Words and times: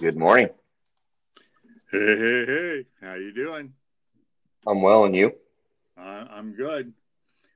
Good 0.00 0.16
morning. 0.16 0.48
Hey, 1.90 1.98
hey, 1.98 2.46
hey! 2.46 2.86
How 3.00 3.14
you 3.14 3.34
doing? 3.34 3.72
I'm 4.64 4.80
well, 4.80 5.04
and 5.04 5.16
you? 5.16 5.32
Uh, 5.98 6.24
I'm 6.30 6.52
good. 6.54 6.92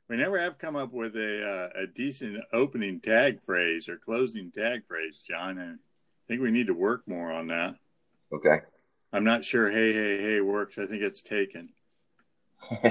We 0.09 0.17
never 0.17 0.41
have 0.41 0.59
come 0.59 0.75
up 0.75 0.93
with 0.93 1.15
a 1.15 1.49
uh, 1.49 1.83
a 1.83 1.87
decent 1.87 2.43
opening 2.53 2.99
tag 2.99 3.43
phrase 3.43 3.89
or 3.89 3.97
closing 3.97 4.51
tag 4.51 4.89
phrase, 4.89 5.23
John. 5.25 5.57
And 5.57 5.79
I 5.79 6.23
think 6.27 6.43
we 6.43 6.51
need 6.51 6.67
to 6.67 6.75
work 6.75 7.07
more 7.07 7.31
on 7.31 7.47
that. 7.47 7.77
Okay. 8.33 8.63
I'm 9.13 9.23
not 9.23 9.45
sure. 9.45 9.71
Hey, 9.71 9.93
hey, 9.93 10.21
hey 10.21 10.41
works. 10.41 10.79
I 10.79 10.87
think 10.87 11.03
it's 11.03 11.23
taken. 11.23 11.69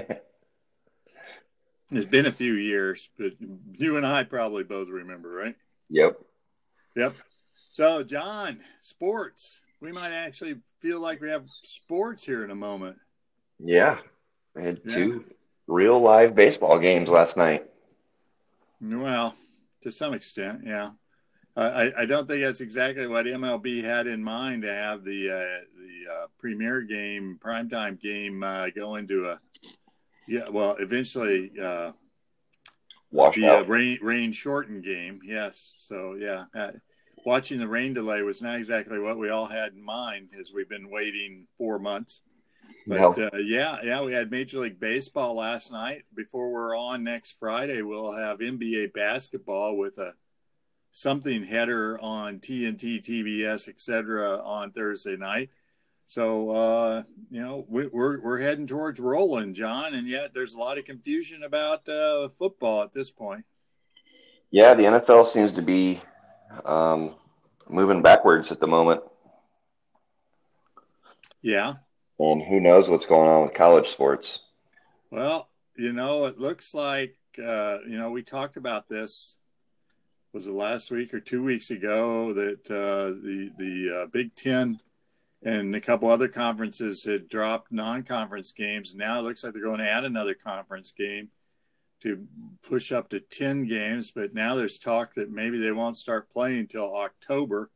it's 1.91 2.05
been 2.09 2.25
a 2.25 2.31
few 2.31 2.53
years, 2.53 3.09
but 3.17 3.33
you 3.73 3.97
and 3.97 4.07
I 4.07 4.23
probably 4.23 4.63
both 4.63 4.87
remember, 4.87 5.29
right? 5.29 5.55
Yep. 5.89 6.21
Yep. 6.95 7.15
So, 7.71 8.03
John, 8.03 8.59
sports. 8.81 9.61
We 9.79 9.93
might 9.93 10.11
actually 10.11 10.57
feel 10.81 10.99
like 10.99 11.21
we 11.21 11.29
have 11.29 11.45
sports 11.63 12.23
here 12.23 12.43
in 12.43 12.51
a 12.51 12.55
moment. 12.55 12.97
Yeah. 13.59 13.97
I 14.57 14.61
had 14.61 14.81
yeah. 14.85 14.95
two 14.95 15.25
real 15.67 15.99
live 15.99 16.35
baseball 16.35 16.77
games 16.79 17.09
last 17.09 17.37
night. 17.37 17.65
Well, 18.81 19.35
to 19.83 19.91
some 19.91 20.13
extent, 20.13 20.63
yeah. 20.65 20.91
Uh, 21.55 21.89
I, 21.95 22.01
I 22.01 22.05
don't 22.05 22.27
think 22.27 22.43
that's 22.43 22.61
exactly 22.61 23.07
what 23.07 23.25
MLB 23.25 23.83
had 23.83 24.05
in 24.05 24.21
mind 24.21 24.63
to 24.63 24.73
have 24.73 25.03
the 25.03 25.29
uh, 25.29 25.65
the 25.77 26.11
uh, 26.13 26.27
premier 26.39 26.81
game, 26.81 27.39
primetime 27.43 27.99
game, 27.99 28.41
uh, 28.43 28.69
go 28.69 28.95
into 28.95 29.29
a 29.29 29.39
yeah. 30.27 30.49
Well, 30.49 30.77
eventually, 30.79 31.51
uh, 31.61 31.91
Wash 33.11 33.35
the 33.35 33.47
uh, 33.47 33.63
rain 33.63 33.99
rain 34.01 34.31
shortened 34.31 34.85
game. 34.85 35.19
Yes, 35.25 35.73
so 35.77 36.15
yeah, 36.17 36.45
uh, 36.55 36.71
watching 37.25 37.59
the 37.59 37.67
rain 37.67 37.93
delay 37.93 38.21
was 38.21 38.41
not 38.41 38.55
exactly 38.55 38.99
what 38.99 39.17
we 39.17 39.29
all 39.29 39.47
had 39.47 39.73
in 39.73 39.83
mind 39.83 40.29
as 40.39 40.51
we've 40.53 40.69
been 40.69 40.89
waiting 40.89 41.47
four 41.57 41.79
months. 41.79 42.21
But 42.87 43.17
uh, 43.17 43.37
yeah, 43.37 43.77
yeah, 43.83 44.01
we 44.01 44.13
had 44.13 44.31
Major 44.31 44.59
League 44.59 44.79
Baseball 44.79 45.35
last 45.35 45.71
night. 45.71 46.03
Before 46.15 46.51
we're 46.51 46.75
on 46.75 47.03
next 47.03 47.35
Friday, 47.39 47.81
we'll 47.83 48.13
have 48.13 48.39
NBA 48.39 48.93
basketball 48.93 49.77
with 49.77 49.97
a 49.99 50.13
something 50.91 51.43
header 51.43 51.99
on 52.01 52.39
TNT, 52.39 53.05
TBS, 53.05 53.69
etc. 53.69 54.41
on 54.43 54.71
Thursday 54.71 55.15
night. 55.15 55.49
So 56.05 56.49
uh, 56.49 57.03
you 57.29 57.41
know 57.41 57.65
we, 57.69 57.87
we're 57.87 58.19
we're 58.19 58.39
heading 58.39 58.67
towards 58.67 58.99
rolling, 58.99 59.53
John, 59.53 59.93
and 59.93 60.07
yet 60.07 60.33
there's 60.33 60.55
a 60.55 60.59
lot 60.59 60.77
of 60.77 60.85
confusion 60.85 61.43
about 61.43 61.87
uh, 61.87 62.29
football 62.37 62.81
at 62.81 62.93
this 62.93 63.11
point. 63.11 63.45
Yeah, 64.49 64.73
the 64.73 64.83
NFL 64.83 65.27
seems 65.27 65.53
to 65.53 65.61
be 65.61 66.01
um, 66.65 67.15
moving 67.69 68.01
backwards 68.01 68.51
at 68.51 68.59
the 68.59 68.67
moment. 68.67 69.01
Yeah. 71.41 71.75
And 72.19 72.41
who 72.41 72.59
knows 72.59 72.87
what's 72.87 73.05
going 73.05 73.29
on 73.29 73.43
with 73.43 73.53
college 73.53 73.89
sports? 73.89 74.39
Well, 75.09 75.49
you 75.75 75.91
know, 75.91 76.25
it 76.25 76.39
looks 76.39 76.73
like, 76.73 77.17
uh, 77.39 77.79
you 77.87 77.97
know, 77.97 78.11
we 78.11 78.21
talked 78.21 78.57
about 78.57 78.87
this, 78.87 79.37
was 80.33 80.47
it 80.47 80.53
last 80.53 80.91
week 80.91 81.13
or 81.13 81.19
two 81.19 81.43
weeks 81.43 81.71
ago, 81.71 82.33
that 82.33 82.69
uh, 82.69 83.17
the, 83.21 83.51
the 83.57 84.01
uh, 84.03 84.05
Big 84.07 84.35
Ten 84.35 84.79
and 85.43 85.75
a 85.75 85.81
couple 85.81 86.09
other 86.09 86.27
conferences 86.27 87.03
had 87.03 87.27
dropped 87.27 87.71
non 87.71 88.03
conference 88.03 88.51
games. 88.51 88.93
Now 88.93 89.19
it 89.19 89.23
looks 89.23 89.43
like 89.43 89.53
they're 89.53 89.63
going 89.63 89.79
to 89.79 89.89
add 89.89 90.05
another 90.05 90.35
conference 90.35 90.93
game 90.95 91.29
to 92.01 92.25
push 92.63 92.91
up 92.91 93.09
to 93.09 93.19
10 93.19 93.65
games, 93.65 94.11
but 94.11 94.33
now 94.33 94.55
there's 94.55 94.77
talk 94.77 95.13
that 95.15 95.31
maybe 95.31 95.59
they 95.59 95.71
won't 95.71 95.97
start 95.97 96.31
playing 96.31 96.59
until 96.59 96.95
October. 96.95 97.69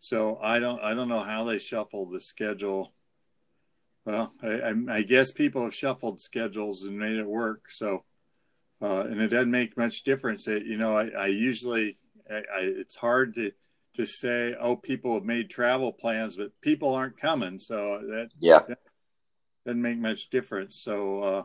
So 0.00 0.38
I 0.42 0.58
don't 0.58 0.82
I 0.82 0.94
don't 0.94 1.08
know 1.08 1.22
how 1.22 1.44
they 1.44 1.58
shuffle 1.58 2.10
the 2.10 2.18
schedule. 2.18 2.92
Well, 4.04 4.32
I, 4.42 4.72
I 4.88 5.02
guess 5.02 5.30
people 5.30 5.62
have 5.62 5.74
shuffled 5.74 6.20
schedules 6.20 6.82
and 6.82 6.98
made 6.98 7.18
it 7.18 7.26
work. 7.26 7.70
So, 7.70 8.02
uh, 8.82 9.02
and 9.02 9.22
it 9.22 9.28
doesn't 9.28 9.52
make 9.52 9.76
much 9.76 10.02
difference. 10.02 10.48
It, 10.48 10.66
you 10.66 10.76
know, 10.76 10.96
I, 10.96 11.06
I 11.10 11.26
usually 11.26 11.98
I, 12.28 12.38
I, 12.38 12.60
it's 12.62 12.96
hard 12.96 13.36
to 13.36 13.52
to 13.94 14.06
say, 14.06 14.56
oh, 14.58 14.74
people 14.74 15.14
have 15.14 15.24
made 15.24 15.50
travel 15.50 15.92
plans, 15.92 16.36
but 16.36 16.60
people 16.62 16.94
aren't 16.94 17.20
coming. 17.20 17.60
So 17.60 18.00
that 18.08 18.30
yeah 18.40 18.62
that 18.66 18.78
doesn't 19.64 19.82
make 19.82 19.98
much 19.98 20.30
difference. 20.30 20.82
So 20.82 21.22
uh, 21.22 21.42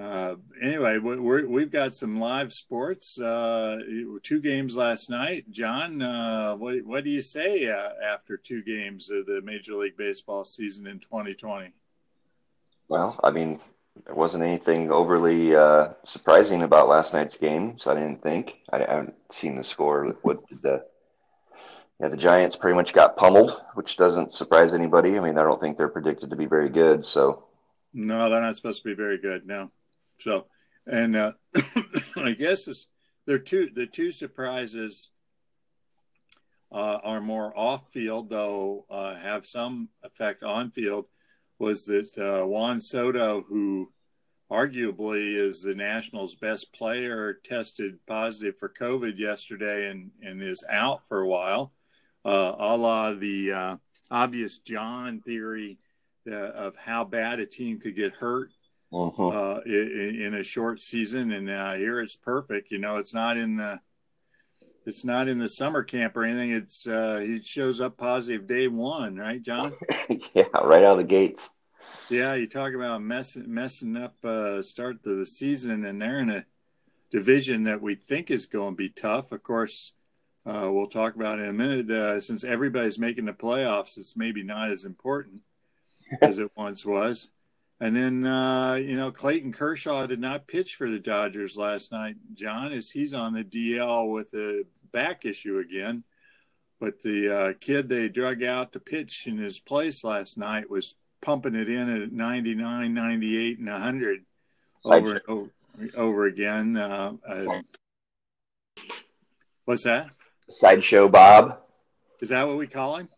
uh, 0.00 0.36
anyway, 0.60 0.98
we 0.98 1.60
have 1.62 1.70
got 1.70 1.94
some 1.94 2.18
live 2.18 2.52
sports. 2.52 3.20
Uh, 3.20 3.78
two 4.22 4.40
games 4.40 4.76
last 4.76 5.10
night. 5.10 5.50
John, 5.50 6.00
uh, 6.00 6.54
what, 6.54 6.76
what 6.84 7.04
do 7.04 7.10
you 7.10 7.20
say 7.20 7.68
uh, 7.68 7.90
after 8.02 8.38
two 8.38 8.62
games 8.62 9.10
of 9.10 9.26
the 9.26 9.42
Major 9.42 9.74
League 9.74 9.98
Baseball 9.98 10.44
season 10.44 10.86
in 10.86 10.98
2020? 10.98 11.72
Well, 12.88 13.20
I 13.22 13.30
mean, 13.30 13.60
there 14.06 14.14
wasn't 14.14 14.44
anything 14.44 14.90
overly 14.90 15.54
uh, 15.54 15.88
surprising 16.04 16.62
about 16.62 16.88
last 16.88 17.12
night's 17.12 17.36
game, 17.36 17.78
so 17.78 17.90
I 17.90 17.94
didn't 17.94 18.22
think. 18.22 18.54
I, 18.72 18.84
I 18.84 18.90
haven't 18.90 19.14
seen 19.30 19.56
the 19.56 19.64
score. 19.64 20.16
What 20.22 20.48
the 20.62 20.84
yeah, 22.00 22.08
the 22.08 22.16
Giants 22.16 22.56
pretty 22.56 22.74
much 22.74 22.92
got 22.94 23.16
pummeled, 23.16 23.60
which 23.74 23.96
doesn't 23.96 24.32
surprise 24.32 24.72
anybody. 24.72 25.16
I 25.16 25.20
mean, 25.20 25.38
I 25.38 25.42
don't 25.42 25.60
think 25.60 25.76
they're 25.76 25.88
predicted 25.88 26.30
to 26.30 26.36
be 26.36 26.46
very 26.46 26.68
good. 26.68 27.04
So, 27.04 27.44
no, 27.92 28.28
they're 28.28 28.40
not 28.40 28.56
supposed 28.56 28.82
to 28.82 28.88
be 28.88 28.94
very 28.94 29.18
good. 29.18 29.46
No. 29.46 29.70
So, 30.22 30.46
and 30.86 31.16
uh, 31.16 31.32
I 32.16 32.32
guess 32.32 32.66
this, 32.66 32.86
there 33.26 33.36
are 33.36 33.40
two 33.40 33.70
the 33.74 33.86
two 33.86 34.10
surprises 34.10 35.10
uh, 36.70 36.98
are 37.02 37.20
more 37.20 37.56
off 37.58 37.90
field, 37.92 38.30
though 38.30 38.86
uh, 38.90 39.14
have 39.16 39.46
some 39.46 39.88
effect 40.02 40.42
on 40.42 40.70
field. 40.70 41.06
Was 41.58 41.84
that 41.86 42.10
uh, 42.18 42.46
Juan 42.46 42.80
Soto, 42.80 43.42
who 43.48 43.92
arguably 44.50 45.36
is 45.36 45.62
the 45.62 45.74
Nationals' 45.74 46.34
best 46.34 46.72
player, 46.72 47.38
tested 47.44 47.98
positive 48.06 48.58
for 48.58 48.68
COVID 48.68 49.18
yesterday 49.18 49.90
and, 49.90 50.10
and 50.22 50.42
is 50.42 50.64
out 50.68 51.06
for 51.06 51.20
a 51.20 51.28
while, 51.28 51.72
uh, 52.24 52.54
a 52.58 52.76
la 52.76 53.12
the 53.12 53.52
uh, 53.52 53.76
obvious 54.10 54.58
John 54.58 55.20
theory 55.20 55.78
uh, 56.30 56.34
of 56.34 56.76
how 56.76 57.04
bad 57.04 57.38
a 57.38 57.46
team 57.46 57.80
could 57.80 57.96
get 57.96 58.12
hurt 58.12 58.50
uh-huh. 58.92 59.28
uh, 59.28 59.60
in, 59.64 60.20
in, 60.20 60.34
a 60.34 60.42
short 60.42 60.80
season, 60.80 61.32
and 61.32 61.48
uh, 61.48 61.74
here 61.74 62.00
it's 62.00 62.16
perfect. 62.16 62.70
You 62.70 62.78
know, 62.78 62.96
it's 62.96 63.14
not 63.14 63.36
in 63.36 63.56
the 63.56 63.80
it's 64.84 65.04
not 65.04 65.28
in 65.28 65.38
the 65.38 65.48
summer 65.48 65.82
camp 65.82 66.16
or 66.16 66.24
anything. 66.24 66.50
It's 66.50 66.86
uh, 66.86 67.22
he 67.24 67.40
shows 67.42 67.80
up 67.80 67.96
positive 67.96 68.46
day 68.46 68.68
one, 68.68 69.16
right, 69.16 69.42
John? 69.42 69.74
yeah, 70.34 70.44
right 70.62 70.84
out 70.84 70.92
of 70.92 70.98
the 70.98 71.04
gates. 71.04 71.42
Yeah, 72.10 72.34
you 72.34 72.46
talk 72.46 72.74
about 72.74 73.02
messing 73.02 73.52
messing 73.52 73.96
up 73.96 74.22
uh, 74.24 74.60
start 74.60 75.02
to 75.04 75.18
the 75.18 75.26
season, 75.26 75.84
and 75.84 76.00
they're 76.00 76.20
in 76.20 76.30
a 76.30 76.44
division 77.10 77.64
that 77.64 77.80
we 77.80 77.94
think 77.94 78.30
is 78.30 78.46
going 78.46 78.74
to 78.74 78.76
be 78.76 78.90
tough. 78.90 79.32
Of 79.32 79.42
course, 79.42 79.92
uh, 80.44 80.68
we'll 80.70 80.88
talk 80.88 81.14
about 81.14 81.38
in 81.38 81.48
a 81.48 81.52
minute. 81.52 81.90
Uh, 81.90 82.20
since 82.20 82.44
everybody's 82.44 82.98
making 82.98 83.24
the 83.24 83.32
playoffs, 83.32 83.96
it's 83.96 84.16
maybe 84.16 84.42
not 84.42 84.70
as 84.70 84.84
important 84.84 85.40
as 86.22 86.38
it 86.38 86.50
once 86.56 86.84
was. 86.84 87.30
And 87.82 87.96
then, 87.96 88.24
uh, 88.24 88.74
you 88.74 88.96
know, 88.96 89.10
Clayton 89.10 89.52
Kershaw 89.52 90.06
did 90.06 90.20
not 90.20 90.46
pitch 90.46 90.76
for 90.76 90.88
the 90.88 91.00
Dodgers 91.00 91.56
last 91.56 91.90
night, 91.90 92.14
John, 92.32 92.72
as 92.72 92.90
he's 92.90 93.12
on 93.12 93.34
the 93.34 93.42
DL 93.42 94.08
with 94.08 94.32
a 94.34 94.64
back 94.92 95.24
issue 95.24 95.58
again. 95.58 96.04
But 96.78 97.02
the 97.02 97.36
uh, 97.36 97.52
kid 97.60 97.88
they 97.88 98.08
drug 98.08 98.44
out 98.44 98.72
to 98.72 98.78
pitch 98.78 99.26
in 99.26 99.36
his 99.36 99.58
place 99.58 100.04
last 100.04 100.38
night 100.38 100.70
was 100.70 100.94
pumping 101.22 101.56
it 101.56 101.68
in 101.68 102.02
at 102.02 102.12
99, 102.12 102.94
98, 102.94 103.58
and 103.58 103.68
100 103.68 104.24
over 104.84 105.12
and 105.14 105.22
over, 105.26 105.50
over 105.96 106.26
again. 106.26 106.76
Uh, 106.76 107.14
uh, 107.28 107.62
what's 109.64 109.82
that? 109.82 110.10
Sideshow 110.48 111.08
Bob. 111.08 111.58
Is 112.20 112.28
that 112.28 112.46
what 112.46 112.58
we 112.58 112.68
call 112.68 112.98
him? 112.98 113.08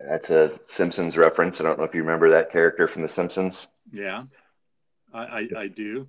That's 0.00 0.30
a 0.30 0.58
Simpsons 0.70 1.18
reference. 1.18 1.60
I 1.60 1.64
don't 1.64 1.78
know 1.78 1.84
if 1.84 1.94
you 1.94 2.00
remember 2.00 2.30
that 2.30 2.50
character 2.50 2.88
from 2.88 3.02
The 3.02 3.08
Simpsons. 3.10 3.68
Yeah, 3.92 4.24
I 5.12 5.24
I, 5.24 5.48
I 5.56 5.68
do. 5.68 6.08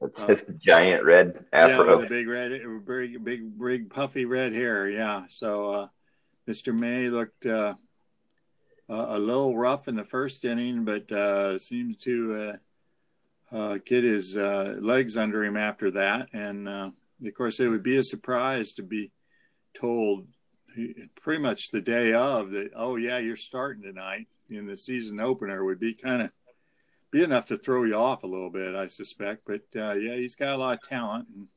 Uh, 0.00 0.36
giant 0.58 1.04
red 1.04 1.44
afro. 1.52 1.88
Yeah, 1.88 1.96
with 1.96 2.06
a 2.06 2.08
big 2.08 2.28
red, 2.28 2.52
big 2.86 3.24
big 3.24 3.58
big 3.58 3.90
puffy 3.90 4.24
red 4.24 4.52
hair. 4.52 4.88
Yeah. 4.88 5.24
So 5.28 5.70
uh, 5.70 5.88
Mr. 6.48 6.72
May 6.74 7.08
looked 7.08 7.46
uh, 7.46 7.74
a 8.88 9.18
little 9.18 9.56
rough 9.56 9.88
in 9.88 9.96
the 9.96 10.04
first 10.04 10.44
inning, 10.44 10.84
but 10.84 11.10
uh, 11.10 11.58
seems 11.58 11.96
to 11.98 12.58
uh, 13.52 13.56
uh, 13.56 13.78
get 13.84 14.04
his 14.04 14.36
legs 14.36 15.16
under 15.16 15.44
him 15.44 15.56
after 15.56 15.90
that. 15.90 16.28
And 16.32 16.68
of 16.68 16.92
course, 17.36 17.58
it 17.58 17.68
would 17.68 17.82
be 17.82 17.96
a 17.96 18.04
surprise 18.04 18.72
to 18.74 18.82
be 18.82 19.10
told 19.78 20.28
pretty 21.20 21.42
much 21.42 21.70
the 21.70 21.80
day 21.80 22.12
of 22.12 22.50
that. 22.52 22.70
Oh 22.76 22.96
yeah, 22.96 23.18
you're 23.18 23.36
starting 23.36 23.82
tonight 23.82 24.28
in 24.48 24.66
the 24.66 24.76
season 24.76 25.18
opener 25.18 25.64
would 25.64 25.80
be 25.80 25.92
kind 25.92 26.22
of 26.22 26.30
be 27.10 27.22
enough 27.22 27.46
to 27.46 27.56
throw 27.56 27.84
you 27.84 27.94
off 27.94 28.22
a 28.22 28.26
little 28.26 28.50
bit, 28.50 28.74
I 28.74 28.86
suspect. 28.88 29.42
But 29.46 29.62
uh, 29.76 29.94
yeah, 29.94 30.16
he's 30.16 30.36
got 30.36 30.54
a 30.54 30.58
lot 30.58 30.74
of 30.74 30.82
talent, 30.88 31.28
and 31.34 31.48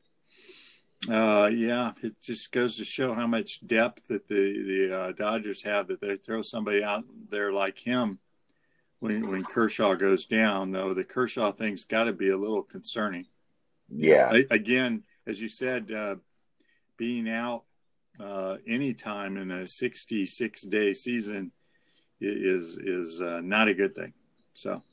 Uh, 1.09 1.47
yeah, 1.47 1.93
it 2.03 2.13
just 2.21 2.51
goes 2.51 2.77
to 2.77 2.83
show 2.85 3.13
how 3.15 3.25
much 3.27 3.65
depth 3.65 4.07
that 4.07 4.27
the 4.27 4.63
the 4.63 4.99
uh, 4.99 5.11
Dodgers 5.13 5.63
have 5.63 5.87
that 5.87 5.99
they 6.01 6.15
throw 6.17 6.41
somebody 6.43 6.83
out 6.83 7.05
there 7.29 7.51
like 7.51 7.79
him 7.79 8.19
when 8.99 9.27
when 9.27 9.43
Kershaw 9.43 9.95
goes 9.95 10.25
down. 10.27 10.71
Though 10.71 10.93
the 10.93 11.03
Kershaw 11.03 11.51
thing's 11.51 11.85
got 11.85 12.03
to 12.05 12.13
be 12.13 12.29
a 12.29 12.37
little 12.37 12.61
concerning. 12.63 13.25
Yeah. 13.89 14.29
I, 14.31 14.45
again, 14.51 15.03
as 15.27 15.41
you 15.41 15.47
said, 15.47 15.91
uh, 15.91 16.15
being 16.97 17.27
out 17.29 17.63
uh, 18.19 18.57
anytime 18.67 19.37
in 19.37 19.51
a 19.51 19.67
66 19.67 20.61
day 20.63 20.93
season 20.93 21.51
is 22.19 22.77
is 22.77 23.21
uh, 23.21 23.41
not 23.43 23.67
a 23.67 23.73
good 23.73 23.95
thing. 23.95 24.13
So. 24.53 24.83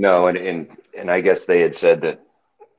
No, 0.00 0.28
and, 0.28 0.38
and 0.38 0.68
and 0.96 1.10
I 1.10 1.20
guess 1.20 1.44
they 1.44 1.60
had 1.60 1.76
said 1.76 2.00
that 2.02 2.20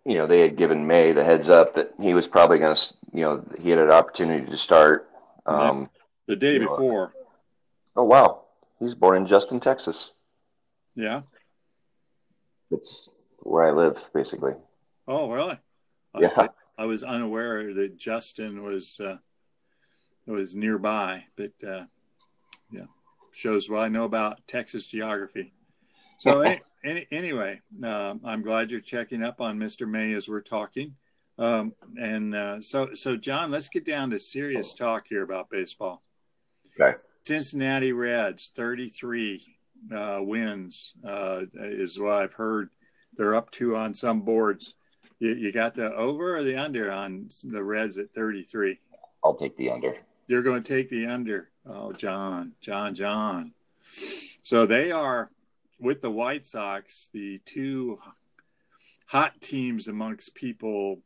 you 0.05 0.15
know, 0.15 0.25
they 0.25 0.41
had 0.41 0.55
given 0.55 0.87
May 0.87 1.11
the 1.11 1.23
heads 1.23 1.49
up 1.49 1.75
that 1.75 1.93
he 1.99 2.13
was 2.13 2.27
probably 2.27 2.59
going 2.59 2.75
to, 2.75 2.93
you 3.13 3.21
know, 3.21 3.43
he 3.61 3.69
had 3.69 3.79
an 3.79 3.91
opportunity 3.91 4.49
to 4.49 4.57
start. 4.57 5.09
Um, 5.45 5.89
the 6.27 6.35
day 6.35 6.57
before. 6.57 7.13
Know. 7.15 7.21
Oh, 7.97 8.03
wow. 8.03 8.41
He's 8.79 8.95
born 8.95 9.17
in 9.17 9.27
Justin, 9.27 9.59
Texas. 9.59 10.11
Yeah. 10.95 11.21
It's 12.71 13.09
where 13.39 13.65
I 13.65 13.71
live, 13.71 13.97
basically. 14.13 14.53
Oh, 15.07 15.29
really? 15.29 15.59
Yeah. 16.17 16.31
I, 16.35 16.49
I 16.77 16.85
was 16.85 17.03
unaware 17.03 17.73
that 17.73 17.97
Justin 17.97 18.63
was 18.63 18.99
uh, 18.99 19.17
was 20.25 20.55
nearby, 20.55 21.25
but 21.35 21.51
uh, 21.67 21.85
yeah, 22.71 22.85
shows 23.31 23.69
what 23.69 23.81
I 23.81 23.87
know 23.89 24.03
about 24.03 24.47
Texas 24.47 24.87
geography. 24.87 25.53
So, 26.17 26.57
any, 26.83 27.07
anyway, 27.11 27.61
uh, 27.83 28.15
I'm 28.23 28.41
glad 28.41 28.71
you're 28.71 28.79
checking 28.79 29.23
up 29.23 29.41
on 29.41 29.59
Mr. 29.59 29.87
May 29.87 30.13
as 30.13 30.27
we're 30.27 30.41
talking. 30.41 30.95
Um, 31.37 31.73
and 31.97 32.35
uh, 32.35 32.61
so, 32.61 32.93
so 32.93 33.17
John, 33.17 33.51
let's 33.51 33.69
get 33.69 33.85
down 33.85 34.11
to 34.11 34.19
serious 34.19 34.73
talk 34.73 35.07
here 35.07 35.23
about 35.23 35.49
baseball. 35.49 36.03
Okay. 36.79 36.97
Cincinnati 37.23 37.91
Reds, 37.91 38.51
33 38.55 39.55
uh, 39.93 40.19
wins 40.21 40.93
uh, 41.07 41.41
is 41.53 41.99
what 41.99 42.13
I've 42.13 42.33
heard. 42.33 42.69
They're 43.15 43.35
up 43.35 43.51
to 43.51 43.75
on 43.75 43.93
some 43.93 44.21
boards. 44.21 44.75
You, 45.19 45.33
you 45.35 45.51
got 45.51 45.75
the 45.75 45.93
over 45.93 46.37
or 46.37 46.43
the 46.43 46.57
under 46.57 46.91
on 46.91 47.29
the 47.43 47.63
Reds 47.63 47.97
at 47.97 48.13
33? 48.13 48.79
I'll 49.23 49.35
take 49.35 49.55
the 49.57 49.69
under. 49.69 49.97
You're 50.27 50.41
going 50.41 50.63
to 50.63 50.75
take 50.75 50.89
the 50.89 51.05
under. 51.05 51.49
Oh, 51.65 51.91
John, 51.91 52.53
John, 52.61 52.95
John. 52.95 53.53
So 54.43 54.65
they 54.65 54.91
are 54.91 55.29
with 55.81 56.01
the 56.01 56.11
White 56.11 56.45
Sox, 56.45 57.09
the 57.11 57.39
two 57.43 57.97
hot 59.07 59.41
teams 59.41 59.87
amongst 59.87 60.35
people 60.35 61.01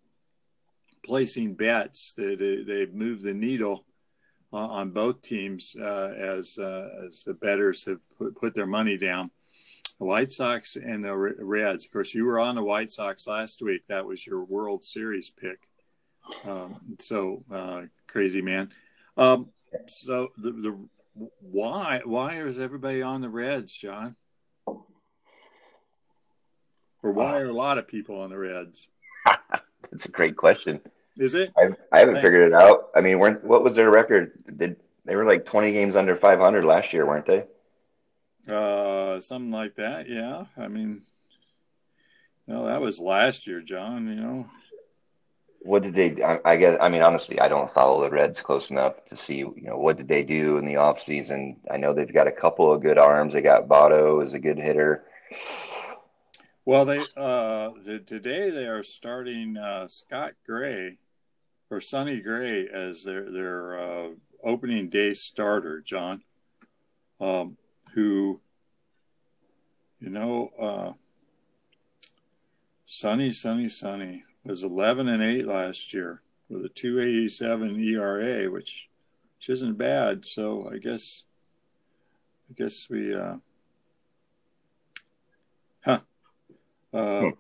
placing 1.04 1.56
bets 1.56 2.14
that 2.14 2.38
they've 2.68 2.94
moved 2.94 3.24
the 3.24 3.34
needle 3.34 3.86
on 4.52 4.92
both 4.92 5.22
teams 5.22 5.76
uh, 5.80 6.14
as 6.18 6.58
uh, 6.58 6.88
as 7.08 7.24
the 7.26 7.34
bettors 7.34 7.86
have 7.86 8.00
put, 8.18 8.36
put, 8.36 8.56
their 8.56 8.68
money 8.68 8.98
down. 8.98 9.32
The 10.00 10.06
White 10.06 10.32
Sox 10.32 10.76
and 10.76 11.04
the 11.04 11.16
Reds. 11.16 11.86
Of 11.86 11.92
course, 11.92 12.14
you 12.14 12.26
were 12.26 12.40
on 12.40 12.56
the 12.56 12.64
White 12.64 12.92
Sox 12.92 13.28
last 13.28 13.62
week. 13.62 13.82
That 13.88 14.06
was 14.06 14.26
your 14.26 14.44
World 14.44 14.84
Series 14.84 15.30
pick. 15.30 15.70
Um, 16.46 16.96
so 17.00 17.44
uh, 17.52 17.84
crazy 18.08 18.42
man. 18.42 18.72
Um, 19.18 19.50
so 19.88 20.30
the, 20.38 20.52
the 20.52 20.88
why 21.40 22.02
why 22.04 22.36
is 22.42 22.60
everybody 22.60 23.02
on 23.02 23.22
the 23.22 23.30
Reds, 23.30 23.74
John? 23.74 24.16
Or 27.06 27.12
why 27.12 27.38
are 27.38 27.46
a 27.46 27.54
lot 27.54 27.78
of 27.78 27.88
people 27.88 28.20
on 28.20 28.32
the 28.32 28.38
Reds? 28.40 28.88
That's 29.92 30.06
a 30.06 30.10
great 30.10 30.36
question. 30.36 30.82
Is 31.18 31.36
it? 31.36 31.54
I, 31.56 31.70
I 31.92 32.00
haven't 32.00 32.16
figured 32.16 32.52
it 32.52 32.54
out. 32.54 32.90
I 32.96 33.02
mean, 33.02 33.20
weren't 33.20 33.44
what 33.44 33.64
was 33.64 33.76
their 33.76 33.92
record? 33.92 34.32
Did 34.58 34.78
they 35.06 35.16
were 35.16 35.24
like 35.24 35.46
twenty 35.46 35.72
games 35.72 35.96
under 35.96 36.16
five 36.16 36.40
hundred 36.40 36.66
last 36.66 36.94
year, 36.94 37.06
weren't 37.06 37.28
they? 37.28 37.44
Uh, 38.52 39.22
something 39.22 39.52
like 39.52 39.76
that. 39.76 40.10
Yeah. 40.10 40.46
I 40.58 40.68
mean, 40.68 41.04
no, 42.48 42.66
that 42.66 42.82
was 42.82 43.00
last 43.00 43.46
year, 43.46 43.62
John. 43.62 44.08
You 44.08 44.16
know. 44.16 44.50
What 45.62 45.84
did 45.84 45.94
they? 45.94 46.24
I, 46.24 46.40
I 46.44 46.56
guess. 46.56 46.76
I 46.82 46.90
mean, 46.90 47.04
honestly, 47.04 47.40
I 47.40 47.48
don't 47.50 47.72
follow 47.72 48.02
the 48.02 48.10
Reds 48.10 48.42
close 48.42 48.72
enough 48.72 48.96
to 49.10 49.16
see. 49.16 49.38
You 49.38 49.54
know, 49.58 49.78
what 49.78 49.98
did 49.98 50.08
they 50.08 50.24
do 50.24 50.58
in 50.58 50.66
the 50.66 50.78
off 50.78 51.00
season? 51.00 51.58
I 51.70 51.78
know 51.78 51.94
they've 51.94 52.12
got 52.12 52.28
a 52.28 52.32
couple 52.32 52.74
of 52.74 52.82
good 52.82 52.98
arms. 52.98 53.34
They 53.34 53.42
got 53.42 53.68
Votto 53.68 54.24
as 54.24 54.34
a 54.34 54.40
good 54.40 54.58
hitter. 54.58 55.04
Well, 56.68 56.84
they 56.86 56.98
uh, 57.16 57.70
the, 57.86 58.02
today 58.04 58.50
they 58.50 58.66
are 58.66 58.82
starting 58.82 59.56
uh, 59.56 59.88
Scott 59.88 60.34
Gray 60.48 60.98
or 61.70 61.80
Sonny 61.80 62.22
Gray 62.22 62.68
as 62.68 63.04
their 63.04 63.32
their 63.32 63.80
uh, 63.80 64.08
opening 64.44 64.90
day 64.90 65.14
starter, 65.14 65.80
John. 65.80 66.24
Um, 67.22 67.58
who, 67.94 68.42
you 70.02 70.10
know, 70.10 70.50
uh, 70.60 70.94
Sonny, 72.88 73.32
Sonny, 73.32 73.70
Sonny 73.70 74.24
was 74.44 74.64
eleven 74.64 75.08
and 75.08 75.22
eight 75.22 75.46
last 75.48 75.94
year 75.94 76.24
with 76.50 76.66
a 76.66 76.70
two 76.70 77.00
eighty 77.00 77.30
seven 77.30 77.80
ERA, 77.80 78.50
which 78.50 78.90
which 79.38 79.50
isn't 79.50 79.78
bad. 79.78 80.26
So 80.26 80.68
I 80.74 80.80
guess 80.80 81.26
I 82.50 82.54
guess 82.58 82.90
we. 82.90 83.14
Uh, 83.14 83.36
huh 85.86 86.00
uh, 86.96 87.32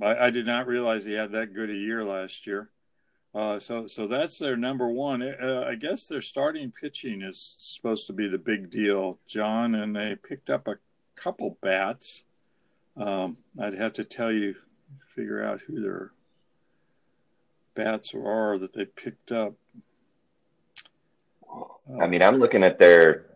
I, 0.00 0.26
I, 0.26 0.30
did 0.30 0.46
not 0.46 0.66
realize 0.66 1.04
he 1.04 1.12
had 1.12 1.32
that 1.32 1.54
good 1.54 1.70
a 1.70 1.74
year 1.74 2.04
last 2.04 2.46
year. 2.46 2.70
Uh, 3.34 3.58
so, 3.58 3.86
so 3.86 4.06
that's 4.06 4.38
their 4.38 4.56
number 4.56 4.88
one. 4.88 5.22
Uh, 5.22 5.64
I 5.66 5.74
guess 5.74 6.06
their 6.06 6.20
starting 6.20 6.70
pitching 6.70 7.22
is 7.22 7.54
supposed 7.58 8.06
to 8.06 8.12
be 8.12 8.28
the 8.28 8.38
big 8.38 8.70
deal, 8.70 9.18
John. 9.26 9.74
And 9.74 9.96
they 9.96 10.16
picked 10.16 10.50
up 10.50 10.68
a 10.68 10.76
couple 11.16 11.58
bats. 11.62 12.24
Um, 12.96 13.38
I'd 13.58 13.74
have 13.74 13.94
to 13.94 14.04
tell 14.04 14.32
you, 14.32 14.56
figure 15.14 15.42
out 15.42 15.60
who 15.66 15.80
their 15.80 16.12
bats 17.74 18.14
are 18.14 18.58
that 18.58 18.72
they 18.72 18.84
picked 18.84 19.32
up. 19.32 19.54
I 22.00 22.06
mean, 22.06 22.22
I'm 22.22 22.38
looking 22.38 22.62
at 22.62 22.78
their 22.78 23.26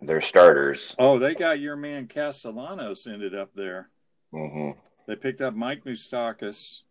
their 0.00 0.20
starters. 0.20 0.94
Oh, 0.98 1.18
they 1.18 1.34
got 1.34 1.60
your 1.60 1.76
man 1.76 2.06
Castellanos 2.06 3.06
ended 3.06 3.34
up 3.34 3.50
there. 3.54 3.90
Mm-hmm. 4.32 4.78
They 5.10 5.16
picked 5.16 5.40
up 5.40 5.56
Mike 5.56 5.82
Moustakas. 5.84 6.82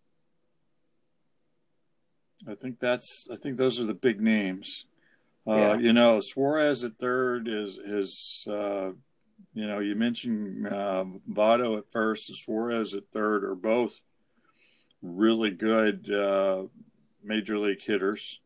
I 2.46 2.54
think 2.54 2.82
that's. 2.82 3.26
I 3.32 3.38
think 3.38 3.56
those 3.56 3.80
are 3.80 3.86
the 3.86 3.94
big 3.94 4.20
names. 4.20 4.88
Uh, 5.48 5.56
yeah. 5.56 5.76
You 5.78 5.94
know, 5.94 6.20
Suarez 6.20 6.84
at 6.84 7.00
third 7.00 7.48
is 7.48 7.78
is. 7.78 8.46
Uh, 8.46 8.92
you 9.54 9.66
know, 9.66 9.80
you 9.80 9.96
mentioned 9.96 10.68
uh, 10.68 11.06
Votto 11.32 11.78
at 11.78 11.90
first 11.94 12.28
and 12.28 12.38
Suarez 12.38 12.94
at 12.94 13.04
third 13.14 13.46
are 13.46 13.56
both 13.56 14.02
really 15.02 15.52
good 15.52 16.12
uh, 16.12 16.64
major 17.24 17.58
league 17.58 17.82
hitters. 17.82 18.42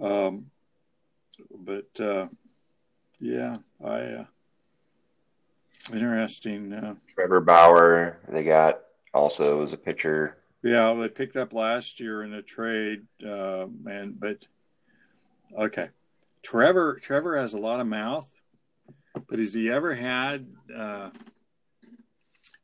Um, 0.00 0.50
but 1.56 2.00
uh, 2.00 2.26
yeah, 3.20 3.58
I 3.80 3.98
uh, 4.00 4.24
interesting. 5.92 6.72
Uh, 6.72 6.96
Trevor 7.14 7.40
Bauer, 7.40 8.18
they 8.28 8.42
got 8.42 8.80
also 9.16 9.62
as 9.62 9.72
a 9.72 9.76
pitcher. 9.76 10.38
Yeah, 10.62 10.94
they 10.94 11.08
picked 11.08 11.36
up 11.36 11.52
last 11.52 12.00
year 12.00 12.22
in 12.22 12.32
a 12.32 12.42
trade, 12.42 13.06
uh, 13.26 13.66
and 13.86 14.18
but 14.18 14.46
okay, 15.56 15.88
Trevor 16.42 16.98
Trevor 17.00 17.36
has 17.36 17.54
a 17.54 17.58
lot 17.58 17.80
of 17.80 17.86
mouth, 17.86 18.40
but 19.28 19.38
has 19.38 19.54
he 19.54 19.70
ever 19.70 19.94
had? 19.94 20.46
Uh, 20.74 21.10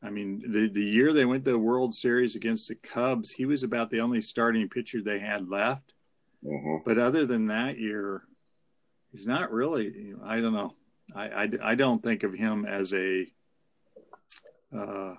I 0.03 0.11
mean, 0.11 0.43
the 0.47 0.69
the 0.69 0.85
year 0.85 1.13
they 1.13 1.25
went 1.25 1.45
to 1.45 1.53
the 1.53 1.59
World 1.59 1.95
Series 1.95 2.35
against 2.35 2.69
the 2.69 2.75
Cubs, 2.75 3.33
he 3.33 3.47
was 3.47 3.63
about 3.63 3.91
the 3.91 4.01
only 4.01 4.21
starting 4.21 4.69
pitcher 4.69 5.01
they 5.01 5.21
had 5.21 5.49
left. 5.49 5.95
Mm-hmm. 6.45 6.79
But 6.85 6.99
other 6.99 7.25
than 7.25 7.47
that 7.47 7.79
year, 7.79 8.23
he's 9.13 9.27
not 9.27 9.53
really. 9.53 10.15
I 10.25 10.41
don't 10.41 10.55
know. 10.55 10.75
I, 11.15 11.29
I, 11.29 11.49
I 11.63 11.75
don't 11.77 12.03
think 12.03 12.25
of 12.25 12.35
him 12.35 12.65
as 12.65 12.93
a 12.93 13.27
uh, 14.77 15.15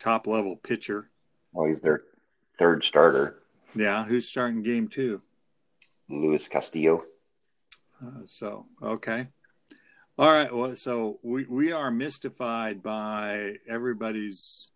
top 0.00 0.26
level 0.26 0.56
pitcher. 0.56 1.10
Well, 1.52 1.66
he's 1.68 1.80
their 1.80 2.02
third 2.58 2.84
starter. 2.84 3.42
Yeah, 3.74 4.04
who's 4.04 4.28
starting 4.28 4.62
game 4.62 4.88
two? 4.88 5.22
Luis 6.08 6.48
Castillo. 6.48 7.04
Uh, 8.04 8.22
so 8.26 8.66
okay, 8.82 9.28
all 10.18 10.30
right. 10.32 10.54
Well, 10.54 10.76
so 10.76 11.18
we 11.22 11.44
we 11.44 11.72
are 11.72 11.90
mystified 11.90 12.82
by 12.82 13.54
everybody's 13.68 14.70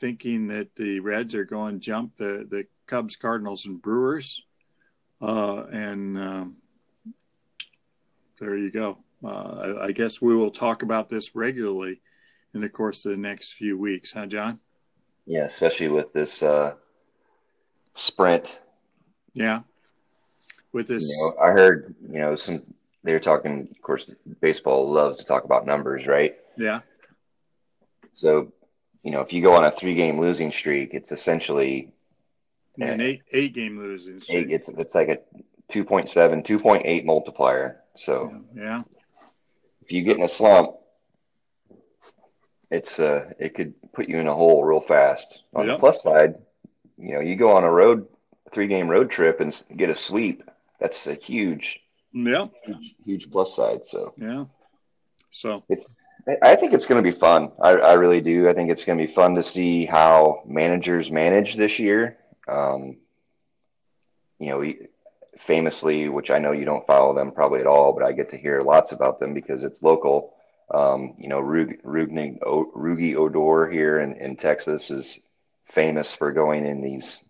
thinking 0.00 0.48
that 0.48 0.74
the 0.76 1.00
Reds 1.00 1.34
are 1.34 1.44
going 1.44 1.74
to 1.74 1.80
jump 1.80 2.16
the 2.16 2.46
the 2.48 2.66
Cubs, 2.86 3.16
Cardinals, 3.16 3.64
and 3.64 3.80
Brewers, 3.80 4.42
uh, 5.20 5.64
and 5.64 6.18
um, 6.18 6.56
there 8.38 8.56
you 8.56 8.70
go. 8.70 8.98
Uh, 9.24 9.78
I, 9.80 9.84
I 9.86 9.92
guess 9.92 10.20
we 10.20 10.34
will 10.34 10.50
talk 10.50 10.82
about 10.82 11.08
this 11.08 11.34
regularly 11.34 12.02
in 12.52 12.60
the 12.60 12.68
course 12.68 13.04
of 13.04 13.12
the 13.12 13.18
next 13.18 13.52
few 13.52 13.78
weeks, 13.78 14.12
huh, 14.12 14.26
John? 14.26 14.60
Yeah, 15.26 15.44
especially 15.44 15.88
with 15.88 16.12
this 16.12 16.42
uh, 16.42 16.74
sprint 17.94 18.60
Yeah. 19.32 19.60
With 20.72 20.88
this, 20.88 21.02
You 21.02 21.30
know, 21.36 21.42
I 21.42 21.50
heard, 21.52 21.94
you 22.10 22.18
know, 22.18 22.34
some 22.36 22.62
they 23.04 23.12
were 23.12 23.20
talking. 23.20 23.68
Of 23.70 23.82
course, 23.82 24.10
baseball 24.40 24.90
loves 24.90 25.18
to 25.18 25.24
talk 25.24 25.44
about 25.44 25.66
numbers, 25.66 26.06
right? 26.06 26.36
yeah, 26.56 26.80
So, 28.14 28.52
you 29.02 29.10
know, 29.10 29.20
if 29.20 29.32
you 29.32 29.42
go 29.42 29.52
on 29.54 29.64
a 29.64 29.70
three-game 29.70 30.18
losing 30.18 30.50
streak, 30.50 30.94
it's 30.94 31.12
essentially 31.12 31.92
an 32.80 33.00
eight 33.00 33.22
eight 33.32 33.54
game 33.54 33.78
losing 33.78 34.20
streak. 34.20 34.46
eight, 34.46 34.50
it's 34.50 34.68
it's 34.68 34.94
like 34.94 35.08
a 35.08 35.18
2.7, 35.72 36.44
2.8 36.44 37.04
multiplier. 37.04 37.80
So 37.96 38.42
yeah, 38.54 38.82
if 39.82 39.92
you 39.92 40.02
get 40.02 40.16
in 40.16 40.24
a 40.24 40.28
slump, 40.28 40.76
it's 42.70 42.98
uh 42.98 43.32
it 43.38 43.54
could 43.54 43.74
put 43.94 44.08
you 44.08 44.18
in 44.18 44.26
a 44.26 44.34
hole 44.34 44.64
real 44.64 44.80
fast. 44.80 45.42
On 45.54 45.66
Yep. 45.66 45.76
the 45.76 45.80
plus 45.80 46.02
side, 46.02 46.34
you 46.98 47.14
know, 47.14 47.20
you 47.20 47.36
go 47.36 47.52
on 47.56 47.64
a 47.64 47.70
road 47.70 48.06
three 48.52 48.66
game 48.66 48.88
road 48.88 49.10
trip 49.10 49.40
and 49.40 49.60
get 49.76 49.90
a 49.90 49.94
sweep. 49.96 50.42
That's 50.80 51.06
a 51.06 51.14
huge, 51.14 51.80
yeah, 52.12 52.46
huge, 52.64 52.94
huge 53.04 53.30
plus 53.30 53.54
side. 53.56 53.80
So 53.86 54.12
yeah. 54.16 54.44
So 55.30 55.64
I- 55.70 56.38
I 56.52 56.56
think 56.56 56.72
it's 56.72 56.86
going 56.86 57.02
to 57.02 57.12
be 57.12 57.18
fun. 57.18 57.52
I, 57.60 57.70
I 57.72 57.92
really 57.94 58.20
do. 58.22 58.48
I 58.48 58.54
think 58.54 58.70
it's 58.70 58.84
going 58.84 58.98
to 58.98 59.06
be 59.06 59.12
fun 59.12 59.34
to 59.34 59.42
see 59.42 59.84
how 59.84 60.42
managers 60.46 61.10
manage 61.10 61.54
this 61.56 61.78
year. 61.78 62.16
Um, 62.48 62.96
you 64.38 64.48
know, 64.50 64.72
famously, 65.40 66.08
which 66.08 66.30
I 66.30 66.38
know 66.38 66.52
you 66.52 66.64
don't 66.64 66.86
follow 66.86 67.14
them 67.14 67.30
probably 67.32 67.60
at 67.60 67.66
all, 67.66 67.92
but 67.92 68.02
I 68.04 68.12
get 68.12 68.30
to 68.30 68.36
hear 68.38 68.62
lots 68.62 68.92
about 68.92 69.20
them 69.20 69.34
because 69.34 69.62
it's 69.64 69.82
local. 69.82 70.33
Um, 70.70 71.14
you 71.18 71.28
know, 71.28 71.40
Rug, 71.40 71.74
Rugnig, 71.82 72.40
Rugi 72.40 73.16
Odor 73.16 73.70
here 73.70 74.00
in, 74.00 74.14
in 74.14 74.36
Texas 74.36 74.90
is 74.90 75.18
famous 75.66 76.12
for 76.12 76.32
going 76.32 76.66
in 76.66 76.82
these 76.82 77.22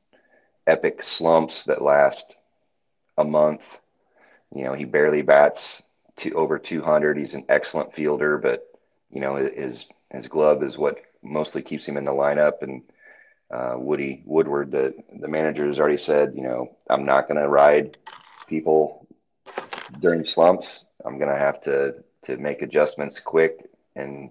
epic 0.66 1.02
slumps 1.02 1.64
that 1.64 1.82
last 1.82 2.36
a 3.18 3.24
month. 3.24 3.62
You 4.54 4.64
know, 4.64 4.74
he 4.74 4.84
barely 4.84 5.22
bats 5.22 5.82
to 6.18 6.32
over 6.32 6.58
200. 6.58 7.16
He's 7.16 7.34
an 7.34 7.44
excellent 7.48 7.94
fielder, 7.94 8.38
but 8.38 8.66
you 9.10 9.20
know 9.20 9.36
his 9.36 9.86
his 10.10 10.28
glove 10.28 10.62
is 10.62 10.78
what 10.78 10.98
mostly 11.22 11.62
keeps 11.62 11.86
him 11.86 11.96
in 11.96 12.04
the 12.04 12.12
lineup. 12.12 12.62
And 12.62 12.82
uh, 13.50 13.74
Woody 13.76 14.22
Woodward, 14.24 14.70
the 14.70 14.94
the 15.20 15.28
manager, 15.28 15.66
has 15.66 15.78
already 15.78 15.96
said, 15.96 16.34
you 16.36 16.42
know, 16.42 16.76
I'm 16.88 17.04
not 17.04 17.28
going 17.28 17.40
to 17.40 17.48
ride 17.48 17.96
people 18.46 19.06
during 20.00 20.24
slumps. 20.24 20.84
I'm 21.04 21.18
going 21.18 21.30
to 21.30 21.38
have 21.38 21.60
to 21.62 21.96
to 22.24 22.36
make 22.36 22.62
adjustments 22.62 23.20
quick 23.20 23.68
and 23.96 24.30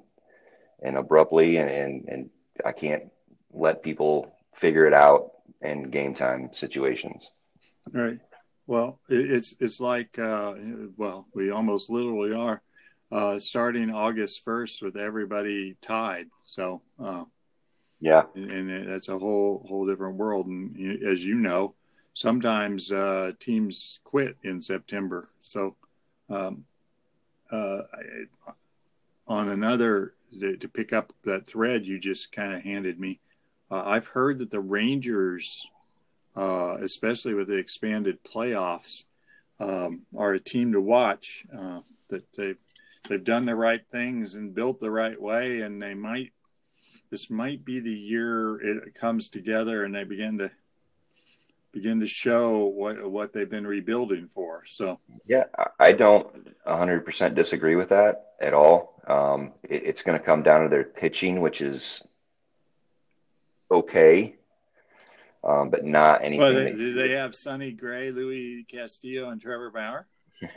and 0.82 0.98
abruptly, 0.98 1.58
and 1.58 1.70
and, 1.70 2.06
and 2.10 2.30
I 2.66 2.72
can't 2.72 3.12
let 3.52 3.84
people 3.84 4.36
figure 4.56 4.86
it 4.86 4.94
out 4.94 5.32
in 5.62 5.90
game 5.90 6.14
time 6.14 6.50
situations. 6.54 7.30
right. 7.92 8.20
Well, 8.68 9.00
it's 9.10 9.56
it's 9.60 9.80
like 9.80 10.18
uh, 10.20 10.54
well, 10.98 11.28
we 11.34 11.52
almost 11.52 11.90
literally 11.90 12.34
are 12.34 12.62
uh, 13.12 13.40
starting 13.40 13.92
August 13.92 14.44
first 14.44 14.82
with 14.82 14.98
everybody 14.98 15.76
tied. 15.82 16.28
So. 16.44 16.82
Uh, 17.00 17.26
Yeah, 18.04 18.26
and, 18.36 18.70
and 18.70 18.90
that's 18.90 19.08
a 19.08 19.18
whole 19.18 19.64
whole 19.66 19.88
different 19.88 20.18
world. 20.18 20.48
And 20.48 20.76
as 21.08 21.24
you 21.24 21.36
know, 21.36 21.74
sometimes 22.14 22.92
uh, 22.92 23.32
teams 23.40 24.02
quit 24.04 24.36
in 24.44 24.62
September. 24.62 25.30
So, 25.42 25.78
um, 26.28 26.66
uh, 27.54 27.82
on 29.28 29.50
another 29.50 30.14
to, 30.40 30.58
to 30.58 30.68
pick 30.68 30.92
up 30.92 31.14
that 31.24 31.48
thread 31.48 31.86
you 31.86 32.00
just 32.00 32.32
kind 32.32 32.54
of 32.54 32.62
handed 32.62 33.00
me, 33.00 33.20
uh, 33.72 33.84
I've 33.86 34.08
heard 34.08 34.40
that 34.40 34.52
the 34.52 34.60
Rangers, 34.60 35.68
uh, 36.36 36.78
especially 36.78 37.34
with 37.34 37.48
the 37.48 37.58
expanded 37.58 38.24
playoffs, 38.24 39.06
um, 39.60 40.02
are 40.18 40.34
a 40.34 40.40
team 40.40 40.72
to 40.74 40.82
watch. 40.82 41.46
Uh, 41.56 41.82
that 42.10 42.26
they've 42.36 42.60
they've 43.08 43.24
done 43.24 43.46
the 43.46 43.56
right 43.56 43.82
things 43.92 44.36
and 44.36 44.54
built 44.54 44.80
the 44.80 44.92
right 44.92 45.20
way, 45.20 45.62
and 45.62 45.82
they 45.82 45.94
might 45.94 46.32
this 47.14 47.30
might 47.30 47.64
be 47.64 47.80
the 47.80 47.94
year 47.94 48.60
it 48.60 48.96
comes 48.96 49.30
together 49.30 49.84
and 49.84 49.94
they 49.94 50.04
begin 50.04 50.40
to 50.40 50.50
begin 51.74 52.00
to 52.00 52.08
show 52.08 52.66
what 52.68 53.10
what 53.12 53.34
they've 53.34 53.50
been 53.50 53.68
rebuilding 53.68 54.28
for. 54.30 54.64
So 54.66 55.00
Yeah, 55.26 55.46
I- 55.80 55.92
don't 55.92 56.56
100% 56.66 57.36
disagree 57.36 57.76
with 57.76 57.90
that 57.90 58.28
at 58.40 58.54
all. 58.54 59.02
Um, 59.08 59.54
it, 59.64 59.84
it's 59.84 60.02
going 60.04 60.18
to 60.18 60.24
come 60.24 60.44
down 60.44 60.64
to 60.64 60.70
their 60.70 60.84
pitching, 60.86 61.42
which 61.42 61.60
is 61.62 62.04
okay, 63.70 64.36
um, 65.44 65.70
but 65.70 65.84
not 65.84 66.24
anything. 66.24 66.40
well, 66.40 66.54
they, 66.54 66.64
that 66.72 66.78
do 66.78 66.94
they 66.94 67.10
have 67.12 67.36
Sonny 67.36 67.72
Gray, 67.72 68.12
Louis 68.12 68.64
Castillo, 68.72 69.30
and 69.30 69.42
Trevor 69.42 69.72
Bauer? 69.72 70.08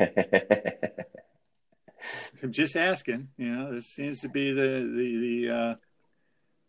I'm 2.42 2.52
just 2.52 2.76
asking. 2.76 3.28
You 3.36 3.48
know, 3.50 3.72
this 3.74 3.86
seems 3.86 4.20
to 4.20 4.28
be 4.28 4.52
the 4.52 4.88
the 4.94 5.16
the 5.16 5.50
uh, 5.54 5.74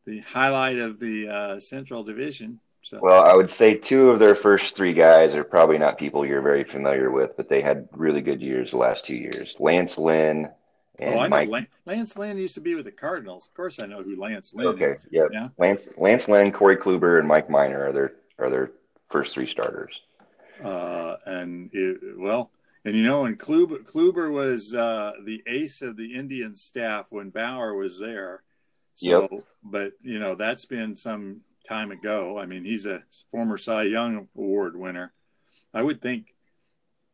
the 0.06 0.20
highlight 0.22 0.78
of 0.80 1.00
the 1.00 1.28
uh, 1.28 1.60
Central 1.60 2.04
Division. 2.04 2.60
So 2.88 3.00
well, 3.02 3.22
I 3.26 3.36
would 3.36 3.52
say 3.52 3.76
two 3.76 4.10
of 4.12 4.20
their 4.20 4.34
first 4.34 4.74
three 4.78 4.94
guys 4.94 5.36
are 5.36 5.44
probably 5.44 5.78
not 5.78 5.98
people 5.98 6.26
you're 6.26 6.42
very 6.42 6.64
familiar 6.64 7.12
with, 7.12 7.36
but 7.36 7.50
they 7.50 7.60
had 7.62 7.90
really 7.92 8.22
good 8.22 8.42
years 8.42 8.72
the 8.72 8.78
last 8.78 9.04
two 9.04 9.16
years. 9.16 9.58
Lance 9.60 9.98
Lynn 9.98 10.50
and 11.00 11.20
oh, 11.20 11.24
I 11.24 11.28
Mike. 11.28 11.50
Lan- 11.50 11.68
Lance 11.86 12.18
Lynn 12.18 12.38
used 12.38 12.56
to 12.56 12.62
be 12.62 12.76
with 12.76 12.86
the 12.86 12.92
Cardinals. 12.94 13.46
Of 13.48 13.54
course, 13.56 13.80
I 13.80 13.88
know 13.88 14.04
who 14.04 14.16
Lance 14.16 14.54
Lynn 14.54 14.68
Okay, 14.68 14.92
is. 14.94 15.06
yep. 15.12 15.28
Yeah. 15.34 15.50
Lance 15.58 15.86
Lance 15.98 16.30
Lynn, 16.30 16.54
Corey 16.54 16.78
Kluber, 16.78 17.20
and 17.20 17.28
Mike 17.28 17.50
Minor 17.50 17.88
are 17.90 17.92
their 17.92 18.14
are 18.40 18.50
their 18.50 18.72
first 19.12 19.34
three 19.34 19.48
starters. 19.48 20.00
uh, 20.64 21.18
and 21.26 21.70
it, 21.74 22.00
well, 22.18 22.52
and 22.86 22.96
you 22.96 23.04
know, 23.04 23.26
and 23.26 23.38
Kluber, 23.38 23.84
Kluber 23.84 24.32
was 24.32 24.74
uh, 24.74 25.12
the 25.26 25.44
ace 25.46 25.82
of 25.82 25.98
the 25.98 26.16
Indian 26.16 26.56
staff 26.56 27.08
when 27.10 27.32
Bauer 27.32 27.74
was 27.76 28.00
there. 28.00 28.44
So, 28.96 29.28
Yep. 29.32 29.44
but 29.62 29.92
you 30.02 30.20
know, 30.20 30.36
that's 30.36 30.64
been 30.66 30.96
some 30.96 31.42
time 31.68 31.92
ago. 31.92 32.40
I 32.40 32.46
mean, 32.46 32.64
he's 32.64 32.86
a 32.86 33.04
former 33.32 33.58
Cy 33.58 33.84
Young 33.84 34.28
Award 34.36 34.76
winner. 34.78 35.14
I 35.74 35.82
would 35.82 36.02
think. 36.02 36.34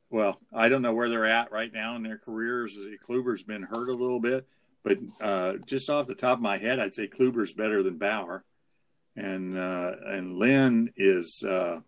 Well, 0.10 0.40
I 0.54 0.70
don't 0.70 0.84
know 0.84 0.94
where 0.94 1.10
they're 1.10 1.26
at 1.26 1.52
right 1.52 1.74
now 1.74 1.96
in 1.96 2.04
their 2.04 2.20
careers. 2.20 2.78
Kluber's 3.08 3.44
been 3.44 3.64
hurt 3.64 3.90
a 3.90 3.94
little 3.94 4.20
bit, 4.20 4.48
but 4.84 5.00
uh, 5.20 5.54
just 5.66 5.90
off 5.90 6.06
the 6.06 6.14
top 6.14 6.38
of 6.38 6.44
my 6.44 6.58
head, 6.58 6.80
I'd 6.80 6.94
say 6.94 7.08
Kluber's 7.08 7.52
better 7.52 7.82
than 7.82 7.98
Bauer, 7.98 8.44
and 9.16 9.58
uh, 9.58 9.92
and 10.06 10.38
Lynn 10.38 10.92
is. 10.96 11.44
Uh, 11.44 11.80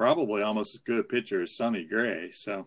probably 0.00 0.40
almost 0.40 0.74
as 0.74 0.80
good 0.80 0.98
a 1.00 1.02
pitcher 1.02 1.42
as 1.42 1.54
Sonny 1.54 1.84
Gray. 1.84 2.30
So 2.30 2.66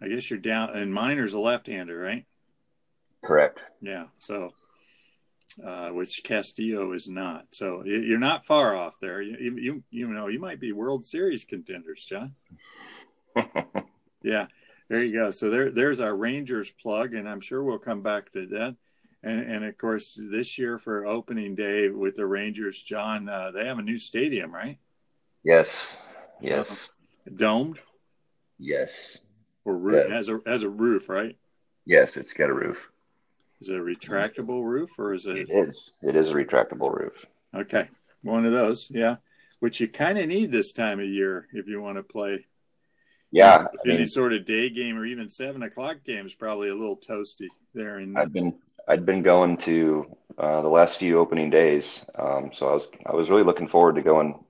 I 0.00 0.08
guess 0.08 0.30
you're 0.30 0.38
down. 0.38 0.70
And 0.70 0.90
Minor's 0.90 1.34
a 1.34 1.38
left-hander, 1.38 1.98
right? 1.98 2.24
Correct. 3.22 3.60
Yeah. 3.82 4.04
So 4.16 4.54
uh, 5.64 5.90
which 5.90 6.22
Castillo 6.24 6.92
is 6.92 7.08
not. 7.08 7.46
So 7.52 7.84
you're 7.84 8.18
not 8.18 8.46
far 8.46 8.74
off 8.76 8.94
there. 9.00 9.20
You, 9.22 9.56
you 9.56 9.82
you 9.90 10.06
know 10.08 10.28
you 10.28 10.38
might 10.38 10.60
be 10.60 10.72
World 10.72 11.04
Series 11.04 11.44
contenders, 11.44 12.04
John. 12.04 12.34
Yeah. 14.22 14.46
There 14.88 15.04
you 15.04 15.12
go. 15.12 15.30
So 15.30 15.50
there 15.50 15.70
there's 15.70 16.00
our 16.00 16.16
Rangers 16.16 16.70
plug, 16.70 17.14
and 17.14 17.28
I'm 17.28 17.40
sure 17.40 17.62
we'll 17.62 17.78
come 17.78 18.02
back 18.02 18.32
to 18.32 18.46
that. 18.48 18.76
And, 19.22 19.40
and 19.40 19.64
of 19.64 19.76
course, 19.78 20.18
this 20.20 20.58
year 20.58 20.78
for 20.78 21.06
opening 21.06 21.54
day 21.54 21.88
with 21.90 22.16
the 22.16 22.26
Rangers, 22.26 22.80
John, 22.82 23.28
uh, 23.28 23.50
they 23.52 23.66
have 23.66 23.78
a 23.78 23.82
new 23.82 23.98
stadium, 23.98 24.52
right? 24.52 24.78
yes. 25.44 25.96
Yes. 26.40 26.90
Domed 27.34 27.78
Yes. 28.58 29.18
or 29.64 29.76
roof 29.78 30.06
Yeah. 30.08 30.14
has 30.16 30.28
a 30.28 30.40
has 30.46 30.62
a 30.64 30.68
roof, 30.68 31.08
right? 31.08 31.36
Yes. 31.84 32.16
It's 32.16 32.32
got 32.32 32.50
a 32.50 32.54
roof. 32.54 32.90
Is 33.60 33.68
it 33.68 33.76
a 33.76 33.80
retractable 33.80 34.62
roof 34.64 34.90
or 34.98 35.14
is 35.14 35.26
It 35.26 35.48
it 35.48 35.50
is. 35.50 35.92
It 36.02 36.16
is 36.16 36.28
a 36.28 36.34
retractable 36.34 36.92
roof. 36.94 37.24
okay? 37.54 37.88
One 38.22 38.44
of 38.44 38.52
those, 38.52 38.90
yeah. 38.90 39.16
Which 39.60 39.80
you 39.80 39.88
kind 39.88 40.18
of 40.18 40.26
need 40.28 40.52
this 40.52 40.72
time 40.72 41.00
of 41.00 41.06
year 41.06 41.48
if 41.52 41.66
you 41.66 41.80
want 41.80 41.96
to 41.96 42.02
play 42.02 42.46
Yeah. 43.30 43.66
I 43.72 43.88
any 43.88 43.98
mean, 43.98 44.06
sort 44.06 44.32
of 44.32 44.44
day 44.44 44.68
game 44.68 44.98
or 44.98 45.06
even 45.06 45.30
seven 45.30 45.62
o'clock 45.62 45.98
game 46.04 46.26
is 46.26 46.34
probably 46.34 46.68
a 46.68 46.74
little 46.74 46.96
toasty 46.98 47.48
there. 47.74 47.98
In 47.98 48.16
I've 48.16 48.32
been 48.32 48.54
I'd 48.88 49.06
been 49.06 49.22
going 49.22 49.56
to 49.58 50.14
uh, 50.38 50.60
the 50.62 50.68
last 50.68 50.98
few 50.98 51.18
opening 51.18 51.48
days, 51.50 52.04
um, 52.14 52.50
so 52.52 52.68
I 52.68 52.74
was 52.74 52.88
I 53.06 53.14
was 53.14 53.30
really 53.30 53.42
looking 53.42 53.68
forward 53.68 53.94
to 53.96 54.02
going 54.02 54.44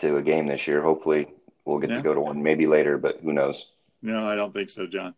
to 0.00 0.18
a 0.18 0.22
game 0.22 0.46
this 0.46 0.66
year. 0.68 0.82
Hopefully, 0.82 1.28
we'll 1.64 1.78
get 1.78 1.88
Yeah. 1.90 1.96
to 1.96 2.02
go 2.02 2.14
to 2.14 2.20
one 2.20 2.42
maybe 2.42 2.66
later, 2.66 2.98
but 2.98 3.20
who 3.22 3.32
knows? 3.32 3.64
no, 4.02 4.28
I 4.28 4.36
don't 4.36 4.52
think 4.52 4.68
so, 4.70 4.86
John. 4.86 5.14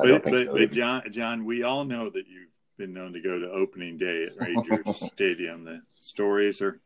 I 0.00 0.10
But, 0.12 0.24
but, 0.24 0.46
so 0.46 0.52
but. 0.52 0.70
John, 0.70 1.02
John, 1.10 1.44
we 1.44 1.64
all 1.64 1.84
know 1.84 2.08
that 2.08 2.28
you've 2.28 2.48
been 2.78 2.94
known 2.94 3.12
to 3.12 3.20
go 3.20 3.38
to 3.38 3.50
opening 3.50 3.98
day 3.98 4.26
at 4.26 4.36
Rangers 4.40 5.10
Stadium. 5.12 5.64
The 5.64 5.82
stories 5.98 6.62
are 6.62 6.80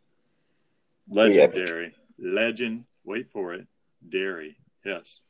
legendary. 1.09 1.95
Legend. 2.19 2.85
Wait 3.05 3.31
for 3.31 3.53
it. 3.53 3.67
Dairy. 4.09 4.57
Yes. 4.85 5.21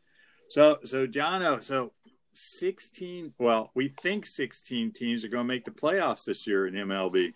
So, 0.49 0.78
so 0.85 1.07
John, 1.07 1.42
oh 1.42 1.61
so 1.61 1.92
16, 2.35 3.35
well, 3.38 3.71
we 3.75 3.88
think 3.88 4.25
16 4.25 4.92
teams 4.92 5.25
are 5.25 5.28
going 5.28 5.45
to 5.45 5.49
make 5.49 5.64
the 5.64 5.71
playoffs 5.71 6.25
this 6.25 6.47
year 6.47 6.66
in 6.66 6.75
MLB. 6.75 7.35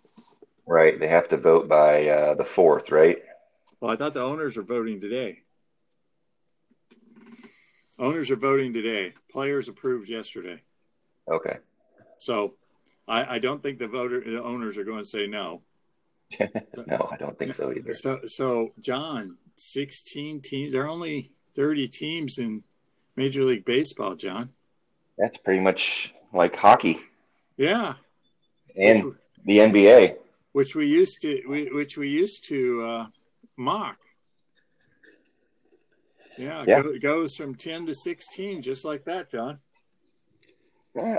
Right, 0.67 0.99
they 0.99 1.09
have 1.09 1.29
to 1.29 1.37
vote 1.37 1.69
by 1.69 2.09
uh, 2.09 2.35
the 2.35 2.45
fourth, 2.45 2.91
right? 2.91 3.19
Well, 3.81 3.91
I 3.91 3.97
thought 3.97 4.15
the 4.15 4.23
owners 4.23 4.57
are 4.57 4.63
voting 4.63 5.01
today. 5.01 5.43
Owners 7.99 8.31
are 8.31 8.37
voting 8.37 8.73
today. 8.73 9.15
Players 9.31 9.69
approved 9.69 10.09
yesterday. 10.09 10.63
Okay. 11.31 11.59
So 12.19 12.55
I, 13.09 13.37
I 13.37 13.39
don't 13.39 13.63
think 13.63 13.79
the 13.79 13.89
voter 13.89 14.21
the 14.21 14.43
owners 14.43 14.79
are 14.79 14.85
going 14.85 15.05
to 15.05 15.09
say 15.09 15.27
no. 15.27 15.63
no, 16.41 17.09
I 17.11 17.17
don't 17.17 17.39
think 17.39 17.55
so 17.55 17.73
either. 17.73 17.95
So, 17.95 18.21
so 18.27 18.73
John, 18.81 19.37
16 19.57 20.41
teams. 20.41 20.73
There 20.73 20.83
are 20.83 20.89
only 20.89 21.31
30 21.55 21.89
teams 21.89 22.39
in 22.39 22.65
Major 23.15 23.45
League 23.45 23.65
Baseball, 23.65 24.15
John. 24.15 24.51
That's 25.17 25.39
pretty 25.39 25.61
much 25.61 26.13
like 26.33 26.57
hockey. 26.57 26.99
Yeah. 27.57 27.95
And 28.77 29.05
which, 29.05 29.15
the 29.45 29.59
NBA. 29.59 30.17
Which 30.53 30.75
we 30.75 30.87
used 30.87 31.23
to, 31.23 31.43
we, 31.49 31.71
which 31.71 31.97
we 31.97 32.09
used 32.09 32.45
to 32.49 32.83
uh, 32.85 33.07
mock. 33.57 33.99
Yeah, 36.37 36.65
yeah. 36.67 36.83
It 36.85 37.01
goes 37.01 37.35
from 37.35 37.55
10 37.55 37.87
to 37.87 37.95
16, 37.95 38.61
just 38.61 38.85
like 38.85 39.05
that, 39.05 39.31
John. 39.31 39.61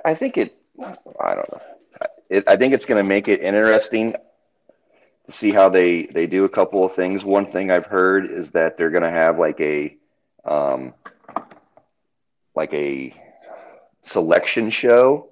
I 0.06 0.14
think 0.14 0.38
it, 0.38 0.56
I 0.80 1.36
don't 1.36 1.52
know. 1.52 1.62
It, 2.30 2.44
I 2.48 2.56
think 2.56 2.74
it's 2.74 2.86
going 2.86 3.04
to 3.04 3.08
make 3.08 3.28
it 3.28 3.42
interesting 3.42 4.14
to 5.26 5.32
see 5.32 5.52
how 5.52 5.70
they, 5.70 6.06
they 6.06 6.28
do 6.28 6.46
a 6.46 6.50
couple 6.50 6.84
of 6.84 6.94
things. 6.94 7.24
One 7.24 7.52
thing 7.52 7.72
I've 7.72 7.86
heard 7.86 8.30
is 8.30 8.52
that 8.52 8.78
they're 8.78 8.90
going 8.90 9.04
to 9.04 9.12
have 9.12 9.40
like 9.40 9.60
a, 9.60 9.96
um, 10.46 10.94
like 12.56 12.74
a 12.74 13.14
selection 14.04 14.70
show 14.70 15.30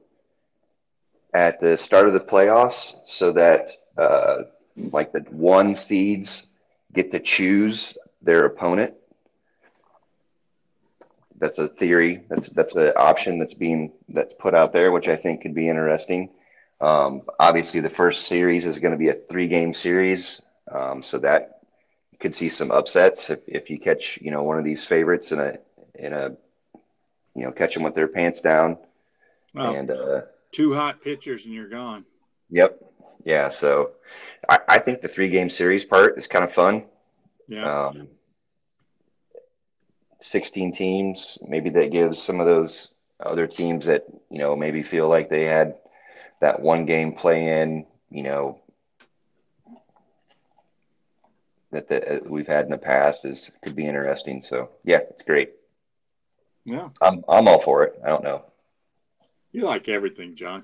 at 1.34 1.60
the 1.60 1.78
start 1.78 2.08
of 2.08 2.14
the 2.14 2.20
playoffs 2.20 2.96
so 3.06 3.32
that 3.34 3.72
uh, 3.98 4.44
like 4.76 5.12
the 5.12 5.20
one 5.30 5.76
seeds 5.76 6.46
get 6.94 7.12
to 7.12 7.20
choose 7.20 7.98
their 8.22 8.46
opponent 8.46 8.94
that's 11.40 11.58
a 11.60 11.68
theory. 11.68 12.24
That's 12.30 12.50
that's 12.50 12.76
an 12.76 12.94
option 12.96 13.40
that's 13.40 13.54
being 13.54 13.92
that's 14.10 14.34
put 14.40 14.54
out 14.54 14.74
there, 14.74 14.92
which 14.92 15.08
I 15.08 15.16
think 15.16 15.42
could 15.42 15.54
be 15.54 15.70
interesting. 15.70 16.30
Um, 16.82 17.24
obviously, 17.40 17.80
the 17.80 17.90
first 17.90 18.28
series 18.28 18.66
is 18.66 18.80
going 18.80 18.92
to 18.92 18.98
be 18.98 19.10
a 19.10 19.14
three 19.14 19.48
game 19.48 19.74
series, 19.74 20.42
um, 20.72 21.02
so 21.02 21.20
that 21.20 21.62
you 22.12 22.18
could 22.20 22.36
see 22.36 22.50
some 22.50 22.72
upsets 22.72 23.30
if, 23.30 23.40
if 23.48 23.70
you 23.70 23.80
catch 23.80 24.20
you 24.22 24.32
know 24.32 24.44
one 24.44 24.58
of 24.58 24.66
these 24.66 24.84
favorites 24.84 25.32
in 25.32 25.40
a 25.40 25.58
in 25.96 26.14
a 26.14 26.36
you 27.36 27.44
know 27.44 27.52
catch 27.52 27.74
them 27.74 27.84
with 27.84 27.96
their 27.96 28.08
pants 28.08 28.42
down. 28.42 28.78
Well, 29.54 29.74
and 29.74 29.90
uh, 29.90 30.22
two 30.52 30.74
hot 30.74 31.02
pitchers 31.02 31.46
and 31.46 31.54
you're 31.54 31.70
gone. 31.70 32.06
Yep. 32.50 32.80
Yeah. 33.24 33.50
So 33.50 33.92
I, 34.48 34.60
I 34.68 34.80
think 34.80 35.02
the 35.02 35.08
three 35.08 35.30
game 35.30 35.50
series 35.50 35.86
part 35.86 36.18
is 36.18 36.28
kind 36.28 36.46
of 36.46 36.54
fun. 36.54 36.84
Yeah. 37.48 37.88
Um, 37.88 38.08
16 40.22 40.72
teams. 40.72 41.38
Maybe 41.46 41.70
that 41.72 41.92
gives 41.92 42.22
some 42.22 42.40
of 42.40 42.46
those 42.46 42.92
other 43.20 43.48
teams 43.48 43.86
that, 43.86 44.06
you 44.30 44.40
know, 44.40 44.56
maybe 44.56 44.84
feel 44.84 45.08
like 45.08 45.30
they 45.30 45.46
had 45.46 45.76
that 46.42 46.60
one 46.60 46.86
game 46.86 47.14
play 47.14 47.62
in, 47.62 47.86
you 48.10 48.24
know, 48.24 48.62
that, 51.72 51.90
that 51.90 52.08
uh, 52.08 52.20
we've 52.26 52.48
had 52.48 52.66
in 52.66 52.72
the 52.72 52.78
past 52.78 53.26
is 53.26 53.52
could 53.64 53.76
be 53.76 53.88
interesting. 53.88 54.44
So 54.44 54.70
yeah, 54.84 55.00
it's 55.10 55.24
great. 55.24 55.52
Yeah. 56.64 56.90
I'm, 57.02 57.24
I'm 57.28 57.48
all 57.48 57.62
for 57.62 57.84
it. 57.84 58.00
I 58.04 58.08
don't 58.08 58.24
know. 58.24 58.46
You 59.52 59.66
like 59.66 59.88
everything, 59.88 60.36
John. 60.36 60.64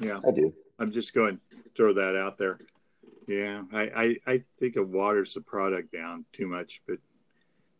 Yeah. 0.00 0.20
I 0.26 0.30
do. 0.30 0.52
I'm 0.78 0.92
just 0.92 1.14
going 1.14 1.38
to 1.50 1.56
throw 1.74 1.94
that 1.94 2.16
out 2.16 2.36
there. 2.36 2.58
Yeah. 3.26 3.62
I, 3.72 3.82
I, 3.82 4.16
I 4.26 4.42
think 4.58 4.76
it 4.76 4.86
waters 4.86 5.34
the 5.34 5.40
product 5.40 5.92
down 5.92 6.26
too 6.32 6.46
much, 6.46 6.82
but 6.86 6.98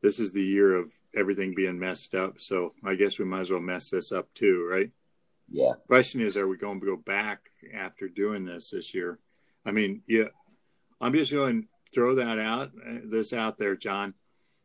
this 0.00 0.18
is 0.18 0.32
the 0.32 0.42
year 0.42 0.74
of 0.76 0.92
everything 1.14 1.54
being 1.54 1.78
messed 1.78 2.14
up. 2.14 2.40
So 2.40 2.74
I 2.84 2.94
guess 2.94 3.18
we 3.18 3.24
might 3.24 3.40
as 3.40 3.50
well 3.50 3.60
mess 3.60 3.90
this 3.90 4.12
up 4.12 4.32
too, 4.34 4.66
right? 4.70 4.90
Yeah. 5.54 5.74
Question 5.86 6.20
is, 6.20 6.36
are 6.36 6.48
we 6.48 6.56
going 6.56 6.80
to 6.80 6.86
go 6.86 6.96
back 6.96 7.50
after 7.72 8.08
doing 8.08 8.44
this 8.44 8.70
this 8.70 8.92
year? 8.92 9.20
I 9.64 9.70
mean, 9.70 10.02
yeah, 10.08 10.24
I'm 11.00 11.12
just 11.12 11.30
going 11.30 11.62
to 11.62 11.68
throw 11.94 12.16
that 12.16 12.40
out, 12.40 12.72
uh, 12.84 12.98
this 13.04 13.32
out 13.32 13.56
there, 13.56 13.76
John. 13.76 14.14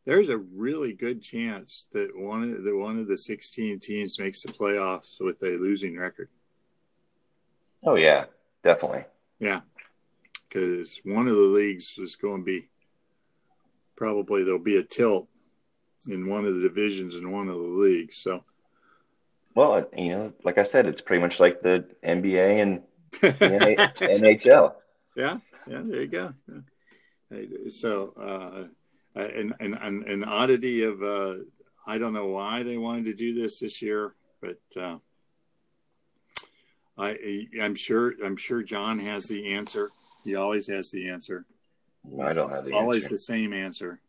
There's 0.06 0.30
a 0.30 0.38
really 0.40 0.94
good 0.94 1.22
chance 1.22 1.86
that 1.92 2.18
one 2.18 2.42
of 2.42 2.64
the 2.64 2.76
one 2.76 2.98
of 2.98 3.08
the 3.08 3.20
16 3.20 3.80
teams 3.80 4.18
makes 4.18 4.42
the 4.42 4.52
playoffs 4.52 5.22
with 5.22 5.44
a 5.44 5.60
losing 5.60 5.96
record. 5.96 6.30
Oh 7.84 7.96
yeah, 7.96 8.26
definitely. 8.64 9.06
Yeah, 9.40 9.62
because 10.48 11.00
one 11.06 11.28
of 11.28 11.36
the 11.36 11.42
leagues 11.42 12.00
is 12.00 12.16
going 12.16 12.42
to 12.42 12.46
be 12.46 12.68
probably 13.96 14.44
there'll 14.44 14.58
be 14.58 14.78
a 14.78 14.84
tilt 14.84 15.28
in 16.08 16.28
one 16.28 16.46
of 16.46 16.56
the 16.56 16.62
divisions 16.62 17.16
in 17.16 17.32
one 17.32 17.48
of 17.48 17.58
the 17.58 17.62
leagues. 17.62 18.18
So, 18.18 18.44
well, 19.60 19.86
you 19.98 20.10
know, 20.10 20.32
like 20.46 20.58
I 20.58 20.64
said, 20.64 20.86
it's 20.86 21.02
pretty 21.02 21.22
much 21.22 21.42
like 21.42 21.62
the 21.62 21.84
NBA 22.02 22.62
and 22.62 22.82
the 23.22 23.34
NHL. 24.00 24.74
Yeah, 25.18 25.40
yeah, 25.68 25.82
there 25.84 26.02
you 26.02 26.08
go. 26.08 26.34
So, 27.70 28.14
uh, 29.18 29.20
an, 29.22 29.54
an, 29.60 29.74
an 30.08 30.24
oddity 30.24 30.84
of, 30.84 31.04
uh, 31.04 31.34
I 31.86 31.98
don't 31.98 32.14
know 32.14 32.28
why 32.28 32.64
they 32.64 32.78
wanted 32.78 33.06
to 33.06 33.14
do 33.14 33.34
this 33.34 33.60
this 33.60 33.82
year, 33.82 34.16
but 34.42 34.62
uh, 34.82 35.00
I, 36.98 37.48
I'm 37.62 37.76
sure, 37.76 38.14
I'm 38.24 38.38
sure 38.38 38.64
John 38.64 38.98
has 39.00 39.26
the 39.26 39.56
answer. 39.56 39.90
He 40.24 40.36
always 40.36 40.68
has 40.68 40.90
the 40.90 41.10
answer. 41.10 41.46
I 42.24 42.32
don't 42.32 42.50
have 42.50 42.64
the 42.64 42.72
always 42.72 43.04
answer. 43.04 43.16
the 43.16 43.20
same 43.20 43.52
answer. 43.52 44.00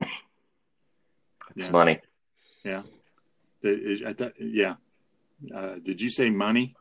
It's 0.00 1.64
yeah. 1.64 1.70
money. 1.70 2.00
Yeah. 2.62 2.82
I 3.64 4.14
thought, 4.16 4.32
yeah. 4.38 4.76
Uh, 5.54 5.76
did 5.82 6.00
you 6.00 6.10
say 6.10 6.30
money? 6.30 6.74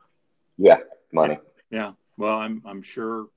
Yeah, 0.57 0.79
money. 1.11 1.37
Yeah. 1.69 1.93
Well, 2.17 2.37
I'm 2.37 2.61
I'm 2.65 2.81
sure. 2.81 3.27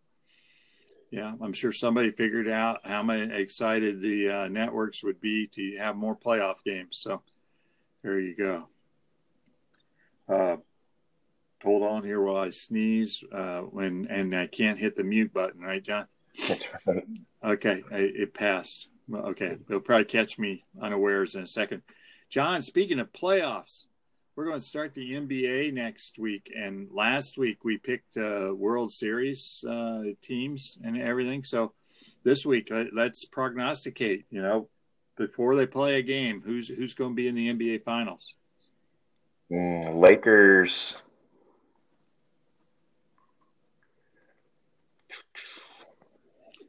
Yeah, 1.11 1.33
I'm 1.41 1.53
sure 1.53 1.73
somebody 1.73 2.13
figured 2.13 2.47
out 2.49 2.81
how 2.85 3.03
many 3.03 3.35
excited 3.35 4.01
the 4.01 4.29
uh, 4.31 4.49
networks 4.49 5.03
would 5.03 5.21
be 5.21 5.49
to 5.49 5.77
have 5.79 5.97
more 5.97 6.17
playoff 6.17 6.63
games. 6.65 6.99
So 6.99 7.23
there 8.03 8.21
you 8.21 8.37
go. 8.37 8.69
Uh, 10.29 10.57
hold 11.65 11.83
on 11.83 12.05
here 12.05 12.21
while 12.21 12.37
I 12.37 12.51
sneeze. 12.51 13.25
Uh, 13.33 13.63
when 13.63 14.07
and 14.09 14.35
I 14.37 14.47
can't 14.47 14.79
hit 14.79 14.95
the 14.95 15.03
mute 15.03 15.33
button, 15.33 15.63
right, 15.63 15.83
John? 15.83 16.07
Okay, 17.43 17.83
it 17.91 18.33
passed. 18.33 18.87
Okay, 19.13 19.59
they'll 19.69 19.81
probably 19.81 20.05
catch 20.05 20.39
me 20.39 20.65
unawares 20.81 21.35
in 21.35 21.43
a 21.43 21.47
second. 21.47 21.83
John, 22.31 22.63
speaking 22.63 23.01
of 23.01 23.13
playoffs, 23.13 23.87
we're 24.37 24.45
going 24.45 24.61
to 24.61 24.65
start 24.65 24.95
the 24.95 25.15
NBA 25.15 25.75
next 25.75 26.17
week. 26.17 26.53
And 26.57 26.89
last 26.93 27.37
week 27.37 27.65
we 27.65 27.77
picked 27.77 28.17
uh, 28.17 28.55
World 28.55 28.93
Series 28.93 29.65
uh, 29.69 30.03
teams 30.23 30.79
and 30.85 30.97
everything. 30.97 31.43
So 31.43 31.73
this 32.23 32.47
week, 32.47 32.73
let's 32.93 33.25
prognosticate. 33.25 34.27
You 34.31 34.43
know, 34.43 34.69
before 35.17 35.57
they 35.57 35.67
play 35.67 35.97
a 35.97 36.03
game, 36.03 36.41
who's 36.47 36.69
who's 36.69 36.95
going 36.95 37.11
to 37.11 37.17
be 37.17 37.27
in 37.27 37.35
the 37.35 37.53
NBA 37.53 37.83
Finals? 37.83 38.33
Mm, 39.51 40.01
Lakers 40.01 40.97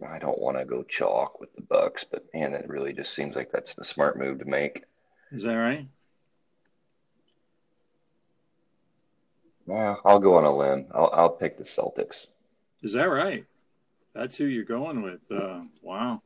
I 0.04 0.18
don't 0.18 0.40
want 0.40 0.58
to 0.58 0.66
go 0.66 0.84
chalk 0.84 1.40
with 1.40 1.54
the 1.54 1.62
Bucks, 1.62 2.04
but 2.04 2.26
man, 2.34 2.54
it 2.54 2.68
really 2.68 2.94
just 2.94 3.14
seems 3.14 3.36
like 3.36 3.52
that's 3.52 3.76
the 3.76 3.86
smart 3.86 4.18
move 4.18 4.40
to 4.40 4.46
make. 4.46 4.84
Is 5.32 5.44
that 5.44 5.56
right? 5.56 5.88
Well, 9.66 10.02
I'll 10.04 10.20
go 10.20 10.36
on 10.36 10.44
a 10.44 10.56
limb. 10.56 10.88
I'll 10.92 11.10
I'll 11.14 11.30
pick 11.30 11.58
the 11.58 11.64
Celtics. 11.64 12.28
Is 12.84 12.94
that 12.94 13.06
right? 13.06 13.46
That's 14.14 14.36
who 14.36 14.46
you're 14.46 14.66
going 14.66 15.02
with. 15.02 15.22
Uh, 15.32 15.62
wow. 15.82 16.22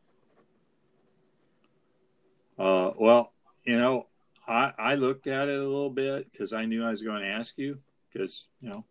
Uh, 2.57 2.91
well, 2.97 3.33
you 3.63 3.77
know, 3.77 4.07
I 4.47 4.73
I 4.77 4.95
looked 4.95 5.27
at 5.27 5.49
it 5.49 5.59
a 5.59 5.63
little 5.63 5.91
bit 5.91 6.31
because 6.31 6.53
I 6.53 6.65
knew 6.65 6.83
I 6.83 6.89
was 6.89 7.03
going 7.03 7.21
to 7.21 7.27
ask 7.27 7.57
you 7.57 7.77
because 8.11 8.47
you 8.61 8.69
know 8.69 8.85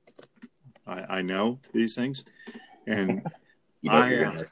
I 0.87 1.18
I 1.18 1.22
know 1.22 1.59
these 1.72 1.94
things, 1.94 2.24
and 2.87 3.27
I. 3.88 4.16
Uh, 4.16 4.42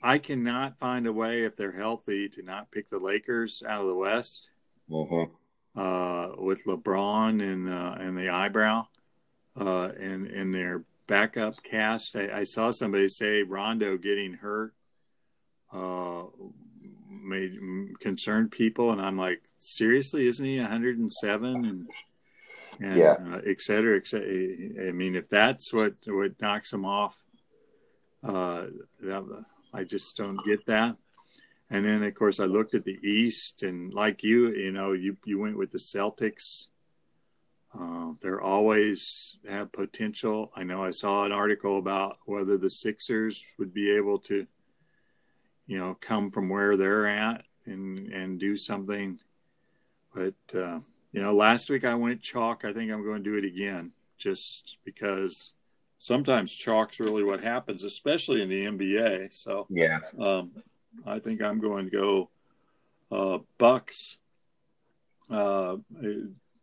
I 0.00 0.18
cannot 0.18 0.78
find 0.78 1.08
a 1.08 1.12
way 1.12 1.42
if 1.42 1.56
they're 1.56 1.72
healthy 1.72 2.28
to 2.28 2.42
not 2.42 2.70
pick 2.70 2.88
the 2.88 3.00
Lakers 3.00 3.64
out 3.66 3.80
of 3.80 3.88
the 3.88 3.96
West. 3.96 4.50
Mm-hmm. 4.90 5.80
Uh, 5.80 6.42
with 6.42 6.64
LeBron 6.64 7.42
and 7.42 7.68
uh, 7.68 7.94
and 8.00 8.18
the 8.18 8.30
eyebrow, 8.30 8.86
uh, 9.60 9.90
and 10.00 10.26
and 10.26 10.52
their 10.54 10.84
backup 11.06 11.62
cast. 11.62 12.16
I, 12.16 12.40
I, 12.40 12.44
saw 12.44 12.70
somebody 12.70 13.08
say 13.08 13.42
Rondo 13.42 13.96
getting 13.96 14.34
hurt 14.34 14.74
uh, 15.72 16.24
made 17.08 17.58
concerned 18.00 18.50
people, 18.50 18.90
and 18.90 19.00
I'm 19.00 19.18
like, 19.18 19.42
seriously, 19.58 20.26
isn't 20.26 20.44
he 20.44 20.58
107 20.58 21.64
and 21.64 21.88
and 22.80 22.96
yeah. 22.96 23.16
uh, 23.20 23.40
et 23.46 23.60
cetera, 23.60 23.96
et 23.96 24.06
cetera? 24.06 24.88
I 24.88 24.92
mean, 24.92 25.16
if 25.16 25.28
that's 25.28 25.72
what 25.72 25.94
what 26.06 26.40
knocks 26.40 26.72
him 26.72 26.84
off, 26.84 27.16
uh, 28.22 28.66
that 29.00 29.44
I 29.72 29.84
just 29.84 30.16
don't 30.16 30.44
get 30.44 30.66
that. 30.66 30.96
And 31.70 31.84
then, 31.84 32.02
of 32.02 32.14
course, 32.14 32.40
I 32.40 32.44
looked 32.44 32.74
at 32.74 32.84
the 32.84 32.98
East, 33.02 33.62
and 33.62 33.92
like 33.92 34.22
you, 34.22 34.48
you 34.48 34.72
know, 34.72 34.92
you 34.92 35.18
you 35.24 35.38
went 35.38 35.58
with 35.58 35.70
the 35.70 35.78
Celtics. 35.78 36.66
Uh, 37.78 38.12
they're 38.22 38.40
always 38.40 39.36
have 39.46 39.72
potential. 39.72 40.50
I 40.56 40.64
know 40.64 40.82
I 40.82 40.90
saw 40.90 41.24
an 41.24 41.32
article 41.32 41.78
about 41.78 42.16
whether 42.24 42.56
the 42.56 42.70
Sixers 42.70 43.44
would 43.58 43.74
be 43.74 43.90
able 43.90 44.18
to, 44.20 44.46
you 45.66 45.78
know, 45.78 45.94
come 46.00 46.30
from 46.30 46.48
where 46.48 46.78
they're 46.78 47.06
at 47.06 47.44
and 47.66 48.10
and 48.12 48.40
do 48.40 48.56
something. 48.56 49.18
But 50.14 50.34
uh, 50.54 50.80
you 51.12 51.22
know, 51.22 51.34
last 51.34 51.68
week 51.68 51.84
I 51.84 51.94
went 51.94 52.22
chalk. 52.22 52.64
I 52.64 52.72
think 52.72 52.90
I'm 52.90 53.04
going 53.04 53.22
to 53.22 53.30
do 53.30 53.36
it 53.36 53.44
again, 53.44 53.92
just 54.16 54.78
because 54.84 55.52
sometimes 55.98 56.56
chalk's 56.56 57.00
really 57.00 57.24
what 57.24 57.42
happens, 57.42 57.84
especially 57.84 58.40
in 58.40 58.48
the 58.48 58.64
NBA. 58.64 59.32
So 59.34 59.66
yeah, 59.68 59.98
um, 60.18 60.52
I 61.06 61.18
think 61.18 61.42
I'm 61.42 61.60
going 61.60 61.90
to 61.90 61.90
go 61.90 62.30
uh, 63.10 63.38
Bucks. 63.58 64.18
Uh, 65.30 65.76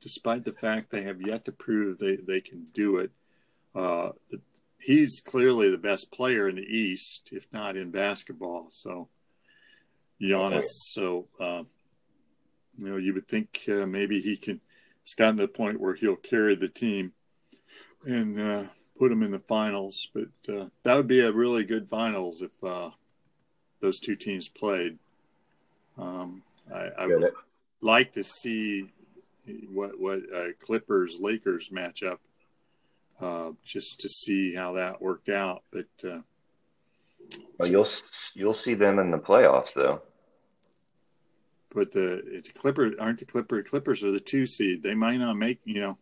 despite 0.01 0.43
the 0.43 0.53
fact 0.53 0.89
they 0.89 1.03
have 1.03 1.21
yet 1.21 1.45
to 1.45 1.51
prove 1.51 1.99
they, 1.99 2.15
they 2.15 2.41
can 2.41 2.65
do 2.73 2.97
it, 2.97 3.11
uh, 3.75 4.09
he's 4.79 5.21
clearly 5.23 5.69
the 5.69 5.77
best 5.77 6.11
player 6.11 6.47
in 6.47 6.55
the 6.55 6.63
East, 6.63 7.29
if 7.31 7.47
not 7.51 7.75
in 7.75 7.91
basketball. 7.91 8.67
So 8.71 9.09
Giannis. 10.21 10.65
So 10.93 11.25
uh, 11.39 11.63
you 12.77 12.89
know, 12.89 12.97
you 12.97 13.13
would 13.13 13.27
think 13.27 13.61
uh, 13.67 13.85
maybe 13.85 14.21
he 14.21 14.37
can. 14.37 14.61
It's 15.03 15.13
gotten 15.13 15.37
to 15.37 15.43
the 15.43 15.47
point 15.47 15.79
where 15.79 15.93
he'll 15.93 16.15
carry 16.15 16.55
the 16.55 16.67
team 16.67 17.13
and 18.05 18.39
uh, 18.39 18.63
put 18.97 19.09
them 19.09 19.21
in 19.21 19.31
the 19.31 19.39
finals. 19.39 20.07
But 20.13 20.29
uh, 20.51 20.65
that 20.83 20.95
would 20.95 21.07
be 21.07 21.19
a 21.19 21.31
really 21.31 21.63
good 21.63 21.89
finals 21.89 22.41
if 22.41 22.51
uh, 22.63 22.89
those 23.79 23.99
two 23.99 24.15
teams 24.15 24.47
played. 24.47 24.97
Um, 25.97 26.43
I, 26.73 26.89
I 26.97 27.07
would 27.07 27.31
like 27.81 28.13
to 28.13 28.23
see 28.23 28.89
what 29.71 29.99
what 29.99 30.21
uh, 30.35 30.53
Clippers 30.59 31.19
Lakers 31.19 31.69
matchup 31.69 32.17
uh, 33.21 33.51
just 33.63 33.99
to 34.01 34.09
see 34.09 34.55
how 34.55 34.73
that 34.73 35.01
worked 35.01 35.29
out. 35.29 35.63
But 35.71 35.87
uh, 36.03 36.21
well, 37.57 37.69
you'll 37.69 37.87
you'll 38.33 38.53
see 38.53 38.73
them 38.73 38.99
in 38.99 39.11
the 39.11 39.17
playoffs 39.17 39.73
though. 39.73 40.01
But 41.73 41.91
the, 41.91 42.41
the 42.45 42.53
Clippers 42.53 42.93
aren't 42.99 43.19
the 43.19 43.25
Clipper 43.25 43.61
Clippers 43.63 44.03
are 44.03 44.11
the 44.11 44.19
two 44.19 44.45
seed. 44.45 44.81
They 44.81 44.95
might 44.95 45.17
not 45.17 45.35
make 45.35 45.59
you 45.65 45.81
know. 45.81 45.97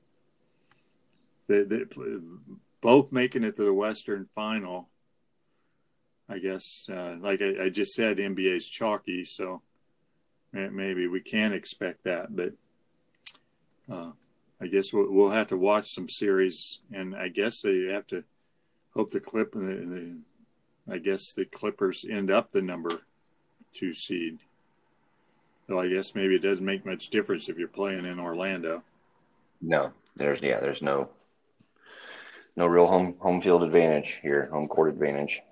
They, 1.47 1.63
they 1.63 1.83
both 2.79 3.11
making 3.11 3.43
it 3.43 3.57
to 3.57 3.65
the 3.65 3.73
Western 3.73 4.29
Final. 4.33 4.89
I 6.33 6.39
guess, 6.39 6.89
uh, 6.91 7.17
like 7.21 7.43
I, 7.43 7.65
I, 7.65 7.69
just 7.69 7.93
said, 7.93 8.17
NBA's 8.17 8.67
chalky, 8.67 9.23
so 9.23 9.61
maybe 10.51 11.05
we 11.05 11.21
can 11.21 11.53
expect 11.53 12.05
that. 12.05 12.35
But 12.35 12.53
uh, 13.87 14.13
I 14.59 14.65
guess 14.65 14.91
we'll, 14.91 15.11
we'll, 15.11 15.29
have 15.29 15.49
to 15.49 15.57
watch 15.57 15.91
some 15.91 16.09
series, 16.09 16.79
and 16.91 17.15
I 17.15 17.27
guess 17.27 17.61
they 17.61 17.83
have 17.91 18.07
to 18.07 18.23
hope 18.95 19.11
the 19.11 19.19
clip. 19.19 19.51
The, 19.53 19.59
the, 19.59 20.17
I 20.91 20.97
guess 20.97 21.33
the 21.33 21.45
Clippers 21.45 22.03
end 22.09 22.31
up 22.31 22.51
the 22.51 22.63
number 22.63 23.01
two 23.71 23.93
seed. 23.93 24.39
So 25.69 25.79
I 25.79 25.87
guess 25.87 26.15
maybe 26.15 26.35
it 26.35 26.41
doesn't 26.41 26.65
make 26.65 26.83
much 26.83 27.09
difference 27.09 27.47
if 27.47 27.59
you're 27.59 27.67
playing 27.67 28.05
in 28.05 28.19
Orlando. 28.19 28.83
No, 29.61 29.91
there's 30.15 30.41
yeah, 30.41 30.59
there's 30.59 30.81
no 30.81 31.09
no 32.55 32.65
real 32.65 32.87
home 32.87 33.17
home 33.19 33.39
field 33.39 33.61
advantage 33.61 34.17
here, 34.23 34.49
home 34.51 34.67
court 34.67 34.89
advantage. 34.89 35.43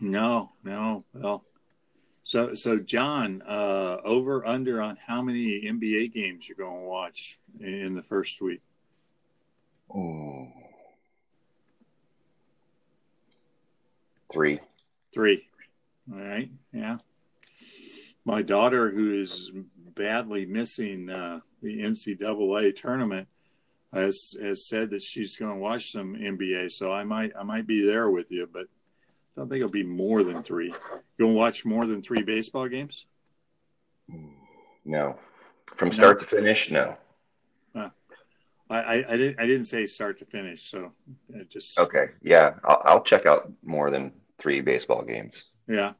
No, 0.00 0.52
no. 0.62 1.04
Well, 1.14 1.44
so 2.22 2.54
so 2.54 2.78
John, 2.78 3.42
uh, 3.46 3.98
over 4.04 4.46
under 4.46 4.82
on 4.82 4.98
how 5.06 5.22
many 5.22 5.62
NBA 5.62 6.12
games 6.12 6.48
you're 6.48 6.56
going 6.56 6.82
to 6.82 6.88
watch 6.88 7.38
in 7.60 7.94
the 7.94 8.02
first 8.02 8.42
week? 8.42 8.60
Mm. 9.94 10.52
Three. 14.32 14.60
Three. 15.14 15.48
All 16.12 16.20
right. 16.20 16.50
Yeah. 16.72 16.98
My 18.24 18.42
daughter, 18.42 18.90
who 18.90 19.18
is 19.18 19.50
badly 19.94 20.46
missing 20.46 21.08
uh, 21.08 21.40
the 21.62 21.78
NCAA 21.78 22.74
tournament, 22.76 23.28
has 23.92 24.36
has 24.42 24.68
said 24.68 24.90
that 24.90 25.02
she's 25.02 25.36
going 25.36 25.54
to 25.54 25.60
watch 25.60 25.90
some 25.92 26.16
NBA. 26.16 26.70
So 26.72 26.92
I 26.92 27.04
might 27.04 27.32
I 27.38 27.44
might 27.44 27.66
be 27.66 27.86
there 27.86 28.10
with 28.10 28.30
you, 28.30 28.48
but 28.52 28.66
I 29.36 29.40
don't 29.40 29.48
think 29.48 29.58
it'll 29.58 29.70
be 29.70 29.82
more 29.82 30.22
than 30.22 30.42
three. 30.42 30.68
You 30.68 30.74
going 31.18 31.32
to 31.32 31.38
watch 31.38 31.64
more 31.64 31.86
than 31.86 32.02
three 32.02 32.22
baseball 32.22 32.68
games? 32.68 33.04
No, 34.84 35.18
from 35.76 35.92
start 35.92 36.18
no. 36.18 36.24
to 36.24 36.36
finish, 36.36 36.70
no. 36.70 36.96
I, 38.68 38.76
I, 38.78 38.94
I 39.12 39.16
didn't 39.16 39.40
I 39.40 39.46
didn't 39.46 39.66
say 39.66 39.86
start 39.86 40.18
to 40.18 40.24
finish, 40.24 40.68
so 40.68 40.92
it 41.30 41.50
just 41.50 41.78
okay. 41.78 42.06
Yeah, 42.22 42.54
I'll, 42.64 42.82
I'll 42.84 43.02
check 43.02 43.26
out 43.26 43.52
more 43.64 43.90
than 43.90 44.12
three 44.38 44.60
baseball 44.60 45.02
games. 45.02 45.34
Yeah, 45.68 45.92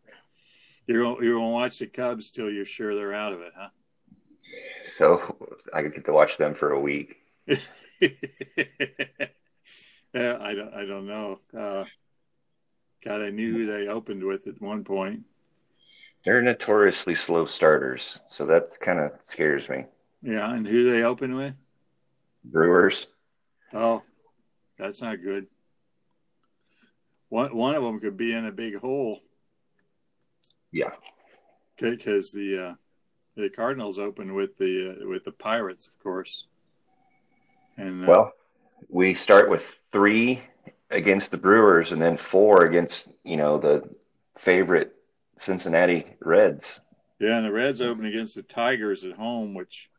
you're 0.86 1.02
going, 1.02 1.24
you're 1.24 1.38
to 1.38 1.40
watch 1.40 1.78
the 1.78 1.86
Cubs 1.86 2.30
till 2.30 2.50
you're 2.50 2.64
sure 2.64 2.94
they're 2.94 3.14
out 3.14 3.32
of 3.32 3.40
it, 3.40 3.52
huh? 3.56 3.68
So 4.86 5.36
I 5.72 5.82
could 5.82 5.94
get 5.94 6.04
to 6.06 6.12
watch 6.12 6.38
them 6.38 6.54
for 6.54 6.72
a 6.72 6.80
week. 6.80 7.16
yeah, 7.46 7.58
I 10.12 10.54
don't, 10.54 10.74
I 10.74 10.84
don't 10.84 11.06
know. 11.06 11.40
Uh, 11.56 11.84
God, 13.04 13.22
I 13.22 13.30
knew 13.30 13.52
who 13.52 13.66
they 13.66 13.88
opened 13.88 14.24
with 14.24 14.46
at 14.46 14.60
one 14.60 14.84
point. 14.84 15.24
They're 16.24 16.42
notoriously 16.42 17.14
slow 17.14 17.46
starters, 17.46 18.18
so 18.28 18.46
that 18.46 18.80
kind 18.80 18.98
of 18.98 19.12
scares 19.24 19.68
me. 19.68 19.84
Yeah, 20.22 20.52
and 20.52 20.66
who 20.66 20.90
they 20.90 21.04
open 21.04 21.36
with? 21.36 21.54
Brewers. 22.44 23.06
Oh, 23.72 24.02
that's 24.76 25.00
not 25.00 25.22
good. 25.22 25.46
One 27.28 27.54
one 27.54 27.74
of 27.74 27.82
them 27.82 28.00
could 28.00 28.16
be 28.16 28.32
in 28.32 28.46
a 28.46 28.52
big 28.52 28.78
hole. 28.78 29.20
Yeah. 30.72 30.90
Okay, 31.78 31.90
because 31.90 32.32
the 32.32 32.58
uh, 32.58 32.74
the 33.36 33.48
Cardinals 33.48 33.98
open 33.98 34.34
with 34.34 34.56
the 34.56 34.96
uh, 35.02 35.08
with 35.08 35.24
the 35.24 35.32
Pirates, 35.32 35.88
of 35.88 35.98
course. 36.02 36.44
And 37.76 38.04
uh, 38.04 38.06
well, 38.08 38.32
we 38.88 39.14
start 39.14 39.50
with 39.50 39.78
three 39.92 40.40
against 40.90 41.30
the 41.30 41.36
Brewers, 41.36 41.92
and 41.92 42.00
then 42.00 42.16
four 42.16 42.64
against 42.64 43.08
you 43.24 43.36
know 43.36 43.58
the 43.58 43.88
favorite 44.38 44.92
Cincinnati 45.38 46.06
Reds. 46.20 46.80
Yeah, 47.18 47.36
and 47.36 47.46
the 47.46 47.52
Reds 47.52 47.80
open 47.80 48.04
against 48.04 48.34
the 48.34 48.42
Tigers 48.42 49.04
at 49.04 49.12
home, 49.12 49.54
which 49.54 49.90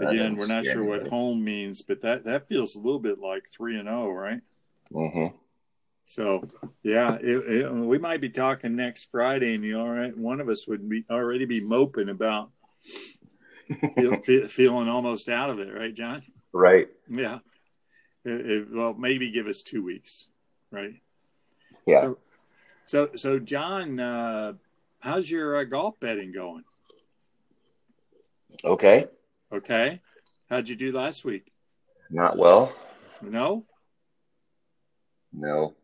again 0.00 0.36
we're 0.36 0.46
not 0.46 0.64
sure 0.64 0.84
what 0.84 1.08
home 1.08 1.44
means, 1.44 1.82
but 1.82 2.00
that 2.02 2.24
that 2.24 2.48
feels 2.48 2.74
a 2.74 2.80
little 2.80 3.00
bit 3.00 3.18
like 3.18 3.44
three 3.54 3.78
and 3.78 3.88
zero, 3.88 4.06
oh, 4.06 4.10
right? 4.10 4.40
Mm-hmm. 4.92 5.36
So 6.04 6.42
yeah, 6.82 7.16
it, 7.20 7.62
it, 7.62 7.72
we 7.72 7.98
might 7.98 8.20
be 8.20 8.30
talking 8.30 8.74
next 8.74 9.10
Friday, 9.10 9.54
and 9.54 9.64
you 9.64 9.78
know, 9.78 9.86
right, 9.86 10.16
one 10.16 10.40
of 10.40 10.48
us 10.48 10.66
would 10.66 10.88
be 10.88 11.04
already 11.10 11.44
be 11.44 11.60
moping 11.60 12.08
about 12.08 12.50
feel, 13.94 14.20
feel, 14.22 14.48
feeling 14.48 14.88
almost 14.88 15.28
out 15.28 15.50
of 15.50 15.60
it, 15.60 15.72
right, 15.72 15.94
John? 15.94 16.22
Right. 16.52 16.88
Yeah. 17.08 17.38
It, 18.24 18.68
well, 18.70 18.94
maybe 18.94 19.30
give 19.30 19.46
us 19.46 19.62
two 19.62 19.82
weeks, 19.82 20.26
right? 20.70 20.94
Yeah. 21.86 22.00
So, 22.00 22.18
so, 22.84 23.10
so 23.16 23.38
John, 23.38 23.98
uh, 23.98 24.52
how's 25.00 25.30
your 25.30 25.56
uh, 25.56 25.64
golf 25.64 25.98
betting 26.00 26.32
going? 26.32 26.64
Okay. 28.64 29.06
Okay. 29.52 30.00
How'd 30.50 30.68
you 30.68 30.76
do 30.76 30.92
last 30.92 31.24
week? 31.24 31.50
Not 32.10 32.36
well. 32.36 32.74
No. 33.22 33.64
No. 35.32 35.74